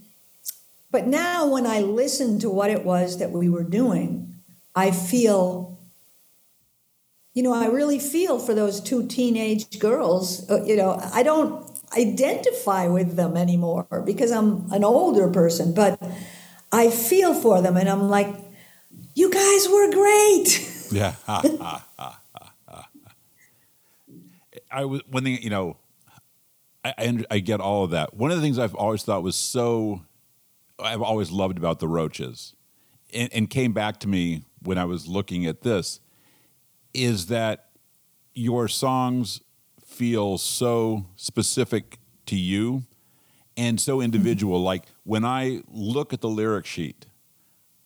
But 0.90 1.06
now 1.06 1.48
when 1.48 1.66
I 1.66 1.80
listen 1.80 2.38
to 2.40 2.50
what 2.50 2.70
it 2.70 2.84
was 2.84 3.18
that 3.18 3.30
we 3.30 3.48
were 3.48 3.64
doing, 3.64 4.34
I 4.74 4.90
feel, 4.90 5.78
you 7.34 7.42
know, 7.42 7.52
I 7.52 7.66
really 7.66 7.98
feel 7.98 8.38
for 8.38 8.54
those 8.54 8.80
two 8.80 9.06
teenage 9.06 9.78
girls. 9.78 10.48
Uh, 10.50 10.64
you 10.64 10.76
know, 10.76 10.98
I 11.12 11.22
don't 11.22 11.68
identify 11.96 12.86
with 12.86 13.16
them 13.16 13.36
anymore 13.36 14.02
because 14.04 14.30
I'm 14.30 14.70
an 14.72 14.84
older 14.84 15.28
person, 15.28 15.74
but 15.74 16.00
I 16.72 16.90
feel 16.90 17.34
for 17.34 17.62
them 17.62 17.76
and 17.76 17.88
I'm 17.88 18.08
like, 18.08 18.34
you 19.14 19.30
guys 19.30 19.68
were 19.68 19.90
great. 19.90 20.72
Yeah. 20.92 21.14
I 24.70 24.84
was 24.84 25.00
one 25.10 25.24
thing, 25.24 25.42
you 25.42 25.50
know, 25.50 25.78
I, 26.84 26.94
I 26.96 27.24
I 27.30 27.38
get 27.40 27.60
all 27.60 27.82
of 27.82 27.90
that. 27.90 28.14
One 28.14 28.30
of 28.30 28.36
the 28.36 28.42
things 28.42 28.56
I've 28.56 28.74
always 28.76 29.02
thought 29.02 29.24
was 29.24 29.34
so, 29.34 30.02
I've 30.78 31.02
always 31.02 31.32
loved 31.32 31.58
about 31.58 31.80
the 31.80 31.88
Roches, 31.88 32.54
and, 33.12 33.32
and 33.32 33.50
came 33.50 33.72
back 33.72 33.98
to 34.00 34.08
me 34.08 34.44
when 34.62 34.78
I 34.78 34.84
was 34.84 35.08
looking 35.08 35.44
at 35.46 35.62
this, 35.62 36.00
is 36.94 37.26
that 37.26 37.70
your 38.32 38.68
songs 38.68 39.40
feel 39.84 40.38
so 40.38 41.06
specific 41.16 41.98
to 42.26 42.36
you 42.36 42.84
and 43.56 43.80
so 43.80 43.96
mm-hmm. 43.96 44.04
individual. 44.04 44.62
Like 44.62 44.84
when 45.04 45.24
I 45.24 45.62
look 45.68 46.12
at 46.12 46.20
the 46.20 46.28
lyric 46.28 46.66
sheet, 46.66 47.06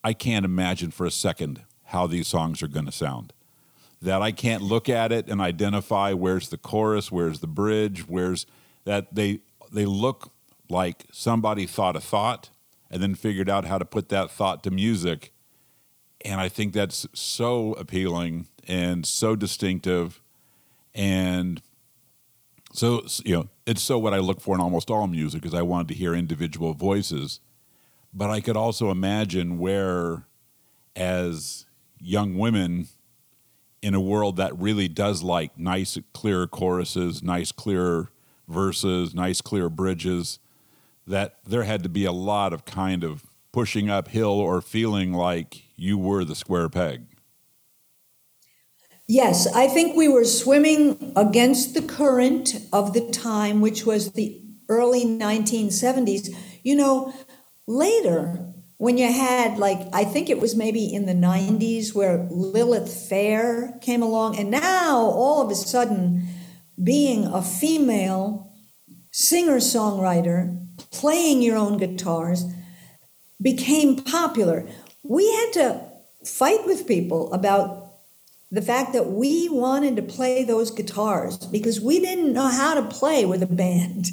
I 0.03 0.13
can't 0.13 0.45
imagine 0.45 0.91
for 0.91 1.05
a 1.05 1.11
second 1.11 1.61
how 1.85 2.07
these 2.07 2.27
songs 2.27 2.63
are 2.63 2.67
going 2.67 2.85
to 2.85 2.91
sound. 2.91 3.33
That 4.01 4.21
I 4.21 4.31
can't 4.31 4.63
look 4.63 4.89
at 4.89 5.11
it 5.11 5.27
and 5.27 5.39
identify 5.39 6.13
where's 6.13 6.49
the 6.49 6.57
chorus, 6.57 7.11
where's 7.11 7.39
the 7.39 7.47
bridge, 7.47 8.07
where's 8.07 8.47
that 8.83 9.13
they 9.13 9.41
they 9.71 9.85
look 9.85 10.31
like 10.69 11.05
somebody 11.11 11.65
thought 11.65 11.95
a 11.95 12.01
thought 12.01 12.49
and 12.89 13.01
then 13.01 13.15
figured 13.15 13.49
out 13.49 13.65
how 13.65 13.77
to 13.77 13.85
put 13.85 14.09
that 14.09 14.31
thought 14.31 14.63
to 14.63 14.71
music. 14.71 15.31
And 16.25 16.41
I 16.41 16.49
think 16.49 16.73
that's 16.73 17.07
so 17.13 17.73
appealing 17.73 18.47
and 18.67 19.05
so 19.05 19.35
distinctive 19.35 20.21
and 20.93 21.61
so 22.73 23.05
you 23.25 23.35
know, 23.35 23.49
it's 23.65 23.81
so 23.81 23.97
what 23.97 24.13
I 24.13 24.19
look 24.19 24.41
for 24.41 24.55
in 24.55 24.61
almost 24.61 24.89
all 24.89 25.07
music 25.07 25.45
is 25.45 25.53
I 25.53 25.61
wanted 25.61 25.89
to 25.89 25.93
hear 25.93 26.13
individual 26.13 26.73
voices, 26.73 27.39
but 28.13 28.29
I 28.29 28.41
could 28.41 28.57
also 28.57 28.91
imagine 28.91 29.57
where, 29.57 30.25
as 30.95 31.65
young 31.99 32.37
women, 32.37 32.87
in 33.81 33.93
a 33.93 34.01
world 34.01 34.37
that 34.37 34.57
really 34.57 34.87
does 34.87 35.23
like 35.23 35.57
nice, 35.57 35.97
clear 36.13 36.47
choruses, 36.47 37.23
nice, 37.23 37.51
clear 37.51 38.09
verses, 38.47 39.13
nice, 39.15 39.41
clear 39.41 39.69
bridges, 39.69 40.39
that 41.07 41.37
there 41.45 41.63
had 41.63 41.83
to 41.83 41.89
be 41.89 42.05
a 42.05 42.11
lot 42.11 42.53
of 42.53 42.65
kind 42.65 43.03
of 43.03 43.25
pushing 43.51 43.89
uphill 43.89 44.39
or 44.39 44.61
feeling 44.61 45.13
like 45.13 45.63
you 45.75 45.97
were 45.97 46.23
the 46.23 46.35
square 46.35 46.69
peg. 46.69 47.05
Yes, 49.13 49.45
I 49.45 49.67
think 49.67 49.93
we 49.93 50.07
were 50.07 50.23
swimming 50.23 51.11
against 51.17 51.73
the 51.73 51.81
current 51.81 52.55
of 52.71 52.93
the 52.93 53.11
time, 53.11 53.59
which 53.59 53.85
was 53.85 54.13
the 54.13 54.41
early 54.69 55.03
1970s. 55.03 56.33
You 56.63 56.77
know, 56.77 57.13
later, 57.67 58.53
when 58.77 58.97
you 58.97 59.11
had, 59.11 59.57
like, 59.57 59.81
I 59.91 60.05
think 60.05 60.29
it 60.29 60.39
was 60.39 60.55
maybe 60.55 60.85
in 60.85 61.07
the 61.07 61.13
90s 61.13 61.93
where 61.93 62.25
Lilith 62.31 62.89
Fair 63.09 63.77
came 63.81 64.01
along, 64.01 64.39
and 64.39 64.49
now 64.49 64.95
all 64.95 65.41
of 65.41 65.51
a 65.51 65.55
sudden, 65.55 66.25
being 66.81 67.25
a 67.25 67.41
female 67.41 68.53
singer 69.11 69.57
songwriter, 69.57 70.57
playing 70.89 71.41
your 71.41 71.57
own 71.57 71.77
guitars, 71.77 72.45
became 73.41 73.97
popular. 73.97 74.65
We 75.03 75.29
had 75.29 75.51
to 75.55 75.81
fight 76.23 76.65
with 76.65 76.87
people 76.87 77.33
about 77.33 77.80
the 78.51 78.61
fact 78.61 78.91
that 78.93 79.07
we 79.07 79.47
wanted 79.47 79.95
to 79.95 80.01
play 80.01 80.43
those 80.43 80.71
guitars 80.71 81.37
because 81.37 81.79
we 81.79 81.99
didn't 81.99 82.33
know 82.33 82.49
how 82.49 82.73
to 82.73 82.83
play 82.83 83.25
with 83.25 83.41
a 83.41 83.47
band. 83.47 84.07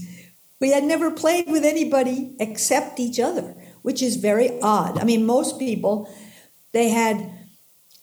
We 0.60 0.70
had 0.70 0.84
never 0.84 1.10
played 1.10 1.48
with 1.48 1.64
anybody 1.64 2.36
except 2.38 3.00
each 3.00 3.18
other, 3.18 3.54
which 3.82 4.00
is 4.00 4.16
very 4.16 4.60
odd. 4.60 4.98
I 4.98 5.04
mean, 5.04 5.26
most 5.26 5.58
people, 5.58 6.12
they 6.72 6.88
had 6.88 7.32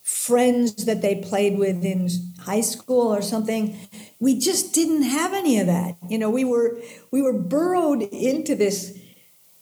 friends 0.04 0.86
that 0.86 1.02
they 1.02 1.16
played 1.16 1.58
with 1.58 1.84
in 1.84 2.10
high 2.40 2.62
school 2.62 3.14
or 3.14 3.22
something. 3.22 3.78
We 4.20 4.38
just 4.38 4.74
didn't 4.74 5.04
have 5.04 5.34
any 5.34 5.60
of 5.60 5.68
that. 5.68 5.98
You 6.10 6.18
know, 6.18 6.30
we 6.30 6.44
were 6.44 6.80
we 7.12 7.22
were 7.22 7.34
burrowed 7.34 8.04
into 8.04 8.56
this 8.56 8.98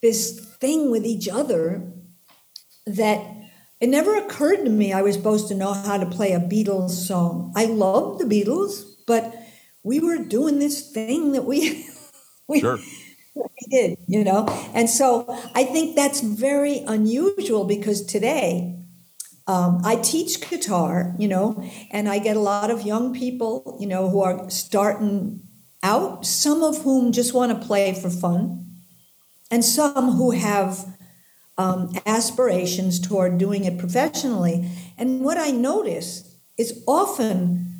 this 0.02 0.40
thing 0.60 0.92
with 0.92 1.06
each 1.06 1.30
other 1.30 1.92
that 2.86 3.43
it 3.84 3.90
never 3.90 4.16
occurred 4.16 4.64
to 4.64 4.70
me 4.70 4.94
I 4.94 5.02
was 5.02 5.14
supposed 5.14 5.50
to 5.50 5.56
know 5.56 5.74
how 5.74 5.98
to 5.98 6.06
play 6.06 6.32
a 6.32 6.40
Beatles 6.40 6.92
song. 6.92 7.52
I 7.54 7.66
loved 7.66 8.22
the 8.22 8.24
Beatles, 8.24 8.86
but 9.06 9.36
we 9.84 10.00
were 10.00 10.20
doing 10.20 10.60
this 10.60 10.90
thing 10.90 11.34
that 11.34 11.44
we 11.44 11.86
we, 12.48 12.62
sure. 12.62 12.80
we 13.36 13.44
did, 13.70 13.98
you 14.08 14.24
know. 14.24 14.46
And 14.74 14.90
so 14.90 15.26
I 15.54 15.66
think 15.66 15.98
that's 15.98 16.22
very 16.22 16.78
unusual 16.88 17.66
because 17.66 18.06
today 18.06 18.80
um, 19.48 19.82
I 19.84 19.98
teach 19.98 20.50
guitar, 20.50 21.14
you 21.20 21.28
know, 21.28 21.70
and 21.92 22.08
I 22.08 22.20
get 22.20 22.38
a 22.38 22.40
lot 22.40 22.72
of 22.72 22.84
young 22.84 23.14
people, 23.14 23.76
you 23.82 23.88
know, 23.88 24.10
who 24.10 24.22
are 24.22 24.50
starting 24.50 25.42
out, 25.84 26.26
some 26.26 26.64
of 26.64 26.84
whom 26.84 27.12
just 27.12 27.34
want 27.34 27.52
to 27.52 27.68
play 27.68 27.94
for 27.94 28.10
fun, 28.10 28.66
and 29.52 29.66
some 29.66 30.14
who 30.14 30.32
have 30.32 30.93
um, 31.58 31.94
aspirations 32.06 33.00
toward 33.00 33.38
doing 33.38 33.66
it 33.66 33.78
professionally. 33.78 34.70
And 34.98 35.22
what 35.22 35.38
I 35.38 35.52
notice 35.52 36.36
is 36.58 36.84
often 36.88 37.74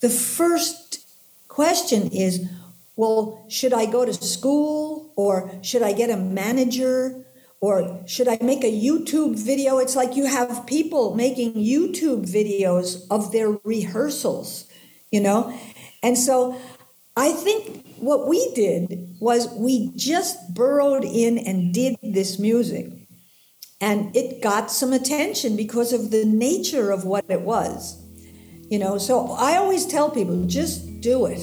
the 0.00 0.08
first 0.08 1.04
question 1.48 2.08
is, 2.12 2.48
well, 2.96 3.44
should 3.48 3.72
I 3.72 3.86
go 3.86 4.04
to 4.04 4.12
school 4.12 5.12
or 5.16 5.50
should 5.62 5.82
I 5.82 5.92
get 5.92 6.10
a 6.10 6.16
manager? 6.16 7.24
Or 7.62 8.02
should 8.06 8.26
I 8.26 8.38
make 8.40 8.64
a 8.64 8.72
YouTube 8.72 9.38
video? 9.38 9.78
It's 9.78 9.94
like 9.94 10.16
you 10.16 10.24
have 10.24 10.66
people 10.66 11.14
making 11.14 11.54
YouTube 11.54 12.24
videos 12.26 13.06
of 13.10 13.32
their 13.32 13.50
rehearsals, 13.64 14.64
you 15.10 15.20
know? 15.20 15.52
And 16.02 16.16
so 16.16 16.58
I 17.16 17.32
think 17.32 17.84
what 17.98 18.26
we 18.26 18.50
did 18.54 19.14
was 19.20 19.52
we 19.52 19.92
just 19.94 20.54
burrowed 20.54 21.04
in 21.04 21.36
and 21.36 21.74
did 21.74 21.98
this 22.02 22.38
music. 22.38 22.99
And 23.80 24.14
it 24.14 24.42
got 24.42 24.70
some 24.70 24.92
attention 24.92 25.56
because 25.56 25.92
of 25.92 26.10
the 26.10 26.24
nature 26.24 26.90
of 26.90 27.04
what 27.04 27.24
it 27.28 27.40
was. 27.40 27.96
You 28.68 28.78
know, 28.78 28.98
so 28.98 29.32
I 29.32 29.56
always 29.56 29.86
tell 29.86 30.10
people 30.10 30.44
just 30.46 31.00
do 31.00 31.26
it. 31.26 31.40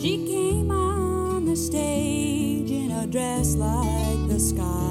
She 0.00 0.26
came 0.26 0.70
on 0.70 1.46
the 1.46 1.56
stage 1.56 2.70
in 2.70 2.90
a 2.90 3.06
dress 3.06 3.54
like 3.54 4.28
the 4.28 4.40
skies. 4.40 4.86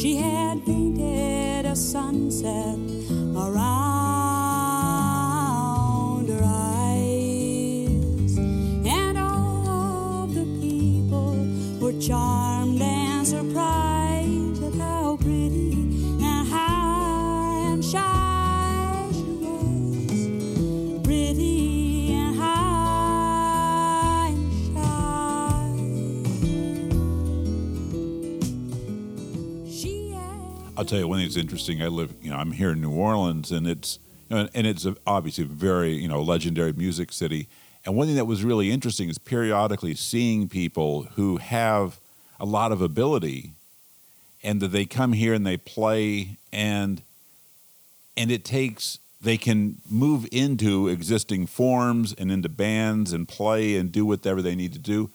She 0.00 0.16
had 0.16 0.64
painted 0.64 1.64
a 1.64 1.76
sunset 1.76 2.78
around 3.36 4.07
charmed 12.00 12.80
and 12.80 13.26
surprised 13.26 14.62
at 14.62 14.74
how 14.74 15.16
pretty 15.16 15.72
and 16.22 16.48
high 16.48 17.58
and 17.72 17.84
shy 17.84 19.08
she 19.12 19.22
was 19.22 21.00
pretty 21.02 22.12
and 22.12 22.36
high 22.36 24.28
and 24.28 24.76
shy. 24.76 24.88
I'll 30.76 30.84
tell 30.84 31.00
you 31.00 31.08
one 31.08 31.18
thing 31.18 31.26
that's 31.26 31.36
interesting. 31.36 31.82
I 31.82 31.88
live, 31.88 32.14
you 32.22 32.30
know, 32.30 32.36
I'm 32.36 32.52
here 32.52 32.70
in 32.70 32.80
New 32.80 32.92
Orleans, 32.92 33.50
and 33.50 33.66
it's 33.66 33.98
and 34.30 34.48
it's 34.54 34.86
obviously 35.06 35.44
very 35.44 35.94
you 35.94 36.06
know 36.06 36.22
legendary 36.22 36.72
music 36.72 37.12
city. 37.12 37.48
And 37.84 37.96
one 37.96 38.06
thing 38.06 38.16
that 38.16 38.26
was 38.26 38.44
really 38.44 38.70
interesting 38.70 39.08
is 39.08 39.18
periodically 39.18 39.94
seeing 39.94 40.48
people 40.48 41.04
who 41.14 41.38
have 41.38 42.00
a 42.40 42.44
lot 42.44 42.72
of 42.72 42.82
ability, 42.82 43.52
and 44.42 44.60
that 44.60 44.68
they 44.68 44.84
come 44.84 45.12
here 45.12 45.34
and 45.34 45.46
they 45.46 45.56
play, 45.56 46.38
and 46.52 47.02
and 48.16 48.30
it 48.30 48.44
takes 48.44 48.98
they 49.20 49.36
can 49.36 49.80
move 49.88 50.26
into 50.30 50.88
existing 50.88 51.46
forms 51.46 52.12
and 52.12 52.30
into 52.30 52.48
bands 52.48 53.12
and 53.12 53.26
play 53.26 53.76
and 53.76 53.90
do 53.90 54.06
whatever 54.06 54.40
they 54.40 54.54
need 54.54 54.72
to 54.72 54.78
do. 54.78 55.10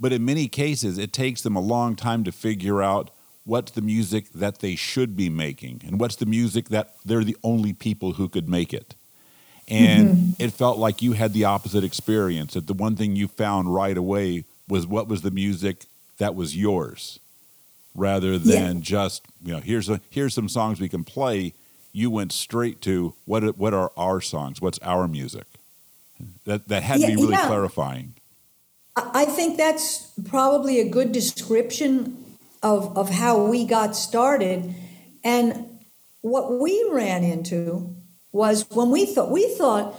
But 0.00 0.12
in 0.12 0.24
many 0.24 0.48
cases, 0.48 0.98
it 0.98 1.12
takes 1.12 1.42
them 1.42 1.54
a 1.54 1.60
long 1.60 1.94
time 1.94 2.24
to 2.24 2.32
figure 2.32 2.82
out 2.82 3.10
what's 3.44 3.72
the 3.72 3.80
music 3.80 4.32
that 4.32 4.58
they 4.58 4.74
should 4.74 5.16
be 5.16 5.28
making 5.28 5.82
and 5.86 6.00
what's 6.00 6.16
the 6.16 6.26
music 6.26 6.68
that 6.70 6.94
they're 7.04 7.22
the 7.22 7.36
only 7.44 7.72
people 7.72 8.14
who 8.14 8.28
could 8.28 8.48
make 8.48 8.74
it. 8.74 8.96
And 9.68 10.08
mm-hmm. 10.08 10.42
it 10.42 10.52
felt 10.52 10.78
like 10.78 11.00
you 11.00 11.12
had 11.12 11.32
the 11.32 11.44
opposite 11.44 11.84
experience. 11.84 12.54
That 12.54 12.66
the 12.66 12.74
one 12.74 12.96
thing 12.96 13.16
you 13.16 13.28
found 13.28 13.74
right 13.74 13.96
away 13.96 14.44
was 14.68 14.86
what 14.86 15.08
was 15.08 15.22
the 15.22 15.30
music 15.30 15.84
that 16.18 16.34
was 16.34 16.56
yours, 16.56 17.18
rather 17.94 18.38
than 18.38 18.82
just 18.82 19.24
you 19.42 19.54
know 19.54 19.60
here's 19.60 19.88
a, 19.88 20.00
here's 20.10 20.34
some 20.34 20.48
songs 20.48 20.80
we 20.80 20.88
can 20.88 21.04
play. 21.04 21.54
You 21.92 22.10
went 22.10 22.32
straight 22.32 22.80
to 22.82 23.14
what 23.24 23.44
are- 23.44 23.52
what 23.52 23.72
are 23.72 23.90
our 23.96 24.20
songs? 24.20 24.60
What's 24.60 24.78
our 24.82 25.08
music? 25.08 25.46
That 26.44 26.68
that 26.68 26.82
had 26.82 27.00
to 27.00 27.06
be 27.06 27.16
really 27.16 27.32
yeah. 27.32 27.46
clarifying. 27.46 28.14
I 28.96 29.24
think 29.24 29.56
that's 29.56 30.12
probably 30.24 30.80
a 30.80 30.88
good 30.88 31.10
description 31.10 32.24
of, 32.62 32.96
of 32.96 33.10
how 33.10 33.44
we 33.44 33.64
got 33.64 33.96
started. 33.96 34.74
And 35.24 35.78
what 36.20 36.60
we 36.60 36.88
ran 36.90 37.24
into 37.24 37.93
was 38.34 38.68
when 38.70 38.90
we 38.90 39.06
thought 39.06 39.30
we 39.30 39.48
thought 39.56 39.94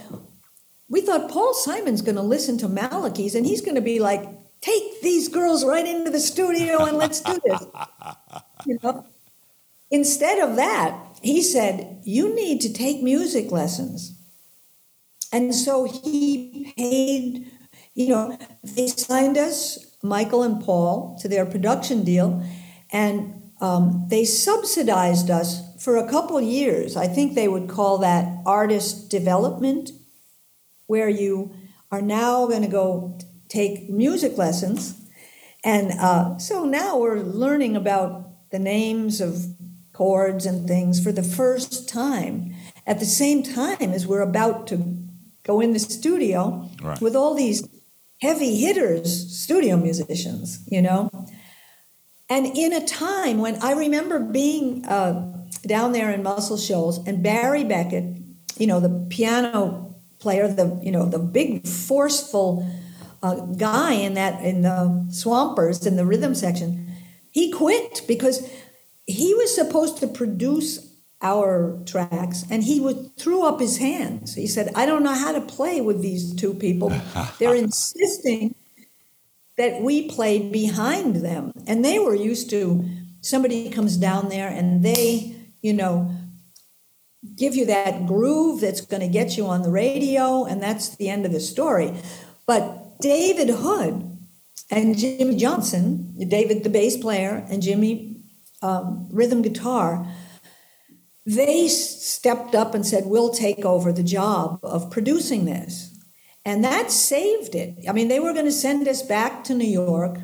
we 0.89 1.02
thought 1.02 1.32
Paul 1.32 1.54
Simon's 1.54 2.02
going 2.02 2.17
to 2.17 2.21
listen 2.21 2.58
to 2.60 2.67
Malachy's 2.67 3.34
and 3.34 3.45
he's 3.45 3.62
going 3.62 3.76
to 3.76 3.82
be 3.82 4.00
like, 4.00 4.28
take 4.62 5.02
these 5.02 5.30
girls 5.30 5.65
right 5.65 5.86
into 5.86 6.12
the 6.12 6.19
studio 6.19 6.84
and 6.86 6.98
let's 6.98 7.21
do 7.21 7.39
this. 7.43 7.63
you 8.67 8.78
know? 8.84 9.06
Instead 9.89 10.39
of 10.48 10.58
that, 10.58 10.95
he 11.24 11.41
said, 11.41 12.02
you 12.04 12.36
need 12.36 12.62
to 12.62 12.71
take 12.71 13.02
music 13.02 13.52
lessons. 13.52 14.13
And 15.32 15.56
so 15.56 15.86
he 15.86 16.71
paid, 16.78 17.52
you 17.95 18.10
know, 18.10 18.38
they 18.63 18.88
signed 18.88 19.38
us, 19.38 19.98
Michael 20.04 20.43
and 20.43 20.62
Paul, 20.62 21.17
to 21.21 21.28
their 21.28 21.45
production 21.45 22.04
deal, 22.04 22.43
and 22.91 23.52
um, 23.60 24.06
they 24.10 24.24
subsidized 24.24 25.32
us 25.32 25.75
for 25.86 25.98
a 25.98 26.10
couple 26.10 26.41
years. 26.41 26.98
I 26.98 27.08
think 27.08 27.36
they 27.36 27.48
would 27.48 27.69
call 27.69 28.00
that 28.00 28.39
artist 28.43 29.12
development, 29.12 29.91
where 30.88 31.08
you 31.08 31.54
are 31.91 32.02
now 32.02 32.48
going 32.48 32.63
to 32.63 32.67
go 32.67 33.19
take 33.50 33.88
music 33.88 34.36
lessons. 34.36 35.00
And 35.63 35.91
uh, 35.91 36.39
so 36.39 36.65
now 36.65 36.98
we're 36.98 37.19
learning 37.19 37.76
about 37.76 38.50
the 38.50 38.58
names 38.58 39.21
of 39.21 39.45
chords 39.93 40.48
and 40.48 40.67
things 40.67 41.02
for 41.04 41.12
the 41.12 41.24
first 41.24 41.88
time 41.88 42.56
at 42.88 43.00
the 43.00 43.06
same 43.06 43.43
time 43.43 43.93
as 43.93 44.08
we're 44.08 44.21
about 44.21 44.65
to 44.67 44.78
go 45.43 45.60
in 45.62 45.74
the 45.74 45.80
studio 45.80 46.67
Right. 46.82 47.00
with 47.00 47.15
all 47.15 47.36
these 47.36 47.67
heavy 48.21 48.56
hitters, 48.58 49.38
studio 49.38 49.78
musicians, 49.78 50.63
you 50.67 50.82
know. 50.82 51.10
And 52.28 52.48
in 52.58 52.74
a 52.74 52.84
time 52.86 53.38
when 53.38 53.56
I 53.62 53.74
remember 53.74 54.19
being 54.19 54.84
uh, 54.86 55.35
down 55.65 55.91
there 55.91 56.12
in 56.12 56.24
Muscle 56.24 56.58
Shoals 56.58 57.06
and 57.08 57.24
Barry 57.24 57.63
Beckett, 57.63 58.18
you 58.58 58.68
know, 58.68 58.80
the 58.80 59.08
piano 59.10 59.96
player, 60.20 60.48
the 60.48 60.80
you 60.84 60.91
know 60.91 61.08
the 61.08 61.20
big 61.20 61.68
forceful 61.68 62.68
uh, 63.22 63.36
guy 63.36 63.94
in 63.94 64.13
that 64.15 64.44
in 64.44 64.62
the 64.62 65.08
Swampers 65.10 65.86
in 65.86 65.96
the 65.96 66.06
rhythm 66.06 66.36
section, 66.36 66.94
he 67.32 67.52
quit 67.52 68.02
because 68.08 68.50
he 69.06 69.34
was 69.34 69.54
supposed 69.54 69.98
to 70.00 70.08
produce 70.08 70.91
our 71.22 71.82
tracks 71.86 72.44
and 72.52 72.63
he 72.63 72.80
would 72.80 73.18
threw 73.18 73.46
up 73.46 73.60
his 73.60 73.78
hands. 73.78 74.36
He 74.36 74.48
said, 74.48 74.72
"I 74.76 74.86
don't 74.86 75.04
know 75.04 75.13
how 75.13 75.32
to 75.32 75.41
play 75.41 75.82
with 75.82 76.02
these 76.02 76.36
two 76.36 76.54
people. 76.54 76.94
They're 77.39 77.56
insisting." 77.56 78.56
that 79.58 79.82
we 79.82 80.10
played 80.10 80.52
behind 80.52 81.18
them. 81.18 81.52
And 81.68 81.84
they 81.84 82.00
were 82.00 82.15
used 82.15 82.50
to 82.52 82.86
somebody 83.22 83.70
comes 83.70 83.98
down 83.98 84.30
there 84.30 84.48
and 84.48 84.84
they, 84.84 85.35
you 85.65 85.73
know, 85.73 86.15
give 87.36 87.56
you 87.56 87.65
that 87.65 88.06
groove 88.06 88.62
that's 88.62 88.82
going 88.82 89.01
to 89.01 89.08
get 89.08 89.36
you 89.36 89.47
on 89.47 89.63
the 89.63 89.71
radio, 89.71 90.45
and 90.45 90.62
that's 90.62 90.95
the 90.97 91.10
end 91.10 91.25
of 91.25 91.32
the 91.32 91.39
story. 91.39 91.91
But 92.45 92.99
David 93.01 93.49
Hood 93.49 94.15
and 94.69 94.95
Jimmy 94.95 95.36
Johnson, 95.36 96.13
David 96.28 96.63
the 96.63 96.69
bass 96.69 96.97
player 96.97 97.43
and 97.49 97.63
Jimmy 97.63 98.21
um, 98.62 99.10
rhythm 99.12 99.41
guitar, 99.41 100.08
they 101.25 101.67
stepped 101.67 102.54
up 102.54 102.75
and 102.75 102.86
said, 102.86 103.08
We'll 103.08 103.34
take 103.34 103.65
over 103.65 103.91
the 103.91 104.04
job 104.04 104.60
of 104.62 104.91
producing 104.91 105.45
this. 105.45 105.91
And 106.45 106.63
that 106.63 106.91
saved 106.91 107.56
it. 107.56 107.86
I 107.89 107.91
mean, 107.91 108.08
they 108.08 108.19
were 108.19 108.34
going 108.34 108.45
to 108.45 108.51
send 108.51 108.88
us 108.88 109.01
back 109.01 109.43
to 109.45 109.56
New 109.56 109.67
York. 109.67 110.19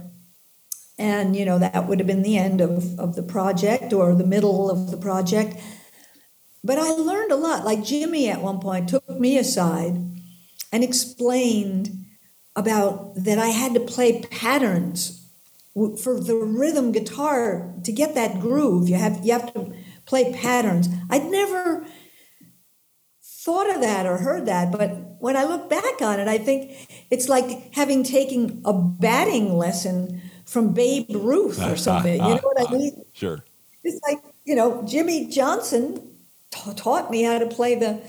And, 1.02 1.36
you 1.36 1.46
know, 1.46 1.58
that 1.58 1.88
would 1.88 1.98
have 1.98 2.06
been 2.06 2.22
the 2.22 2.38
end 2.38 2.62
of, 2.62 3.00
of 3.00 3.16
the 3.16 3.24
project 3.24 3.92
or 3.92 4.14
the 4.14 4.24
middle 4.24 4.70
of 4.70 4.92
the 4.92 4.98
project. 4.98 5.58
But 6.64 6.78
I 6.78 6.92
learned 6.92 7.32
a 7.32 7.38
lot. 7.38 7.66
Like 7.66 7.84
Jimmy 7.84 8.30
at 8.30 8.44
one 8.44 8.60
point 8.60 8.88
took 8.88 9.10
me 9.10 9.36
aside 9.40 9.96
and 10.72 10.84
explained 10.84 12.06
about 12.56 13.16
that 13.16 13.40
I 13.40 13.48
had 13.48 13.74
to 13.74 13.80
play 13.80 14.22
patterns 14.22 15.28
for 15.74 16.20
the 16.20 16.36
rhythm 16.36 16.92
guitar 16.92 17.74
to 17.84 17.92
get 17.92 18.14
that 18.14 18.40
groove. 18.40 18.88
You 18.88 18.96
have 18.96 19.26
you 19.26 19.32
have 19.32 19.52
to 19.56 19.74
play 20.06 20.32
patterns. 20.32 20.88
I'd 21.10 21.32
never 21.32 21.84
thought 23.24 23.74
of 23.74 23.82
that 23.82 24.06
or 24.06 24.18
heard 24.18 24.46
that, 24.46 24.72
but 24.72 25.16
when 25.20 25.36
I 25.36 25.46
look 25.46 25.68
back 25.68 26.00
on 26.00 26.20
it, 26.20 26.28
I 26.28 26.38
think 26.38 26.74
it's 27.10 27.28
like 27.28 27.74
having 27.74 28.04
taken 28.04 28.62
a 28.66 28.74
batting 28.74 29.58
lesson 29.58 30.22
from 30.52 30.74
Babe 30.74 31.06
Ruth 31.10 31.64
or 31.64 31.78
something. 31.78 32.16
You 32.22 32.36
know 32.36 32.42
what 32.44 32.60
I 32.60 32.64
ah, 32.66 32.68
ah, 32.72 32.76
mean? 32.76 33.06
Sure. 33.14 33.42
It's 33.86 34.02
like, 34.04 34.22
you 34.44 34.54
know, 34.54 34.84
Jimmy 34.86 35.28
Johnson 35.28 36.18
ta- 36.52 36.74
taught 36.74 37.10
me 37.10 37.24
how 37.24 37.40
to 37.40 37.48
play 37.48 37.76
the 37.76 38.02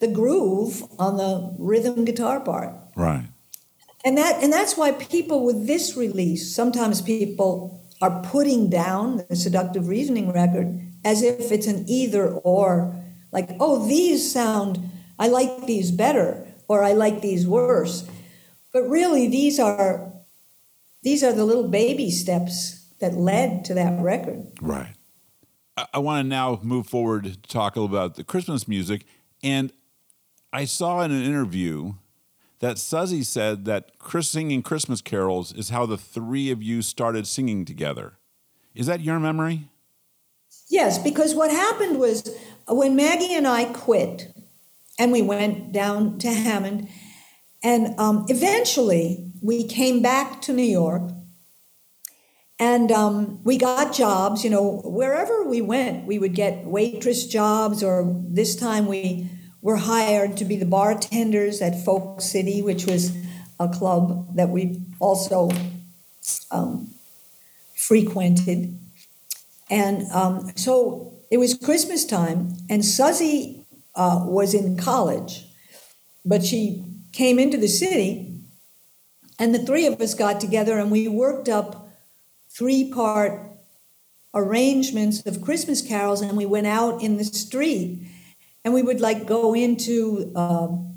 the 0.00 0.08
groove 0.08 0.82
on 0.98 1.16
the 1.16 1.54
rhythm 1.56 2.04
guitar 2.04 2.40
part. 2.40 2.74
Right. 2.96 3.26
And 4.04 4.18
that 4.18 4.42
and 4.42 4.52
that's 4.52 4.76
why 4.76 4.90
people 4.90 5.44
with 5.44 5.68
this 5.68 5.96
release, 5.96 6.52
sometimes 6.52 7.00
people 7.00 7.80
are 8.02 8.20
putting 8.22 8.68
down 8.68 9.24
the 9.28 9.36
seductive 9.36 9.86
reasoning 9.86 10.32
record 10.32 10.80
as 11.04 11.22
if 11.22 11.52
it's 11.52 11.68
an 11.68 11.84
either 11.86 12.28
or 12.28 12.92
like, 13.30 13.50
oh, 13.60 13.86
these 13.86 14.32
sound 14.32 14.90
I 15.16 15.28
like 15.28 15.66
these 15.66 15.92
better 15.92 16.44
or 16.66 16.82
I 16.82 16.92
like 16.92 17.20
these 17.20 17.46
worse. 17.46 18.04
But 18.72 18.82
really 18.88 19.28
these 19.28 19.60
are 19.60 20.13
these 21.04 21.22
are 21.22 21.32
the 21.32 21.44
little 21.44 21.68
baby 21.68 22.10
steps 22.10 22.86
that 22.98 23.14
led 23.14 23.64
to 23.66 23.74
that 23.74 24.02
record. 24.02 24.46
Right. 24.60 24.94
I, 25.76 25.86
I 25.94 25.98
want 25.98 26.24
to 26.24 26.28
now 26.28 26.58
move 26.62 26.86
forward 26.86 27.24
to 27.24 27.36
talk 27.36 27.76
a 27.76 27.80
little 27.80 27.94
about 27.94 28.16
the 28.16 28.24
Christmas 28.24 28.66
music. 28.66 29.04
And 29.42 29.72
I 30.52 30.64
saw 30.64 31.02
in 31.02 31.12
an 31.12 31.22
interview 31.22 31.94
that 32.60 32.78
Suzzy 32.78 33.22
said 33.22 33.66
that 33.66 33.98
Chris 33.98 34.30
singing 34.30 34.62
Christmas 34.62 35.02
carols 35.02 35.52
is 35.52 35.68
how 35.68 35.84
the 35.84 35.98
three 35.98 36.50
of 36.50 36.62
you 36.62 36.80
started 36.80 37.26
singing 37.26 37.64
together. 37.64 38.14
Is 38.74 38.86
that 38.86 39.00
your 39.00 39.20
memory? 39.20 39.68
Yes, 40.70 40.98
because 40.98 41.34
what 41.34 41.50
happened 41.50 41.98
was 41.98 42.34
when 42.66 42.96
Maggie 42.96 43.34
and 43.34 43.46
I 43.46 43.66
quit 43.66 44.32
and 44.98 45.12
we 45.12 45.20
went 45.20 45.72
down 45.72 46.18
to 46.20 46.32
Hammond, 46.32 46.88
and 47.62 47.98
um, 47.98 48.24
eventually 48.28 49.32
we 49.44 49.62
came 49.62 50.00
back 50.00 50.40
to 50.40 50.54
New 50.54 50.62
York 50.62 51.02
and 52.58 52.90
um, 52.90 53.44
we 53.44 53.58
got 53.58 53.92
jobs, 53.92 54.42
you 54.42 54.48
know, 54.48 54.80
wherever 54.84 55.44
we 55.44 55.60
went, 55.60 56.06
we 56.06 56.18
would 56.18 56.34
get 56.34 56.64
waitress 56.64 57.26
jobs, 57.26 57.82
or 57.82 58.10
this 58.26 58.56
time 58.56 58.86
we 58.86 59.28
were 59.60 59.76
hired 59.76 60.38
to 60.38 60.46
be 60.46 60.56
the 60.56 60.64
bartenders 60.64 61.60
at 61.60 61.84
Folk 61.84 62.22
City, 62.22 62.62
which 62.62 62.86
was 62.86 63.14
a 63.60 63.68
club 63.68 64.34
that 64.34 64.48
we 64.48 64.80
also 64.98 65.50
um, 66.50 66.94
frequented. 67.76 68.78
And 69.68 70.10
um, 70.12 70.52
so 70.56 71.12
it 71.30 71.36
was 71.36 71.52
Christmas 71.52 72.06
time, 72.06 72.56
and 72.70 72.82
Suzzy 72.82 73.66
uh, 73.94 74.20
was 74.24 74.54
in 74.54 74.78
college, 74.78 75.44
but 76.24 76.42
she 76.42 76.82
came 77.12 77.38
into 77.38 77.58
the 77.58 77.68
city, 77.68 78.33
and 79.38 79.54
the 79.54 79.58
three 79.58 79.86
of 79.86 80.00
us 80.00 80.14
got 80.14 80.40
together 80.40 80.78
and 80.78 80.90
we 80.90 81.08
worked 81.08 81.48
up 81.48 81.88
three 82.48 82.90
part 82.92 83.50
arrangements 84.34 85.24
of 85.26 85.40
Christmas 85.40 85.80
carols, 85.80 86.20
and 86.20 86.36
we 86.36 86.44
went 86.44 86.66
out 86.66 87.02
in 87.02 87.16
the 87.16 87.24
street, 87.24 88.06
and 88.64 88.74
we 88.74 88.82
would 88.82 89.00
like 89.00 89.26
go 89.26 89.54
into 89.54 90.32
um, 90.34 90.96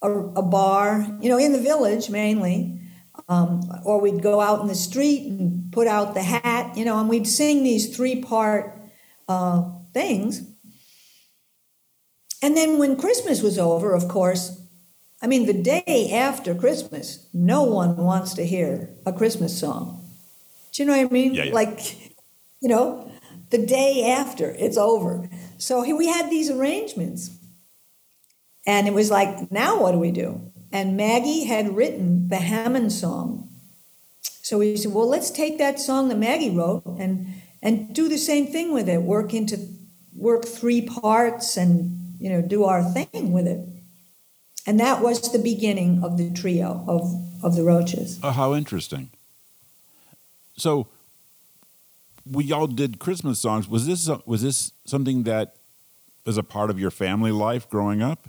a, 0.00 0.10
a, 0.10 0.42
bar, 0.42 1.06
you 1.20 1.28
know, 1.28 1.38
in 1.38 1.52
the 1.52 1.60
village 1.60 2.08
mainly, 2.08 2.80
um, 3.28 3.60
or 3.84 4.00
we'd 4.00 4.22
go 4.22 4.40
out 4.40 4.60
in 4.60 4.68
the 4.68 4.74
street 4.74 5.26
and 5.26 5.72
put 5.72 5.86
out 5.86 6.14
the 6.14 6.22
hat, 6.22 6.76
you 6.76 6.84
know, 6.84 6.98
and 6.98 7.08
we'd 7.08 7.26
sing 7.26 7.62
these 7.62 7.94
three 7.94 8.22
part 8.22 8.80
uh, 9.28 9.68
things. 9.92 10.42
And 12.42 12.56
then 12.56 12.78
when 12.78 12.96
Christmas 12.96 13.42
was 13.42 13.58
over, 13.58 13.92
of 13.92 14.08
course, 14.08 14.59
I 15.22 15.26
mean, 15.26 15.46
the 15.46 15.62
day 15.62 16.12
after 16.12 16.54
Christmas, 16.54 17.28
no 17.34 17.62
one 17.62 17.96
wants 17.96 18.34
to 18.34 18.46
hear 18.46 18.90
a 19.04 19.12
Christmas 19.12 19.58
song. 19.58 20.08
Do 20.72 20.82
you 20.82 20.86
know 20.86 20.96
what 20.96 21.10
I 21.10 21.12
mean? 21.12 21.34
Yeah, 21.34 21.44
yeah. 21.44 21.54
Like, 21.54 21.78
you 22.60 22.68
know, 22.68 23.10
the 23.50 23.64
day 23.64 24.10
after 24.10 24.50
it's 24.50 24.76
over. 24.76 25.28
So 25.58 25.82
we 25.94 26.06
had 26.06 26.30
these 26.30 26.50
arrangements. 26.50 27.36
And 28.66 28.86
it 28.86 28.94
was 28.94 29.10
like, 29.10 29.50
now 29.50 29.80
what 29.80 29.92
do 29.92 29.98
we 29.98 30.10
do? 30.10 30.52
And 30.72 30.96
Maggie 30.96 31.44
had 31.44 31.76
written 31.76 32.28
the 32.28 32.36
Hammond 32.36 32.92
song. 32.92 33.48
So 34.22 34.58
we 34.58 34.76
said, 34.76 34.92
well, 34.92 35.08
let's 35.08 35.30
take 35.30 35.58
that 35.58 35.80
song 35.80 36.08
that 36.08 36.18
Maggie 36.18 36.50
wrote 36.50 36.84
and 36.98 37.26
and 37.62 37.94
do 37.94 38.08
the 38.08 38.18
same 38.18 38.46
thing 38.46 38.72
with 38.72 38.88
it. 38.88 39.02
Work 39.02 39.34
into 39.34 39.58
work 40.14 40.44
three 40.44 40.82
parts 40.82 41.56
and 41.56 42.16
you 42.18 42.30
know 42.30 42.42
do 42.42 42.64
our 42.64 42.82
thing 42.82 43.32
with 43.32 43.46
it. 43.46 43.60
And 44.70 44.78
that 44.78 45.02
was 45.02 45.32
the 45.32 45.40
beginning 45.40 46.04
of 46.04 46.16
the 46.16 46.30
trio 46.30 46.84
of 46.86 47.12
of 47.42 47.56
the 47.56 47.64
Roches. 47.64 48.20
Oh, 48.22 48.30
how 48.30 48.54
interesting. 48.54 49.10
So 50.56 50.86
we 52.24 52.52
all 52.52 52.68
did 52.68 53.00
Christmas 53.00 53.40
songs. 53.40 53.66
Was 53.66 53.88
this 53.88 54.08
was 54.26 54.42
this 54.42 54.70
something 54.84 55.24
that 55.24 55.56
was 56.24 56.38
a 56.38 56.44
part 56.44 56.70
of 56.70 56.78
your 56.78 56.92
family 56.92 57.32
life 57.32 57.68
growing 57.68 58.00
up? 58.00 58.28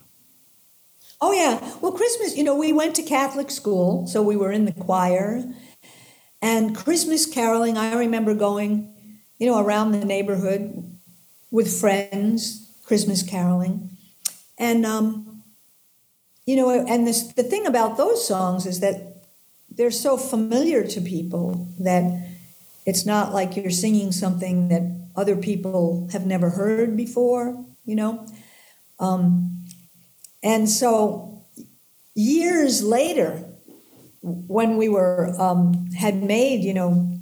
Oh 1.21 1.31
yeah. 1.31 1.77
Well, 1.79 1.91
Christmas, 1.91 2.35
you 2.35 2.43
know, 2.43 2.55
we 2.55 2.73
went 2.73 2.95
to 2.95 3.03
Catholic 3.03 3.51
school, 3.51 4.07
so 4.07 4.23
we 4.23 4.35
were 4.35 4.51
in 4.51 4.65
the 4.65 4.71
choir. 4.71 5.43
And 6.41 6.75
Christmas 6.75 7.27
caroling, 7.27 7.77
I 7.77 7.93
remember 7.93 8.33
going, 8.33 8.91
you 9.37 9.45
know, 9.45 9.59
around 9.59 9.91
the 9.91 10.03
neighborhood 10.03 10.97
with 11.51 11.79
friends, 11.79 12.67
Christmas 12.83 13.21
caroling. 13.21 13.91
And 14.57 14.87
um, 14.87 15.30
you 16.45 16.55
know, 16.55 16.69
and 16.69 17.07
this, 17.07 17.33
the 17.33 17.43
thing 17.43 17.65
about 17.65 17.97
those 17.97 18.27
songs 18.27 18.65
is 18.65 18.79
that 18.79 19.25
they're 19.69 19.91
so 19.91 20.17
familiar 20.17 20.85
to 20.85 21.01
people 21.01 21.67
that 21.79 22.27
it's 22.85 23.05
not 23.05 23.33
like 23.33 23.55
you're 23.55 23.69
singing 23.69 24.11
something 24.11 24.69
that 24.69 24.81
other 25.15 25.35
people 25.35 26.09
have 26.11 26.25
never 26.25 26.49
heard 26.49 26.97
before, 26.97 27.63
you 27.85 27.95
know? 27.95 28.25
Um, 28.99 29.65
and 30.43 30.69
so 30.69 31.43
years 32.15 32.83
later, 32.83 33.43
when 34.21 34.77
we 34.77 34.89
were 34.89 35.33
um, 35.39 35.87
had 35.91 36.21
made, 36.21 36.63
you 36.63 36.73
know, 36.73 37.17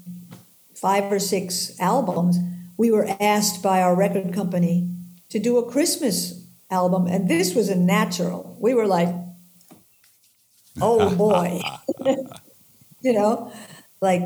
five 0.76 1.12
or 1.12 1.20
six 1.20 1.78
albums, 1.80 2.38
we 2.78 2.92
were 2.92 3.08
asked 3.20 3.62
by 3.62 3.82
our 3.82 3.96
record 3.96 4.34
company 4.34 4.90
to 5.30 5.40
do 5.40 5.58
a 5.58 5.70
Christmas 5.70 6.49
album, 6.70 7.08
and 7.08 7.30
this 7.30 7.56
was 7.56 7.70
a 7.70 7.76
natural. 7.76 8.58
We 8.60 8.74
were 8.74 8.88
like, 8.88 9.14
oh 10.82 11.16
boy. 11.26 11.62
you 13.02 13.14
know, 13.14 13.52
like 14.02 14.22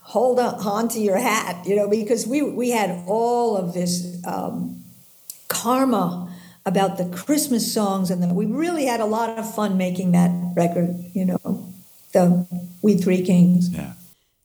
hold 0.00 0.40
on 0.40 0.88
to 0.88 0.98
your 1.00 1.18
hat, 1.18 1.66
you 1.66 1.76
know, 1.76 1.88
because 1.88 2.26
we 2.26 2.42
we 2.42 2.70
had 2.70 3.04
all 3.06 3.56
of 3.56 3.74
this 3.74 4.22
um, 4.26 4.82
karma 5.48 6.34
about 6.64 6.98
the 6.98 7.04
Christmas 7.16 7.72
songs, 7.72 8.10
and 8.10 8.22
that 8.22 8.34
we 8.34 8.46
really 8.46 8.86
had 8.86 9.00
a 9.00 9.06
lot 9.06 9.38
of 9.38 9.54
fun 9.54 9.76
making 9.76 10.12
that 10.12 10.30
record, 10.56 10.94
you 11.14 11.24
know, 11.24 11.72
the 12.12 12.46
We 12.82 12.96
Three 12.96 13.22
Kings. 13.22 13.70
Yeah. 13.70 13.92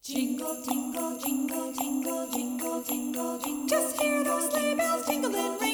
Jingle, 0.03 0.63
jingle, 0.65 1.19
jingle, 1.19 1.73
jingle, 1.73 2.27
jingle, 2.31 2.83
jingle, 2.83 3.39
jingle. 3.39 3.67
Just 3.69 4.01
hear 4.01 4.23
those 4.23 4.51
sleigh 4.51 4.75
bells 4.75 5.05
jingling, 5.07 5.59
ring, 5.61 5.72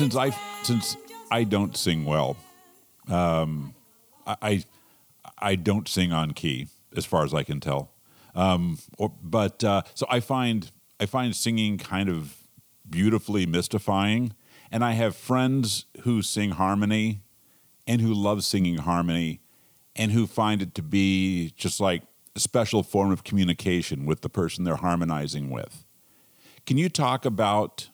Since 0.00 0.16
I 0.16 0.30
since 0.62 0.96
I 1.30 1.44
don't 1.44 1.76
sing 1.76 2.06
well, 2.06 2.36
um, 3.08 3.74
I, 4.26 4.64
I 5.40 5.56
don't 5.56 5.88
sing 5.88 6.12
on 6.12 6.32
key 6.32 6.68
as 6.96 7.04
far 7.04 7.24
as 7.24 7.34
I 7.34 7.42
can 7.42 7.60
tell. 7.60 7.92
Um, 8.34 8.78
or, 8.98 9.12
but 9.22 9.64
uh, 9.64 9.82
so 9.94 10.06
I 10.08 10.20
find 10.20 10.70
I 11.00 11.06
find 11.06 11.34
singing 11.34 11.78
kind 11.78 12.08
of 12.08 12.36
beautifully 12.88 13.46
mystifying, 13.46 14.34
and 14.70 14.84
I 14.84 14.92
have 14.92 15.16
friends 15.16 15.86
who 16.02 16.22
sing 16.22 16.50
harmony 16.50 17.22
and 17.86 18.00
who 18.00 18.12
love 18.12 18.44
singing 18.44 18.78
harmony 18.78 19.40
and 19.96 20.12
who 20.12 20.26
find 20.26 20.62
it 20.62 20.74
to 20.76 20.82
be 20.82 21.52
just 21.56 21.80
like 21.80 22.02
a 22.36 22.40
special 22.40 22.82
form 22.82 23.10
of 23.10 23.24
communication 23.24 24.06
with 24.06 24.20
the 24.20 24.28
person 24.28 24.64
they're 24.64 24.76
harmonizing 24.76 25.50
with. 25.50 25.84
Can 26.66 26.76
you 26.76 26.88
talk 26.88 27.24
about 27.24 27.88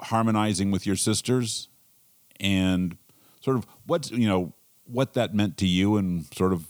harmonizing 0.00 0.70
with 0.70 0.86
your 0.86 0.96
sisters 0.96 1.68
and 2.40 2.96
sort 3.40 3.56
of 3.56 3.66
what's 3.86 4.10
you 4.10 4.26
know 4.26 4.52
what 4.84 5.14
that 5.14 5.34
meant 5.34 5.56
to 5.58 5.66
you 5.66 5.96
and 5.96 6.26
sort 6.34 6.52
of 6.52 6.66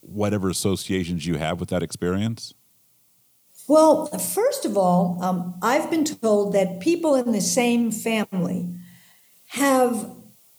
whatever 0.00 0.48
associations 0.48 1.26
you 1.26 1.36
have 1.36 1.60
with 1.60 1.70
that 1.70 1.82
experience? 1.82 2.54
Well, 3.66 4.06
first 4.06 4.64
of 4.64 4.76
all, 4.76 5.18
um, 5.22 5.54
I've 5.62 5.90
been 5.90 6.04
told 6.04 6.52
that 6.52 6.80
people 6.80 7.14
in 7.14 7.32
the 7.32 7.40
same 7.40 7.90
family 7.90 8.74
have 9.48 10.10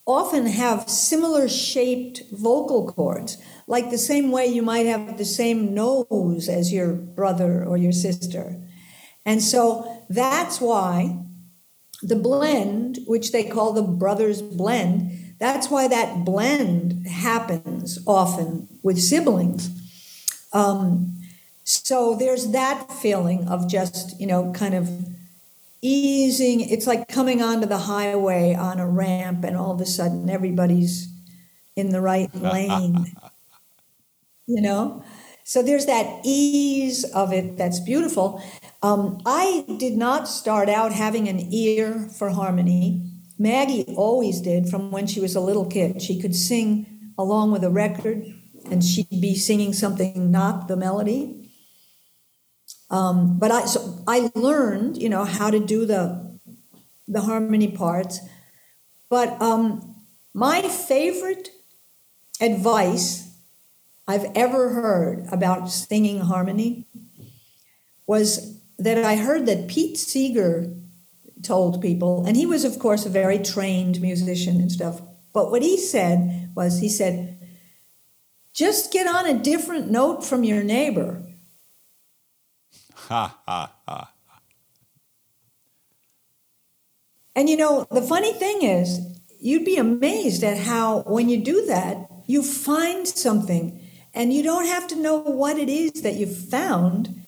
often 0.08 0.46
have 0.48 0.90
similar 0.90 1.48
shaped 1.48 2.24
vocal 2.32 2.92
cords, 2.92 3.38
like 3.68 3.90
the 3.90 3.98
same 3.98 4.32
way 4.32 4.46
you 4.46 4.62
might 4.62 4.86
have 4.86 5.18
the 5.18 5.26
same 5.26 5.74
nose 5.74 6.48
as 6.48 6.72
your 6.72 6.94
brother 6.94 7.64
or 7.64 7.78
your 7.78 7.92
sister. 7.92 8.62
And 9.26 9.42
so 9.42 10.04
that's 10.10 10.62
why 10.62 11.20
the 12.02 12.16
blend, 12.16 13.00
which 13.08 13.32
they 13.32 13.44
call 13.44 13.74
the 13.74 13.82
brothers 13.82 14.42
blend, 14.42 15.25
that's 15.46 15.70
why 15.70 15.88
that 15.88 16.26
blend 16.26 17.08
happens 17.08 18.00
often 18.08 18.68
with 18.84 19.00
siblings. 19.00 19.70
Um, 20.52 21.16
so 21.64 22.16
there's 22.16 22.52
that 22.52 22.92
feeling 22.92 23.48
of 23.48 23.68
just, 23.68 24.20
you 24.20 24.28
know, 24.28 24.52
kind 24.54 24.74
of 24.74 24.90
easing. 25.82 26.62
It's 26.62 26.88
like 26.88 27.08
coming 27.08 27.42
onto 27.42 27.68
the 27.68 27.78
highway 27.78 28.56
on 28.56 28.80
a 28.80 28.88
ramp, 28.88 29.44
and 29.44 29.56
all 29.56 29.72
of 29.72 29.82
a 29.82 29.86
sudden 29.86 30.30
everybody's 30.30 31.08
in 31.76 31.90
the 31.90 32.02
right 32.02 32.34
lane. 32.42 33.16
you 34.48 34.62
know? 34.62 35.04
So 35.44 35.62
there's 35.62 35.86
that 35.86 36.22
ease 36.24 37.04
of 37.04 37.32
it 37.32 37.56
that's 37.58 37.80
beautiful. 37.80 38.42
Um, 38.82 39.22
I 39.26 39.64
did 39.78 39.96
not 39.96 40.28
start 40.28 40.70
out 40.70 40.92
having 40.92 41.28
an 41.28 41.54
ear 41.54 42.10
for 42.18 42.32
harmony. 42.32 43.04
Maggie 43.38 43.84
always 43.96 44.42
did 44.42 44.70
from 44.70 44.92
when 44.92 45.08
she 45.08 45.20
was 45.20 45.36
a 45.36 45.42
little 45.42 45.66
kid. 45.66 46.02
She 46.02 46.22
could 46.22 46.36
sing 46.36 47.12
along 47.18 47.52
with 47.52 47.64
a 47.64 47.70
record, 47.70 48.26
and 48.70 48.84
she'd 48.84 49.10
be 49.10 49.36
singing 49.36 49.74
something, 49.74 50.32
not 50.32 50.68
the 50.68 50.78
melody. 50.78 51.52
Um, 52.90 53.40
but 53.40 53.52
I 53.52 53.66
so 53.66 54.04
I 54.08 54.32
learned, 54.36 55.02
you 55.02 55.10
know, 55.10 55.26
how 55.26 55.50
to 55.50 55.60
do 55.60 55.86
the 55.86 56.40
the 57.08 57.22
harmony 57.22 57.72
parts. 57.72 58.20
But 59.10 59.42
um, 59.42 59.96
my 60.34 60.62
favorite 60.62 61.50
advice 62.42 63.38
I've 64.08 64.26
ever 64.36 64.70
heard 64.70 65.26
about 65.32 65.70
singing 65.70 66.22
harmony 66.22 66.88
was 68.08 68.60
that 68.78 69.04
I 69.04 69.16
heard 69.16 69.46
that 69.48 69.68
Pete 69.68 69.98
Seeger 69.98 70.76
told 71.46 71.82
people, 71.82 72.26
and 72.26 72.36
he 72.36 72.46
was, 72.46 72.66
of 72.66 72.80
course, 72.80 73.06
a 73.06 73.10
very 73.10 73.40
trained 73.40 74.02
musician 74.02 74.60
and 74.60 74.72
stuff. 74.72 75.02
But 75.34 75.52
what 75.52 75.62
he 75.62 75.78
said 75.78 76.52
was, 76.56 76.80
he 76.80 76.90
said, 76.90 77.40
just 78.54 78.92
get 78.92 79.06
on 79.06 79.26
a 79.26 79.38
different 79.38 79.92
note 79.92 80.26
from 80.26 80.44
your 80.44 80.64
neighbor 80.64 81.26
Ha 83.08 83.38
ha 83.46 83.72
ha. 83.88 84.12
And 87.36 87.50
you 87.50 87.58
know, 87.58 87.86
the 87.92 88.02
funny 88.02 88.34
thing 88.34 88.64
is, 88.64 89.00
you'd 89.40 89.66
be 89.66 89.78
amazed 89.78 90.44
at 90.44 90.58
how 90.58 91.02
when 91.02 91.30
you 91.30 91.38
do 91.44 91.66
that, 91.68 92.10
you 92.26 92.42
find 92.42 93.08
something 93.08 93.80
and 94.14 94.34
you 94.34 94.42
don't 94.42 94.66
have 94.66 94.88
to 94.88 94.96
know 94.96 95.18
what 95.18 95.60
it 95.60 95.70
is 95.70 96.02
that 96.02 96.16
you've 96.16 96.50
found. 96.50 97.25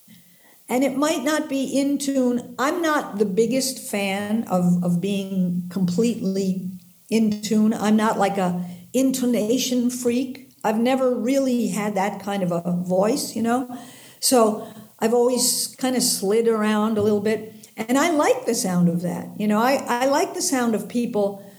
And 0.69 0.83
it 0.83 0.97
might 0.97 1.23
not 1.23 1.47
be 1.47 1.63
in 1.63 1.97
tune. 1.97 2.55
I'm 2.59 2.81
not 2.81 3.19
the 3.19 3.25
biggest 3.25 3.89
fan 3.89 4.43
of, 4.49 4.83
of 4.83 4.99
being 4.99 5.69
completely 5.69 6.71
in 7.09 7.41
tune. 7.41 7.73
I'm 7.73 7.95
not 7.95 8.19
like 8.19 8.37
a 8.37 8.65
intonation 8.93 9.89
freak. 9.89 10.51
I've 10.63 10.79
never 10.79 11.15
really 11.15 11.67
had 11.67 11.95
that 11.95 12.21
kind 12.21 12.43
of 12.43 12.51
a 12.51 12.83
voice, 12.83 13.35
you 13.35 13.41
know. 13.41 13.77
So 14.19 14.67
I've 14.99 15.13
always 15.13 15.75
kind 15.77 15.95
of 15.95 16.03
slid 16.03 16.47
around 16.47 16.97
a 16.97 17.01
little 17.01 17.21
bit. 17.21 17.53
And 17.77 17.97
I 17.97 18.09
like 18.09 18.45
the 18.45 18.55
sound 18.55 18.89
of 18.89 19.01
that. 19.03 19.39
You 19.39 19.47
know, 19.47 19.59
I, 19.59 19.83
I 19.87 20.05
like 20.07 20.33
the 20.33 20.41
sound 20.41 20.75
of 20.75 20.89
people, 20.89 21.49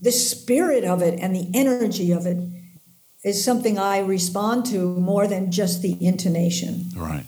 the 0.00 0.12
spirit 0.12 0.84
of 0.84 1.02
it 1.02 1.18
and 1.18 1.34
the 1.34 1.50
energy 1.54 2.12
of 2.12 2.26
it 2.26 2.36
is 3.24 3.42
something 3.42 3.78
I 3.78 3.98
respond 3.98 4.66
to 4.66 4.94
more 4.94 5.26
than 5.26 5.50
just 5.50 5.82
the 5.82 5.96
intonation. 6.04 6.90
Right. 6.94 7.26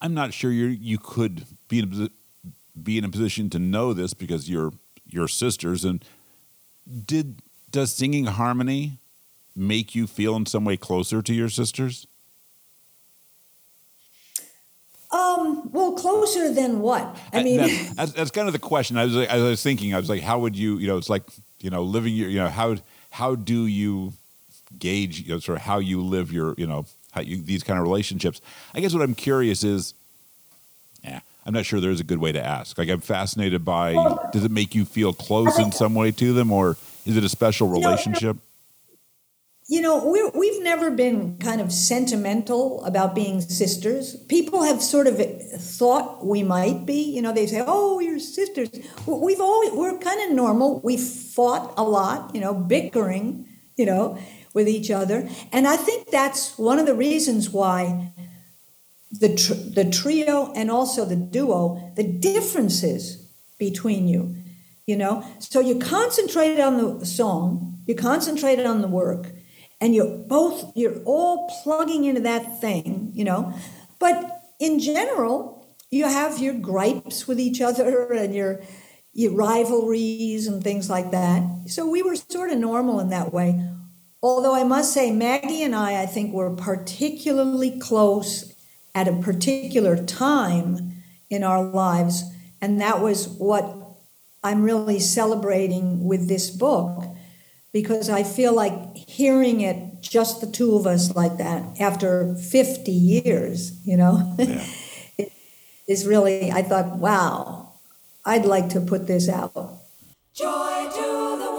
I'm 0.00 0.14
not 0.14 0.32
sure 0.32 0.50
you 0.50 0.66
you 0.66 0.98
could 0.98 1.44
be 1.68 1.80
in 1.80 2.02
a, 2.02 2.48
be 2.78 2.98
in 2.98 3.04
a 3.04 3.08
position 3.08 3.50
to 3.50 3.58
know 3.58 3.92
this 3.92 4.14
because 4.14 4.48
you're 4.48 4.72
your 5.06 5.28
sisters 5.28 5.84
and 5.84 6.04
did 7.06 7.42
does 7.70 7.92
singing 7.92 8.26
harmony 8.26 8.98
make 9.54 9.94
you 9.94 10.06
feel 10.06 10.36
in 10.36 10.46
some 10.46 10.64
way 10.64 10.76
closer 10.76 11.22
to 11.22 11.34
your 11.34 11.48
sisters? 11.48 12.06
Um, 15.12 15.70
well, 15.72 15.92
closer 15.92 16.52
than 16.52 16.80
what? 16.80 17.16
I 17.32 17.42
mean, 17.42 17.56
that's, 17.58 17.90
that's, 17.94 18.12
that's, 18.12 18.30
kind 18.30 18.46
of 18.46 18.52
the 18.52 18.60
question. 18.60 18.96
I 18.96 19.04
was, 19.06 19.16
I 19.16 19.36
was 19.38 19.62
thinking, 19.62 19.92
I 19.92 19.98
was 19.98 20.08
like, 20.08 20.22
how 20.22 20.38
would 20.38 20.56
you, 20.56 20.78
you 20.78 20.86
know, 20.86 20.96
it's 20.96 21.10
like, 21.10 21.24
you 21.60 21.68
know, 21.68 21.82
living 21.82 22.14
your, 22.14 22.28
you 22.28 22.38
know, 22.38 22.48
how, 22.48 22.76
how 23.10 23.34
do 23.34 23.66
you 23.66 24.12
gauge, 24.78 25.22
you 25.22 25.34
know, 25.34 25.40
sort 25.40 25.58
of 25.58 25.62
how 25.62 25.78
you 25.78 26.00
live 26.00 26.32
your, 26.32 26.54
you 26.56 26.66
know, 26.66 26.86
how 27.10 27.20
you, 27.20 27.42
these 27.42 27.62
kind 27.62 27.78
of 27.78 27.84
relationships? 27.84 28.40
I 28.74 28.80
guess 28.80 28.92
what 28.92 29.02
I'm 29.02 29.14
curious 29.14 29.64
is, 29.64 29.94
yeah, 31.02 31.20
I'm 31.46 31.54
not 31.54 31.66
sure 31.66 31.80
there's 31.80 32.00
a 32.00 32.04
good 32.04 32.18
way 32.18 32.32
to 32.32 32.44
ask. 32.44 32.78
Like, 32.78 32.88
I'm 32.88 33.00
fascinated 33.00 33.64
by, 33.64 33.94
does 34.32 34.44
it 34.44 34.50
make 34.50 34.74
you 34.74 34.84
feel 34.84 35.12
close 35.12 35.58
in 35.58 35.72
some 35.72 35.94
way 35.94 36.10
to 36.12 36.32
them 36.32 36.52
or 36.52 36.76
is 37.06 37.16
it 37.16 37.24
a 37.24 37.28
special 37.28 37.68
relationship? 37.68 38.36
you 39.70 39.80
know, 39.80 40.04
we 40.04 40.28
we've 40.34 40.60
never 40.64 40.90
been 40.90 41.38
kind 41.38 41.60
of 41.60 41.72
sentimental 41.72 42.84
about 42.84 43.14
being 43.14 43.40
sisters. 43.40 44.16
People 44.26 44.64
have 44.64 44.82
sort 44.82 45.06
of 45.06 45.16
thought 45.60 46.26
we 46.26 46.42
might 46.42 46.84
be. 46.86 47.02
You 47.14 47.22
know, 47.22 47.32
they 47.32 47.46
say, 47.46 47.62
"Oh, 47.64 48.00
you're 48.00 48.18
sisters." 48.18 48.68
We've 49.06 49.40
always 49.40 49.70
we're 49.70 49.96
kind 49.98 50.28
of 50.28 50.36
normal. 50.36 50.80
We 50.80 50.96
fought 50.96 51.72
a 51.76 51.84
lot, 51.84 52.34
you 52.34 52.40
know, 52.40 52.52
bickering, 52.52 53.46
you 53.76 53.86
know, 53.86 54.18
with 54.54 54.68
each 54.68 54.90
other, 54.90 55.28
and 55.52 55.66
I 55.66 55.76
think 55.76 56.10
that's 56.10 56.58
one 56.58 56.78
of 56.78 56.86
the 56.86 56.94
reasons 56.94 57.50
why 57.50 58.12
the 59.12 59.34
tr- 59.34 59.54
the 59.54 59.90
trio 59.90 60.52
and 60.54 60.70
also 60.70 61.04
the 61.04 61.16
duo, 61.16 61.92
the 61.96 62.04
differences 62.04 63.28
between 63.58 64.08
you, 64.08 64.36
you 64.86 64.96
know. 64.96 65.24
So 65.38 65.60
you 65.60 65.78
concentrated 65.78 66.60
on 66.60 66.98
the 66.98 67.06
song, 67.06 67.78
you 67.86 67.94
concentrated 67.94 68.66
on 68.66 68.82
the 68.82 68.88
work 68.88 69.32
and 69.80 69.94
you're 69.94 70.16
both 70.16 70.72
you're 70.76 71.02
all 71.04 71.50
plugging 71.62 72.04
into 72.04 72.20
that 72.20 72.60
thing 72.60 73.10
you 73.14 73.24
know? 73.24 73.54
But 73.98 74.42
in 74.58 74.78
general 74.78 75.66
you 75.90 76.04
have 76.04 76.38
your 76.38 76.54
gripes 76.54 77.26
with 77.26 77.40
each 77.40 77.60
other 77.60 78.12
and 78.12 78.34
your 78.34 78.60
your 79.12 79.32
rivalries 79.32 80.46
and 80.46 80.62
things 80.62 80.88
like 80.88 81.10
that. 81.10 81.42
So 81.66 81.84
we 81.88 82.00
were 82.00 82.14
sort 82.14 82.50
of 82.50 82.58
normal 82.58 83.00
in 83.00 83.08
that 83.10 83.32
way 83.32 83.60
although 84.22 84.54
i 84.54 84.64
must 84.64 84.92
say 84.92 85.10
maggie 85.10 85.62
and 85.62 85.74
i 85.74 86.02
i 86.02 86.06
think 86.06 86.32
were 86.32 86.54
particularly 86.54 87.78
close 87.78 88.54
at 88.94 89.08
a 89.08 89.16
particular 89.20 89.96
time 90.04 91.02
in 91.28 91.44
our 91.44 91.62
lives 91.64 92.24
and 92.60 92.80
that 92.80 93.00
was 93.00 93.28
what 93.28 93.76
i'm 94.42 94.62
really 94.62 94.98
celebrating 94.98 96.04
with 96.04 96.28
this 96.28 96.50
book 96.50 97.04
because 97.72 98.10
I 98.10 98.22
feel 98.22 98.52
like 98.52 98.96
hearing 98.96 99.60
it, 99.60 100.00
just 100.00 100.40
the 100.40 100.46
two 100.46 100.74
of 100.74 100.86
us 100.86 101.14
like 101.14 101.36
that, 101.38 101.80
after 101.80 102.34
50 102.34 102.90
years, 102.90 103.84
you 103.86 103.96
know, 103.96 104.34
yeah. 104.38 104.64
is 105.88 106.06
really, 106.06 106.50
I 106.50 106.62
thought, 106.62 106.98
wow, 106.98 107.74
I'd 108.24 108.44
like 108.44 108.70
to 108.70 108.80
put 108.80 109.06
this 109.06 109.28
out. 109.28 109.54
Joy 110.34 110.88
to 110.94 111.36
the 111.38 111.49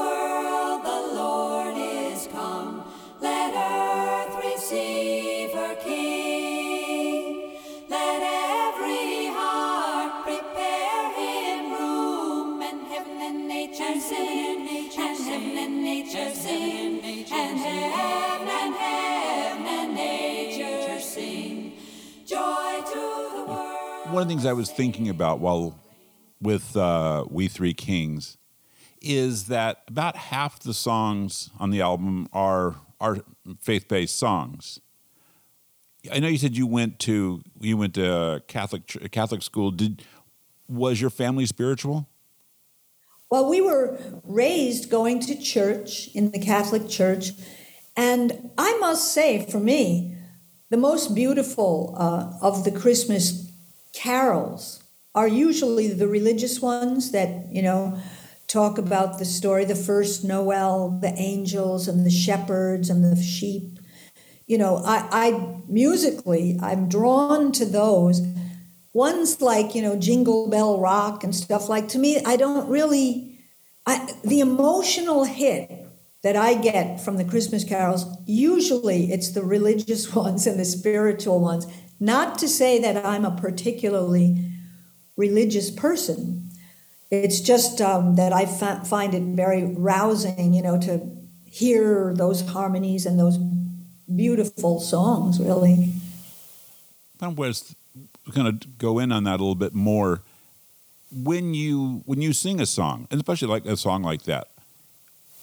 One 24.11 24.23
of 24.23 24.27
the 24.27 24.33
things 24.33 24.45
I 24.45 24.51
was 24.51 24.69
thinking 24.69 25.07
about 25.07 25.39
while 25.39 25.79
with 26.41 26.75
uh, 26.75 27.23
We 27.29 27.47
Three 27.47 27.73
Kings 27.73 28.37
is 29.01 29.45
that 29.47 29.83
about 29.87 30.17
half 30.17 30.59
the 30.59 30.73
songs 30.73 31.49
on 31.61 31.69
the 31.69 31.79
album 31.79 32.27
are 32.33 32.75
are 32.99 33.19
faith 33.61 33.87
based 33.87 34.17
songs. 34.17 34.81
I 36.11 36.19
know 36.19 36.27
you 36.27 36.37
said 36.37 36.57
you 36.57 36.67
went 36.67 36.99
to 36.99 37.41
you 37.61 37.77
went 37.77 37.93
to 37.93 38.43
Catholic 38.47 38.85
Catholic 39.11 39.43
school. 39.43 39.71
Did 39.71 40.03
was 40.67 40.99
your 40.99 41.09
family 41.09 41.45
spiritual? 41.45 42.09
Well, 43.29 43.49
we 43.49 43.61
were 43.61 43.97
raised 44.25 44.89
going 44.89 45.21
to 45.21 45.39
church 45.39 46.09
in 46.13 46.31
the 46.31 46.39
Catholic 46.39 46.89
Church, 46.89 47.29
and 47.95 48.51
I 48.57 48.77
must 48.79 49.13
say, 49.13 49.45
for 49.49 49.61
me, 49.61 50.17
the 50.69 50.75
most 50.75 51.15
beautiful 51.15 51.95
uh, 51.97 52.33
of 52.41 52.65
the 52.65 52.71
Christmas 52.71 53.50
carols 53.93 54.83
are 55.13 55.27
usually 55.27 55.87
the 55.89 56.07
religious 56.07 56.61
ones 56.61 57.11
that, 57.11 57.47
you 57.51 57.61
know, 57.61 57.97
talk 58.47 58.77
about 58.77 59.19
the 59.19 59.25
story, 59.25 59.65
the 59.65 59.75
first 59.75 60.23
Noel, 60.23 60.89
the 61.01 61.13
angels 61.17 61.87
and 61.87 62.05
the 62.05 62.11
shepherds 62.11 62.89
and 62.89 63.03
the 63.03 63.21
sheep. 63.21 63.79
You 64.47 64.57
know, 64.57 64.81
I, 64.85 65.07
I 65.11 65.61
musically, 65.67 66.59
I'm 66.61 66.89
drawn 66.89 67.51
to 67.53 67.65
those. 67.65 68.21
Ones 68.93 69.41
like, 69.41 69.73
you 69.73 69.81
know, 69.81 69.97
Jingle 69.97 70.49
Bell 70.49 70.79
Rock 70.79 71.23
and 71.23 71.33
stuff 71.33 71.69
like 71.69 71.87
to 71.89 71.99
me, 71.99 72.21
I 72.25 72.35
don't 72.35 72.67
really 72.67 73.31
I, 73.85 74.13
the 74.23 74.41
emotional 74.41 75.23
hit 75.23 75.87
that 76.23 76.35
I 76.35 76.53
get 76.53 77.01
from 77.01 77.17
the 77.17 77.25
Christmas 77.25 77.63
carols, 77.63 78.05
usually 78.25 79.11
it's 79.11 79.31
the 79.31 79.43
religious 79.43 80.13
ones 80.15 80.45
and 80.45 80.59
the 80.59 80.65
spiritual 80.65 81.39
ones. 81.39 81.65
Not 82.01 82.39
to 82.39 82.47
say 82.47 82.81
that 82.81 83.05
I'm 83.05 83.23
a 83.25 83.31
particularly 83.31 84.51
religious 85.15 85.69
person. 85.69 86.49
It's 87.11 87.39
just 87.39 87.79
um, 87.79 88.15
that 88.15 88.33
I 88.33 88.47
fa- 88.47 88.81
find 88.83 89.13
it 89.13 89.21
very 89.21 89.63
rousing, 89.63 90.55
you 90.55 90.63
know, 90.63 90.79
to 90.81 91.07
hear 91.45 92.11
those 92.15 92.41
harmonies 92.41 93.05
and 93.05 93.19
those 93.19 93.37
beautiful 94.13 94.79
songs, 94.79 95.39
really. 95.39 95.93
I 97.21 97.27
was 97.27 97.75
going 98.33 98.57
to 98.57 98.67
go 98.79 98.97
in 98.97 99.11
on 99.11 99.25
that 99.25 99.39
a 99.39 99.43
little 99.43 99.53
bit 99.53 99.75
more. 99.75 100.23
When 101.11 101.53
you 101.53 102.01
when 102.05 102.21
you 102.21 102.33
sing 102.33 102.59
a 102.59 102.65
song, 102.65 103.07
and 103.11 103.19
especially 103.19 103.49
like 103.49 103.65
a 103.65 103.77
song 103.77 104.01
like 104.01 104.23
that, 104.23 104.47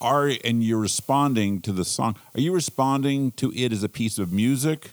are 0.01 0.33
and 0.43 0.65
you're 0.65 0.81
responding 0.81 1.61
to 1.61 1.73
the 1.73 1.85
song, 1.85 2.17
are 2.35 2.41
you 2.41 2.53
responding 2.53 3.31
to 3.33 3.53
it 3.55 3.71
as 3.71 3.85
a 3.85 3.89
piece 3.89 4.19
of 4.19 4.33
music, 4.33 4.93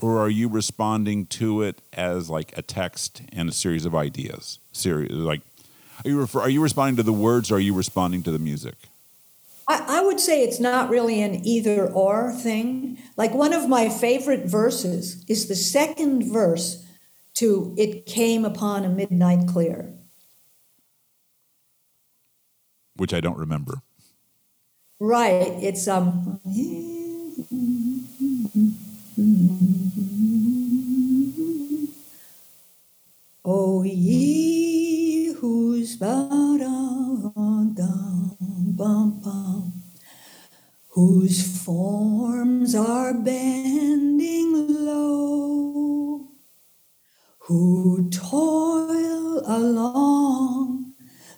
or 0.00 0.18
are 0.18 0.30
you 0.30 0.48
responding 0.48 1.26
to 1.26 1.62
it 1.62 1.80
as 1.92 2.30
like 2.30 2.56
a 2.56 2.62
text 2.62 3.22
and 3.32 3.48
a 3.48 3.52
series 3.52 3.84
of 3.84 3.94
ideas? 3.94 4.58
Series 4.72 5.10
like, 5.10 5.42
are 6.04 6.08
you 6.08 6.18
refer, 6.18 6.40
are 6.40 6.48
you 6.48 6.62
responding 6.62 6.96
to 6.96 7.02
the 7.02 7.12
words, 7.12 7.50
or 7.50 7.56
are 7.56 7.60
you 7.60 7.74
responding 7.74 8.22
to 8.22 8.30
the 8.30 8.38
music? 8.38 8.74
I, 9.68 9.98
I 9.98 10.02
would 10.02 10.18
say 10.18 10.42
it's 10.42 10.58
not 10.58 10.90
really 10.90 11.22
an 11.22 11.46
either 11.46 11.86
or 11.86 12.32
thing. 12.32 12.98
Like 13.16 13.34
one 13.34 13.52
of 13.52 13.68
my 13.68 13.88
favorite 13.88 14.46
verses 14.46 15.24
is 15.28 15.46
the 15.46 15.54
second 15.54 16.32
verse 16.32 16.84
to 17.34 17.74
It 17.78 18.06
Came 18.06 18.44
Upon 18.44 18.84
a 18.84 18.88
Midnight 18.88 19.46
Clear. 19.46 19.92
Which 22.96 23.14
I 23.14 23.20
don't 23.20 23.38
remember. 23.38 23.82
Right. 24.98 25.54
It's 25.62 25.88
um 25.88 26.40
Oh 33.52 33.82
ye 33.82 35.32
whose 35.32 35.96
whose 40.90 41.64
forms 41.64 42.76
are 42.76 43.12
bending 43.12 44.52
low 44.84 46.28
who 47.40 48.08
toil 48.10 49.42
along 49.44 50.92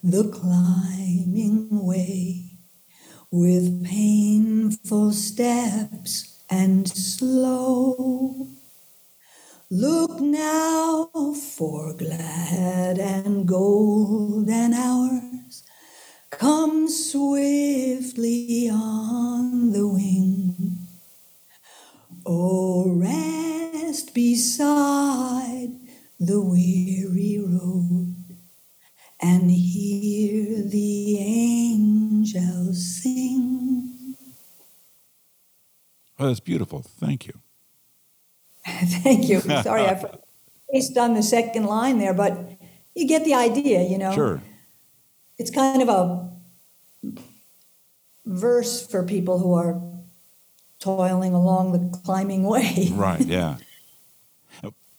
the 0.04 0.28
climbing 0.28 1.68
way 1.70 2.58
with 3.30 3.86
painful 3.86 5.12
steps 5.12 6.42
and 6.50 6.86
slow. 6.86 8.61
Look 9.74 10.20
now 10.20 11.08
for 11.56 11.94
glad 11.94 12.98
and 12.98 13.48
golden 13.48 14.74
hours 14.74 15.62
come 16.28 16.90
swiftly 16.90 18.68
on 18.70 19.72
the 19.72 19.88
wing. 19.88 20.88
Oh, 22.26 22.84
rest 22.86 24.12
beside 24.12 25.70
the 26.20 26.42
weary 26.42 27.42
road 27.42 28.14
and 29.22 29.50
hear 29.50 30.64
the 30.64 31.16
angels 31.18 33.02
sing. 33.02 34.16
Oh, 36.18 36.26
that's 36.26 36.40
beautiful. 36.40 36.82
Thank 36.82 37.26
you. 37.26 37.40
Thank 39.02 39.28
you. 39.28 39.40
Sorry, 39.62 39.82
I 39.86 40.02
faced 40.72 40.96
on 40.96 41.14
the 41.14 41.22
second 41.22 41.64
line 41.64 41.98
there, 41.98 42.14
but 42.14 42.58
you 42.94 43.06
get 43.06 43.24
the 43.24 43.34
idea, 43.34 43.82
you 43.82 43.98
know. 43.98 44.12
Sure. 44.12 44.42
It's 45.38 45.50
kind 45.50 45.82
of 45.82 45.88
a 45.88 46.30
verse 48.26 48.86
for 48.86 49.02
people 49.04 49.38
who 49.38 49.54
are 49.54 49.80
toiling 50.78 51.34
along 51.34 51.72
the 51.72 51.98
climbing 51.98 52.44
way. 52.44 52.88
Right. 52.92 53.20
Yeah. 53.20 53.56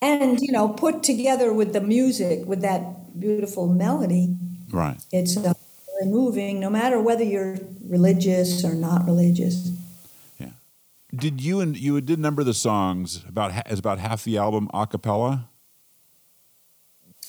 and 0.02 0.40
you 0.40 0.52
know, 0.52 0.68
put 0.68 1.02
together 1.02 1.52
with 1.52 1.72
the 1.72 1.80
music, 1.80 2.46
with 2.46 2.60
that 2.62 3.18
beautiful 3.18 3.68
melody, 3.68 4.36
Right. 4.70 4.96
it's 5.12 5.36
uh, 5.36 5.52
very 6.00 6.10
moving, 6.10 6.60
no 6.60 6.68
matter 6.68 7.00
whether 7.00 7.22
you're 7.24 7.58
religious 7.86 8.64
or 8.64 8.74
not 8.74 9.04
religious. 9.06 9.70
Did 11.14 11.40
you 11.40 11.60
and 11.60 11.76
you 11.76 12.00
did 12.00 12.18
number 12.18 12.42
the 12.44 12.54
songs 12.54 13.24
about 13.28 13.70
is 13.70 13.78
about 13.78 13.98
half 13.98 14.24
the 14.24 14.38
album 14.38 14.68
a 14.74 14.86
cappella? 14.86 15.48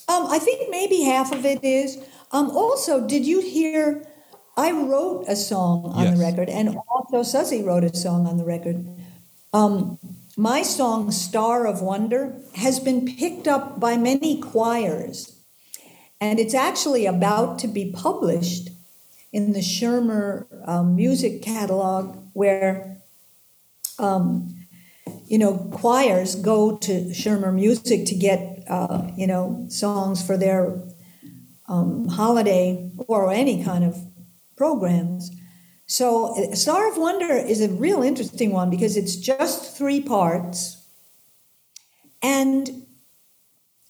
Um, 0.08 0.28
I 0.28 0.40
think 0.40 0.70
maybe 0.70 1.02
half 1.02 1.32
of 1.32 1.46
it 1.46 1.64
is. 1.64 1.98
Um, 2.32 2.50
also, 2.52 3.06
did 3.06 3.26
you 3.26 3.42
hear? 3.42 4.08
I 4.58 4.72
wrote 4.72 5.26
a 5.28 5.36
song 5.36 5.86
on 5.86 6.06
Yes. 6.06 6.18
the 6.18 6.24
record, 6.24 6.50
and 6.50 6.78
also 6.90 7.24
Suzzy 7.24 7.62
wrote 7.62 7.84
a 7.84 7.96
song 7.96 8.26
on 8.26 8.38
the 8.38 8.46
record. 8.46 8.88
Um, 9.52 10.00
my 10.38 10.62
song 10.62 11.12
"Star 11.12 11.68
of 11.68 11.82
Wonder" 11.82 12.34
has 12.56 12.80
been 12.80 13.06
picked 13.06 13.48
up 13.48 13.80
by 13.80 13.98
many 13.98 14.40
choirs, 14.40 15.34
and 16.22 16.40
it's 16.40 16.54
actually 16.54 17.06
about 17.06 17.60
to 17.60 17.68
be 17.68 17.92
published 17.92 18.70
in 19.34 19.52
the 19.52 19.62
Schirmer 19.62 20.48
um, 20.66 20.96
music 20.96 21.42
catalog, 21.42 22.16
where 22.34 22.95
um, 24.00 24.56
you 25.28 25.38
know, 25.38 25.58
choirs 25.72 26.36
go 26.36 26.78
to 26.78 27.14
Schirmer 27.14 27.52
Music 27.52 28.06
to 28.08 28.16
get, 28.16 28.64
uh, 28.68 29.10
you 29.16 29.28
know, 29.28 29.66
songs 29.70 30.26
for 30.26 30.38
their 30.38 30.82
um, 31.68 32.08
holiday 32.08 32.92
or 33.08 33.32
any 33.32 33.64
kind 33.64 33.84
of 33.84 33.98
programs. 34.56 35.32
So, 35.88 36.36
uh, 36.36 36.56
Star 36.56 36.90
of 36.92 36.98
Wonder 36.98 37.34
is 37.34 37.62
a 37.62 37.70
real 37.70 38.02
interesting 38.02 38.52
one 38.52 38.70
because 38.70 38.98
it's 38.98 39.16
just 39.16 39.78
three 39.78 40.02
parts. 40.02 40.84
And 42.22 42.86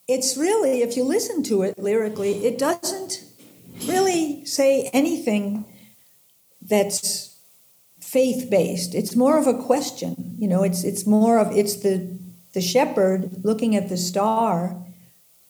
it's 0.07 0.35
really, 0.37 0.81
if 0.81 0.97
you 0.97 1.03
listen 1.03 1.43
to 1.43 1.63
it 1.63 1.79
lyrically, 1.79 2.45
it 2.45 2.57
doesn't 2.57 3.23
really 3.87 4.45
say 4.45 4.89
anything 4.93 5.65
that's 6.61 7.34
faith 8.15 8.49
based. 8.49 8.95
It's 8.95 9.13
more 9.13 9.37
of 9.37 9.45
a 9.45 9.61
question. 9.71 10.37
You 10.39 10.47
know, 10.47 10.63
it's 10.63 10.85
it's 10.85 11.05
more 11.05 11.37
of 11.37 11.47
it's 11.51 11.75
the 11.85 11.95
the 12.53 12.61
shepherd 12.61 13.43
looking 13.43 13.75
at 13.75 13.89
the 13.89 13.97
star 13.97 14.55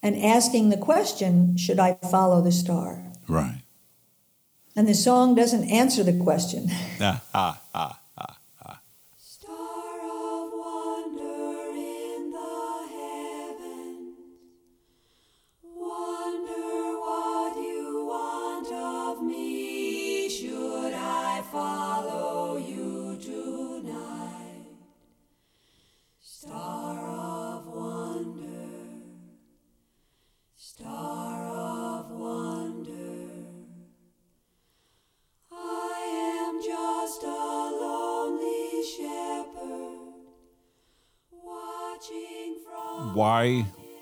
and 0.02 0.16
asking 0.36 0.70
the 0.70 0.76
question, 0.76 1.56
should 1.56 1.78
I 1.78 1.94
follow 2.10 2.42
the 2.42 2.50
star? 2.50 2.90
Right. 3.28 3.62
And 4.74 4.88
the 4.88 4.94
song 4.94 5.36
doesn't 5.36 5.70
answer 5.70 6.02
the 6.02 6.18
question. 6.18 6.68
Ah, 7.00 7.22
ah, 7.34 7.60
ah. 7.74 8.00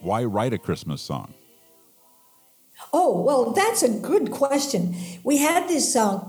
Why 0.05 0.23
write 0.23 0.53
a 0.53 0.59
Christmas 0.59 1.01
song? 1.01 1.33
Oh, 2.93 3.23
well, 3.23 3.53
that's 3.53 3.83
a 3.83 3.89
good 3.89 4.31
question. 4.31 4.95
We 5.25 5.39
had 5.39 5.67
this 5.67 5.97
uh, 5.97 6.23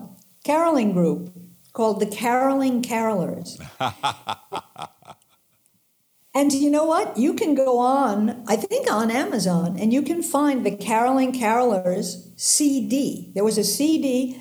caroling 0.45 0.93
group 0.93 1.31
called 1.73 1.99
the 1.99 2.05
Caroling 2.05 2.81
Carolers. 2.81 3.59
And 6.37 6.51
you 6.51 6.69
know 6.69 6.83
what? 6.83 7.17
You 7.17 7.33
can 7.33 7.55
go 7.55 7.79
on, 7.79 8.43
I 8.45 8.57
think 8.57 8.91
on 8.91 9.09
Amazon, 9.09 9.77
and 9.79 9.93
you 9.93 10.01
can 10.01 10.21
find 10.21 10.65
the 10.65 10.75
Caroling 10.75 11.31
Carolers 11.31 12.29
CD. 12.35 13.31
There 13.33 13.45
was 13.45 13.57
a 13.57 13.63
CD, 13.63 14.37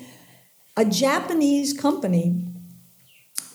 a 0.75 0.83
Japanese 0.83 1.71
company 1.71 2.51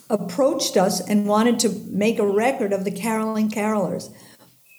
approached 0.09 0.75
us 0.75 0.99
and 1.07 1.27
wanted 1.27 1.59
to 1.59 1.69
make 1.87 2.17
a 2.17 2.25
record 2.25 2.73
of 2.73 2.83
the 2.83 2.91
Caroling 2.91 3.51
Carolers. 3.51 4.11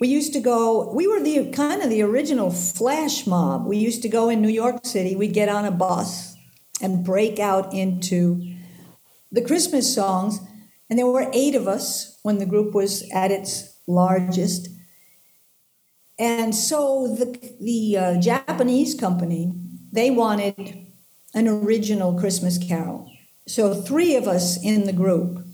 We 0.02 0.08
used 0.08 0.32
to 0.32 0.40
go, 0.40 0.92
we 0.92 1.06
were 1.06 1.20
the 1.20 1.52
kind 1.52 1.80
of 1.80 1.88
the 1.88 2.02
original 2.02 2.50
flash 2.50 3.24
mob. 3.24 3.66
We 3.66 3.76
used 3.76 4.02
to 4.02 4.08
go 4.08 4.30
in 4.30 4.42
New 4.42 4.48
York 4.48 4.84
City, 4.84 5.14
we'd 5.14 5.32
get 5.32 5.48
on 5.48 5.64
a 5.64 5.70
bus 5.70 6.34
and 6.80 7.04
break 7.04 7.38
out 7.38 7.72
into 7.72 8.56
the 9.30 9.42
Christmas 9.42 9.94
songs. 9.94 10.40
And 10.90 10.98
there 10.98 11.06
were 11.06 11.30
eight 11.32 11.54
of 11.54 11.68
us 11.68 12.18
when 12.24 12.38
the 12.38 12.46
group 12.46 12.74
was 12.74 13.08
at 13.12 13.30
its 13.30 13.78
largest. 13.86 14.70
And 16.18 16.52
so 16.52 17.14
the, 17.14 17.54
the 17.60 17.96
uh, 17.96 18.20
Japanese 18.20 18.96
company, 18.96 19.54
they 19.92 20.10
wanted 20.10 20.84
an 21.32 21.46
original 21.46 22.18
Christmas 22.18 22.58
carol. 22.58 23.08
So 23.46 23.72
three 23.72 24.16
of 24.16 24.26
us 24.26 24.60
in 24.64 24.82
the 24.86 24.92
group 24.92 25.46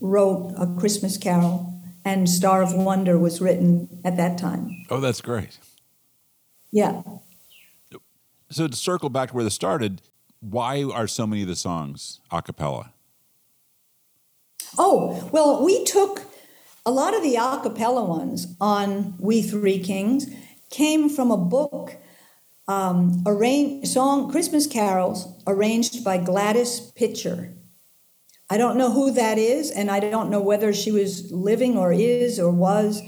wrote 0.00 0.54
a 0.56 0.74
Christmas 0.80 1.18
carol, 1.18 1.71
and 2.04 2.28
Star 2.28 2.62
of 2.62 2.74
Wonder 2.74 3.18
was 3.18 3.40
written 3.40 4.00
at 4.04 4.16
that 4.16 4.38
time. 4.38 4.84
Oh, 4.90 5.00
that's 5.00 5.20
great. 5.20 5.58
Yeah. 6.70 7.02
So 8.50 8.68
to 8.68 8.76
circle 8.76 9.08
back 9.08 9.30
to 9.30 9.34
where 9.34 9.44
this 9.44 9.54
started, 9.54 10.02
why 10.40 10.82
are 10.82 11.06
so 11.06 11.26
many 11.26 11.42
of 11.42 11.48
the 11.48 11.56
songs 11.56 12.20
a 12.30 12.42
cappella? 12.42 12.92
Oh, 14.78 15.28
well, 15.32 15.64
we 15.64 15.84
took 15.84 16.22
a 16.84 16.90
lot 16.90 17.14
of 17.14 17.22
the 17.22 17.36
a 17.36 17.60
cappella 17.62 18.04
ones 18.04 18.54
on 18.60 19.14
We 19.18 19.42
Three 19.42 19.78
Kings 19.78 20.26
came 20.70 21.08
from 21.08 21.30
a 21.30 21.36
book, 21.36 21.96
um, 22.66 23.22
arranged, 23.26 23.88
song 23.88 24.30
Christmas 24.30 24.66
carols 24.66 25.28
arranged 25.46 26.02
by 26.04 26.16
Gladys 26.18 26.80
Pitcher. 26.96 27.52
I 28.50 28.58
don't 28.58 28.76
know 28.76 28.90
who 28.90 29.12
that 29.12 29.38
is, 29.38 29.70
and 29.70 29.90
I 29.90 30.00
don't 30.00 30.30
know 30.30 30.40
whether 30.40 30.72
she 30.72 30.92
was 30.92 31.32
living 31.32 31.76
or 31.76 31.92
is 31.92 32.38
or 32.38 32.50
was. 32.50 33.00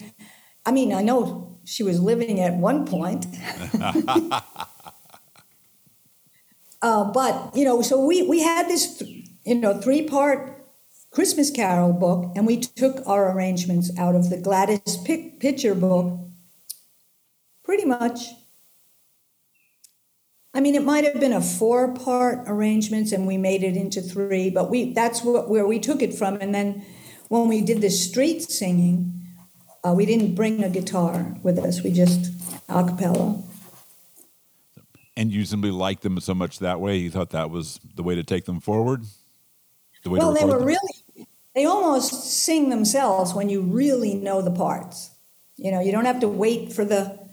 I 0.65 0.73
mean, 0.73 0.93
I 0.93 1.03
know 1.03 1.59
she 1.65 1.83
was 1.83 2.01
living 2.01 2.41
at 2.41 2.55
one 2.55 2.87
point. 2.87 3.27
uh, 6.83 7.05
but 7.13 7.51
you 7.55 7.65
know, 7.65 7.83
so 7.83 8.05
we 8.05 8.23
we 8.23 8.41
had 8.41 8.69
this, 8.69 9.03
you 9.45 9.57
know, 9.57 9.81
three 9.81 10.03
part 10.09 10.67
Christmas 11.11 11.51
Carol 11.51 11.93
book, 11.93 12.33
and 12.35 12.47
we 12.47 12.59
took 12.59 13.07
our 13.07 13.31
arrangements 13.33 13.91
out 13.99 14.15
of 14.15 14.31
the 14.31 14.41
Gladys 14.41 14.97
Pitcher 15.05 15.75
book. 15.75 16.21
Pretty 17.63 17.85
much. 17.85 18.29
I 20.55 20.61
mean, 20.61 20.77
it 20.77 20.85
might 20.85 21.05
have 21.05 21.19
been 21.19 21.33
a 21.33 21.41
four-part 21.41 22.45
arrangements, 22.47 23.11
and 23.11 23.27
we 23.27 23.37
made 23.37 23.65
it 23.65 23.77
into 23.77 24.01
three. 24.01 24.51
But 24.51 24.71
we 24.71 24.93
that's 24.93 25.23
where 25.25 25.67
we 25.67 25.81
took 25.81 26.01
it 26.01 26.15
from. 26.15 26.37
And 26.37 26.55
then 26.55 26.85
when 27.29 27.49
we 27.49 27.61
did 27.61 27.81
the 27.81 27.91
street 27.91 28.43
singing, 28.43 29.21
uh, 29.83 29.93
we 29.93 30.07
didn't 30.07 30.35
bring 30.35 30.63
a 30.63 30.71
guitar 30.71 31.37
with 31.43 31.59
us. 31.59 31.83
We 31.83 31.91
just 31.91 32.33
a 32.69 32.85
cappella. 32.85 33.43
And 35.17 35.33
you 35.33 35.45
simply 35.45 35.71
liked 35.71 36.03
them 36.03 36.19
so 36.21 36.35
much 36.35 36.59
that 36.61 36.81
way, 36.81 36.97
you 36.97 37.11
thought 37.11 37.31
that 37.31 37.51
was 37.51 37.79
the 37.95 38.03
way 38.03 38.15
to 38.15 38.25
take 38.25 38.47
them 38.47 38.61
forward. 38.61 39.05
The 40.03 40.11
way 40.11 40.19
well, 40.19 40.33
they 40.33 40.45
were 40.45 40.59
them? 40.59 40.67
really 40.67 41.29
they 41.55 41.65
almost 41.65 42.25
sing 42.25 42.69
themselves 42.69 43.33
when 43.33 43.49
you 43.49 43.63
really 43.63 44.15
know 44.15 44.43
the 44.43 44.51
parts. 44.51 45.11
You 45.57 45.71
know, 45.71 45.81
you 45.81 45.93
don't 45.93 46.05
have 46.05 46.21
to 46.21 46.29
wait 46.29 46.73
for 46.73 46.85
the 46.85 47.24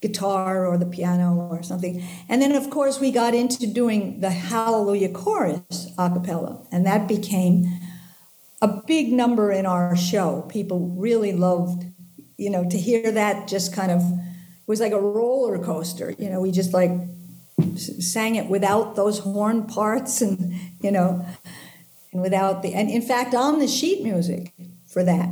guitar 0.00 0.66
or 0.66 0.78
the 0.78 0.86
piano 0.86 1.48
or 1.50 1.62
something. 1.62 2.02
And 2.28 2.40
then, 2.40 2.52
of 2.52 2.70
course, 2.70 3.00
we 3.00 3.10
got 3.10 3.34
into 3.34 3.66
doing 3.66 4.20
the 4.20 4.30
Hallelujah 4.30 5.10
Chorus 5.10 5.92
a 5.98 6.10
cappella, 6.10 6.66
and 6.70 6.86
that 6.86 7.08
became 7.08 7.66
a 8.60 8.82
big 8.86 9.12
number 9.12 9.50
in 9.52 9.66
our 9.66 9.96
show. 9.96 10.42
People 10.48 10.94
really 10.96 11.32
loved, 11.32 11.84
you 12.36 12.50
know, 12.50 12.68
to 12.68 12.78
hear 12.78 13.10
that 13.12 13.48
just 13.48 13.72
kind 13.72 13.90
of 13.90 14.02
was 14.66 14.80
like 14.80 14.92
a 14.92 15.00
roller 15.00 15.58
coaster. 15.58 16.14
You 16.18 16.30
know, 16.30 16.40
we 16.40 16.52
just 16.52 16.72
like 16.72 16.90
sang 17.76 18.36
it 18.36 18.48
without 18.48 18.94
those 18.94 19.20
horn 19.20 19.66
parts 19.66 20.20
and, 20.20 20.54
you 20.80 20.90
know, 20.90 21.24
and 22.12 22.22
without 22.22 22.62
the 22.62 22.74
and 22.74 22.90
in 22.90 23.02
fact 23.02 23.34
on 23.34 23.58
the 23.58 23.68
sheet 23.68 24.02
music 24.02 24.52
for 24.86 25.04
that 25.04 25.28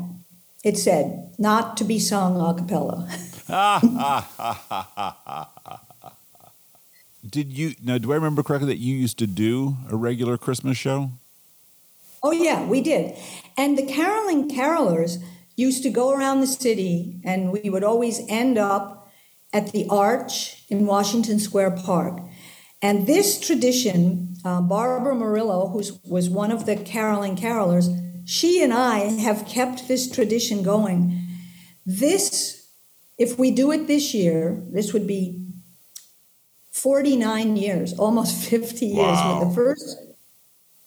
it 0.65 0.77
said 0.77 1.35
not 1.39 1.77
to 1.77 1.85
be 1.85 1.99
sung 1.99 2.41
a 2.41 2.55
cappella 2.55 3.09
did 7.29 7.53
you 7.53 7.75
now 7.83 7.99
do 7.99 8.13
i 8.13 8.15
remember 8.15 8.43
correctly 8.43 8.69
that 8.69 8.79
you 8.79 8.97
used 8.97 9.19
to 9.19 9.27
do 9.27 9.77
a 9.91 9.97
regular 9.97 10.37
christmas 10.37 10.77
show? 10.77 11.11
Oh 12.23 12.33
yeah 12.33 12.67
we 12.67 12.81
did. 12.81 13.17
And 13.57 13.79
the 13.79 13.87
caroling 13.87 14.51
carolers 14.51 15.23
used 15.55 15.83
to 15.85 15.91
go 15.91 16.11
around 16.11 16.41
the 16.41 16.47
city 16.47 17.21
and 17.25 17.53
we 17.53 17.71
would 17.71 17.85
always 17.85 18.21
end 18.29 18.59
up 18.59 19.09
at 19.53 19.73
the 19.73 19.87
arch 19.89 20.65
in 20.69 20.87
washington 20.87 21.39
square 21.39 21.71
park. 21.71 22.21
And 22.83 23.07
this 23.07 23.41
tradition 23.41 24.27
uh, 24.47 24.61
Barbara 24.61 25.15
Murillo, 25.15 25.69
who 25.69 25.83
was 26.09 26.31
one 26.31 26.53
of 26.53 26.67
the 26.67 26.77
caroling 26.77 27.35
carolers, 27.35 27.89
she 28.25 28.63
and 28.63 28.73
I 28.73 28.99
have 28.99 29.47
kept 29.47 29.89
this 29.89 30.09
tradition 30.09 30.63
going. 30.63 31.21
This, 31.85 32.56
if 33.19 33.39
we 33.39 33.51
do 33.51 33.73
it 33.73 33.87
this 33.87 34.15
year, 34.15 34.63
this 34.71 34.93
would 34.93 35.07
be 35.07 35.43
49 36.71 37.57
years, 37.57 37.99
almost 37.99 38.37
50 38.51 38.87
years. 38.87 38.97
Wow. 38.99 39.45
The 39.45 39.55
first, 39.55 39.99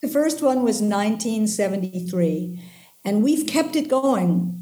the 0.01 0.07
first 0.07 0.41
one 0.41 0.63
was 0.63 0.81
1973, 0.81 2.63
and 3.03 3.23
we've 3.23 3.47
kept 3.47 3.75
it 3.75 3.87
going. 3.87 4.55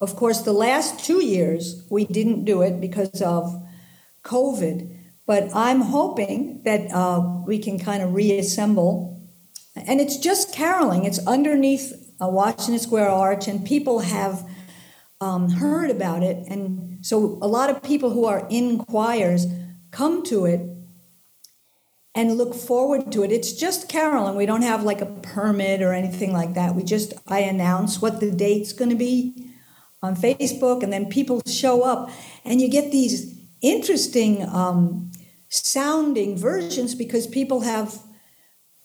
Of 0.00 0.16
course, 0.16 0.40
the 0.40 0.54
last 0.54 1.04
two 1.04 1.22
years 1.22 1.86
we 1.90 2.06
didn't 2.06 2.44
do 2.44 2.62
it 2.62 2.80
because 2.80 3.20
of 3.20 3.62
COVID. 4.24 4.96
But 5.26 5.54
I'm 5.54 5.82
hoping 5.82 6.62
that 6.64 6.90
uh, 6.92 7.20
we 7.46 7.58
can 7.58 7.78
kind 7.78 8.02
of 8.02 8.14
reassemble. 8.14 9.22
And 9.76 10.00
it's 10.00 10.16
just 10.16 10.52
caroling, 10.52 11.04
it's 11.04 11.24
underneath 11.26 11.92
a 12.20 12.28
Washington 12.28 12.78
Square 12.78 13.10
Arch, 13.10 13.46
and 13.46 13.64
people 13.64 14.00
have 14.00 14.44
um, 15.20 15.50
heard 15.50 15.90
about 15.90 16.22
it. 16.22 16.46
And 16.48 17.04
so 17.04 17.38
a 17.42 17.48
lot 17.48 17.70
of 17.70 17.82
people 17.82 18.10
who 18.10 18.24
are 18.24 18.46
in 18.50 18.78
choirs 18.78 19.46
come 19.90 20.22
to 20.24 20.46
it 20.46 20.60
and 22.14 22.36
look 22.36 22.54
forward 22.54 23.12
to 23.12 23.22
it. 23.22 23.30
It's 23.30 23.52
just 23.52 23.88
caroling. 23.88 24.36
We 24.36 24.46
don't 24.46 24.62
have 24.62 24.82
like 24.82 25.00
a 25.00 25.06
permit 25.06 25.82
or 25.82 25.92
anything 25.92 26.32
like 26.32 26.54
that. 26.54 26.74
We 26.74 26.82
just, 26.82 27.12
I 27.28 27.40
announce 27.40 28.02
what 28.02 28.20
the 28.20 28.30
date's 28.30 28.72
going 28.72 28.90
to 28.90 28.96
be 28.96 29.50
on 30.02 30.16
Facebook, 30.16 30.82
and 30.82 30.92
then 30.92 31.06
people 31.06 31.42
show 31.46 31.82
up, 31.82 32.10
and 32.44 32.60
you 32.60 32.70
get 32.70 32.90
these 32.90 33.38
interesting 33.60 34.42
um, 34.48 35.10
sounding 35.48 36.38
versions 36.38 36.94
because 36.94 37.26
people 37.26 37.60
have 37.60 37.98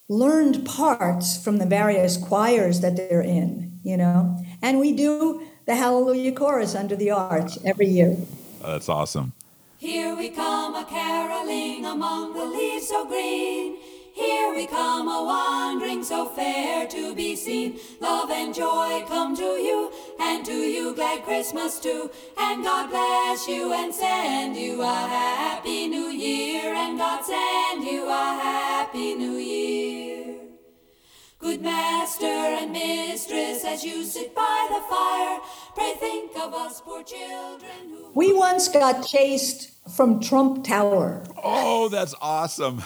learned 0.08 0.66
parts 0.66 1.42
from 1.42 1.56
the 1.56 1.66
various 1.66 2.18
choirs 2.18 2.80
that 2.80 2.96
they're 2.96 3.22
in, 3.22 3.80
you 3.82 3.96
know. 3.96 4.38
And 4.60 4.78
we 4.78 4.92
do 4.92 5.46
the 5.66 5.74
Hallelujah 5.74 6.32
chorus 6.32 6.74
under 6.74 6.96
the 6.96 7.10
arch 7.10 7.58
every 7.64 7.88
year. 7.88 8.16
Oh, 8.62 8.72
that's 8.72 8.88
awesome. 8.88 9.32
Here 9.78 10.16
we 10.16 10.30
come 10.30 10.74
a 10.74 10.84
caroling 10.84 11.84
among 11.84 12.34
the 12.34 12.44
leaves 12.44 12.88
so 12.88 13.04
green. 13.06 13.76
Here 14.14 14.54
we 14.54 14.66
come 14.66 15.08
a 15.08 15.24
wandering 15.24 16.02
so 16.02 16.24
fair 16.24 16.86
to 16.86 17.14
be 17.14 17.36
seen. 17.36 17.78
Love 18.00 18.30
and 18.30 18.54
joy 18.54 19.04
come 19.06 19.36
to 19.36 19.42
you, 19.42 19.92
and 20.18 20.42
to 20.46 20.54
you 20.54 20.94
glad 20.94 21.22
Christmas 21.24 21.78
too. 21.78 22.10
And 22.38 22.64
God 22.64 22.88
bless 22.88 23.46
you 23.46 23.74
and 23.74 23.94
send 23.94 24.56
you 24.56 24.80
a 24.80 24.86
happy 24.86 25.88
new 25.88 26.08
year. 26.08 26.74
And 26.74 26.96
God 26.96 27.22
send 27.24 27.84
you 27.84 28.08
a 28.08 28.24
happy 28.40 29.14
new 29.16 29.32
year. 29.32 29.55
Good 31.46 31.62
master 31.62 32.26
and 32.26 32.72
mistress, 32.72 33.64
as 33.64 33.84
you 33.84 34.02
sit 34.02 34.34
by 34.34 34.66
the 34.68 34.80
fire, 34.90 35.38
pray 35.76 35.94
think 35.94 36.36
of 36.36 36.52
us 36.52 36.80
poor 36.80 37.04
children. 37.04 37.70
Who 37.88 38.10
we 38.16 38.32
once 38.32 38.66
got 38.66 39.06
chased 39.06 39.70
from 39.94 40.18
Trump 40.18 40.64
Tower. 40.64 41.22
Oh, 41.44 41.88
that's 41.88 42.16
awesome. 42.20 42.82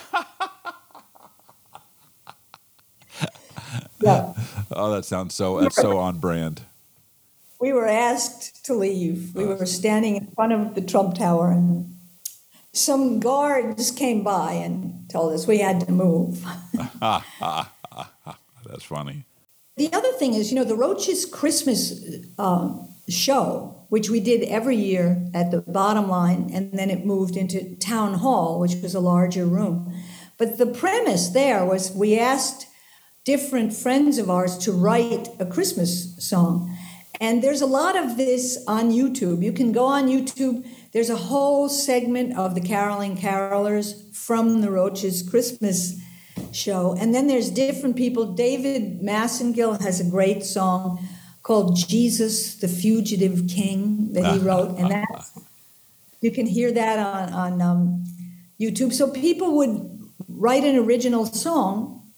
Yeah. 4.03 4.35
oh, 4.73 4.93
that 4.93 5.07
sounds 5.07 5.35
so 5.35 5.61
that's 5.61 5.77
so 5.77 5.97
on 5.97 6.19
brand. 6.19 6.61
We 7.61 7.73
were 7.73 7.89
asked 7.89 8.65
to 8.67 8.75
leave. 8.75 9.35
We 9.35 9.45
uh. 9.45 9.57
were 9.57 9.67
standing 9.67 10.17
in 10.17 10.27
front 10.29 10.53
of 10.53 10.75
the 10.75 10.83
Trump 10.83 11.15
Tower, 11.15 11.51
and 11.51 11.97
some 12.75 13.21
guards 13.21 13.91
came 13.91 14.23
by 14.23 14.53
and 14.53 15.09
told 15.11 15.33
us 15.33 15.47
we 15.47 15.59
had 15.59 15.81
to 15.87 15.93
move. 15.93 16.45
that's 18.71 18.85
funny. 18.85 19.25
The 19.77 19.93
other 19.93 20.13
thing 20.13 20.35
is, 20.35 20.51
you 20.51 20.57
know, 20.57 20.65
the 20.65 20.77
Roches 20.77 21.25
Christmas 21.25 22.05
uh, 22.39 22.71
show, 23.09 23.87
which 23.89 24.11
we 24.11 24.21
did 24.21 24.43
every 24.43 24.77
year 24.77 25.31
at 25.35 25.51
the 25.51 25.63
bottom 25.63 26.09
line, 26.09 26.51
and 26.53 26.73
then 26.73 26.91
it 26.91 27.05
moved 27.05 27.37
into 27.37 27.77
town 27.77 28.15
hall, 28.15 28.61
which 28.61 28.75
was 28.77 28.95
a 28.95 29.01
larger 29.01 29.47
room. 29.47 29.93
But 30.39 30.59
the 30.59 30.67
premise 30.67 31.29
there 31.29 31.65
was 31.65 31.93
we 31.93 32.19
asked 32.19 32.67
different 33.25 33.73
friends 33.75 34.19
of 34.19 34.31
ours 34.31 34.57
to 34.59 34.73
write 34.73 35.29
a 35.39 35.47
Christmas 35.47 36.17
song. 36.19 36.77
And 37.21 37.43
there's 37.43 37.61
a 37.61 37.67
lot 37.67 37.97
of 37.97 38.17
this 38.17 38.65
on 38.67 38.91
YouTube. 38.91 39.43
You 39.43 39.53
can 39.53 39.73
go 39.73 39.85
on 39.85 40.09
YouTube. 40.09 40.67
There's 40.93 41.11
a 41.11 41.17
whole 41.17 41.69
segment 41.69 42.37
of 42.37 42.55
the 42.55 42.63
Caroling 42.63 43.17
Carolers 43.17 44.15
from 44.15 44.63
the 44.63 44.71
Roches 44.71 45.23
Christmas 45.23 46.01
show. 46.53 46.97
And 46.99 47.15
then 47.15 47.27
there's 47.27 47.51
different 47.51 47.97
people. 47.97 48.33
David 48.33 49.01
Massengill 49.01 49.81
has 49.83 50.01
a 50.01 50.05
great 50.05 50.45
song 50.45 51.07
called 51.43 51.77
Jesus, 51.77 52.57
the 52.57 52.69
Fugitive 52.69 53.49
King 53.49 54.13
that 54.13 54.35
he 54.35 54.39
wrote. 54.39 54.79
And 54.79 54.91
that's, 54.91 55.39
you 56.21 56.31
can 56.31 56.47
hear 56.47 56.71
that 56.73 56.99
on, 56.99 57.33
on 57.33 57.63
um, 57.63 58.05
YouTube. 58.61 58.93
So 58.93 59.11
people 59.11 59.57
would 59.57 59.99
write 60.29 60.65
an 60.65 60.77
original 60.77 61.27
song, 61.27 62.13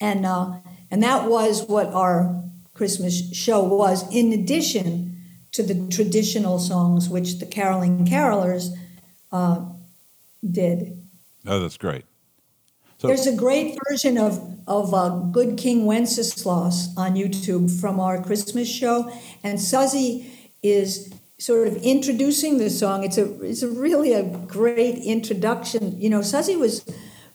and, 0.00 0.24
uh, 0.24 0.54
and 0.90 1.02
that 1.02 1.28
was 1.28 1.66
what 1.66 1.86
our 1.88 2.42
Christmas 2.74 3.34
show 3.34 3.62
was, 3.62 4.04
in 4.14 4.32
addition 4.32 5.08
to 5.52 5.62
the 5.62 5.86
traditional 5.88 6.58
songs 6.58 7.08
which 7.08 7.38
the 7.38 7.46
caroling 7.46 8.06
carolers 8.06 8.70
uh, 9.32 9.66
did. 10.48 10.98
Oh, 11.46 11.60
that's 11.60 11.76
great. 11.76 12.04
So, 13.02 13.08
There's 13.08 13.26
a 13.26 13.34
great 13.34 13.76
version 13.88 14.16
of 14.16 14.60
of 14.68 14.94
uh, 14.94 15.08
Good 15.32 15.58
King 15.58 15.86
Wenceslas 15.86 16.94
on 16.96 17.16
YouTube 17.16 17.68
from 17.80 17.98
our 17.98 18.22
Christmas 18.22 18.68
show, 18.68 19.12
and 19.42 19.60
Suzzy 19.60 20.30
is 20.62 21.12
sort 21.36 21.66
of 21.66 21.78
introducing 21.78 22.58
the 22.58 22.70
song. 22.70 23.02
It's 23.02 23.18
a 23.18 23.42
it's 23.42 23.62
a 23.64 23.68
really 23.68 24.12
a 24.12 24.22
great 24.22 24.98
introduction. 24.98 26.00
You 26.00 26.10
know, 26.10 26.22
Suzzy 26.22 26.54
was 26.54 26.84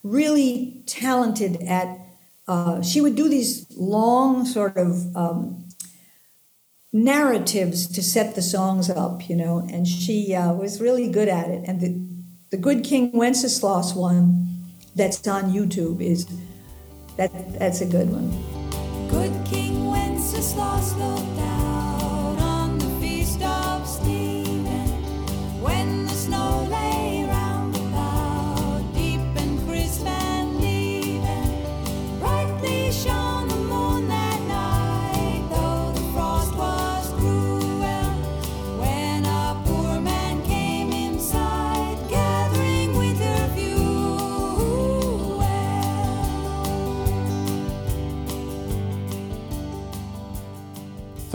really 0.04 0.84
talented 0.86 1.62
at. 1.64 2.00
Uh, 2.48 2.82
she 2.82 3.02
would 3.02 3.18
do 3.18 3.28
these 3.28 3.68
long 3.76 4.46
sort 4.46 4.78
of 4.78 5.14
um, 5.18 5.68
narratives 6.94 7.88
to 7.88 8.02
set 8.02 8.36
the 8.36 8.42
songs 8.42 8.90
up, 8.90 9.28
you 9.28 9.36
know, 9.36 9.68
and 9.70 9.86
she 9.86 10.34
uh, 10.34 10.54
was 10.54 10.80
really 10.80 11.12
good 11.12 11.28
at 11.28 11.50
it. 11.50 11.66
And 11.68 11.82
the 11.82 11.92
the 12.52 12.58
Good 12.58 12.86
King 12.86 13.12
Wenceslas 13.12 13.94
one 13.94 14.47
that's 14.98 15.26
on 15.28 15.54
YouTube 15.54 16.02
is 16.02 16.28
that 17.18 17.32
that's 17.60 17.82
a 17.82 17.86
good 17.86 18.10
one. 18.10 18.30
Good 19.08 19.34
King 19.46 19.86
Wenceslas 19.86 20.96
looked 20.96 21.40
out 21.40 22.38
on 22.40 22.80
the 22.80 22.90
feast 23.00 23.42
of 23.44 23.88
Stephen 23.88 24.88
when 25.62 26.07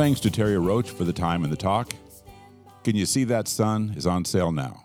thanks 0.03 0.19
to 0.19 0.33
Terre 0.33 0.59
Roche 0.59 0.91
for 0.91 1.05
the 1.05 1.13
time 1.13 1.45
and 1.45 1.53
the 1.53 1.57
talk. 1.57 1.93
Can 2.83 2.97
You 2.97 3.07
See 3.07 3.23
That 3.23 3.47
Sun 3.47 3.95
is 3.97 4.05
on 4.05 4.25
sale 4.25 4.51
now. 4.51 4.83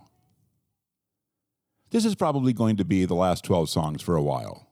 This 1.90 2.06
is 2.06 2.14
probably 2.14 2.54
going 2.54 2.78
to 2.78 2.86
be 2.86 3.04
the 3.04 3.16
last 3.16 3.44
12 3.44 3.68
songs 3.68 4.04
for 4.04 4.16
a 4.16 4.22
while. 4.22 4.68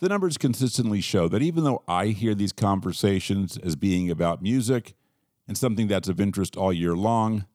The 0.00 0.08
numbers 0.08 0.36
consistently 0.36 1.00
show 1.00 1.28
that 1.28 1.42
even 1.42 1.62
though 1.62 1.84
I 1.86 2.06
hear 2.06 2.34
these 2.34 2.50
conversations 2.50 3.56
as 3.56 3.76
being 3.76 4.10
about 4.10 4.42
music 4.42 4.94
and 5.46 5.56
something 5.56 5.86
that's 5.86 6.08
of 6.08 6.20
interest 6.20 6.56
all 6.56 6.72
year 6.72 6.96
long, 6.96 7.46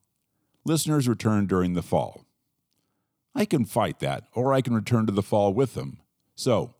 listeners 0.63 1.09
return 1.09 1.45
during 1.45 1.73
the 1.73 1.83
fall. 1.83 2.23
I 3.35 3.43
can 3.43 3.65
fight 3.65 3.99
that, 3.99 4.23
or 4.33 4.53
I 4.53 4.61
can 4.61 4.73
return 4.73 5.07
to 5.07 5.11
the 5.11 5.21
fall 5.21 5.53
with 5.53 5.73
them. 5.73 5.99
So, 6.35 6.73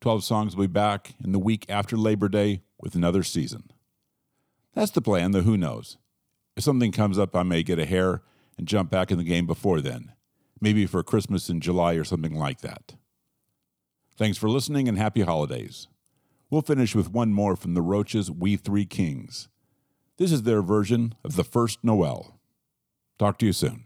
12 0.00 0.24
songs 0.24 0.56
will 0.56 0.64
be 0.64 0.72
back 0.72 1.12
in 1.22 1.32
the 1.32 1.38
week 1.38 1.66
after 1.68 1.98
Labor 1.98 2.30
Day 2.30 2.62
with 2.80 2.94
another 2.94 3.22
season. 3.22 3.68
That's 4.74 4.90
the 4.90 5.00
plan, 5.00 5.30
the 5.30 5.42
who 5.42 5.56
knows. 5.56 5.98
If 6.56 6.64
something 6.64 6.92
comes 6.92 7.18
up, 7.18 7.34
I 7.34 7.42
may 7.42 7.62
get 7.62 7.78
a 7.78 7.86
hair 7.86 8.22
and 8.58 8.68
jump 8.68 8.90
back 8.90 9.10
in 9.10 9.18
the 9.18 9.24
game 9.24 9.46
before 9.46 9.80
then, 9.80 10.12
maybe 10.60 10.86
for 10.86 11.02
Christmas 11.02 11.48
in 11.48 11.60
July 11.60 11.94
or 11.94 12.04
something 12.04 12.36
like 12.36 12.60
that. 12.60 12.94
Thanks 14.16 14.38
for 14.38 14.48
listening 14.48 14.88
and 14.88 14.96
happy 14.96 15.22
holidays. 15.22 15.88
We'll 16.50 16.62
finish 16.62 16.94
with 16.94 17.10
one 17.10 17.32
more 17.32 17.56
from 17.56 17.74
the 17.74 17.82
Roches' 17.82 18.30
We 18.30 18.56
Three 18.56 18.86
Kings. 18.86 19.48
This 20.18 20.30
is 20.30 20.42
their 20.42 20.62
version 20.62 21.14
of 21.24 21.34
the 21.34 21.42
first 21.42 21.82
Noel. 21.82 22.38
Talk 23.18 23.38
to 23.38 23.46
you 23.46 23.52
soon. 23.52 23.83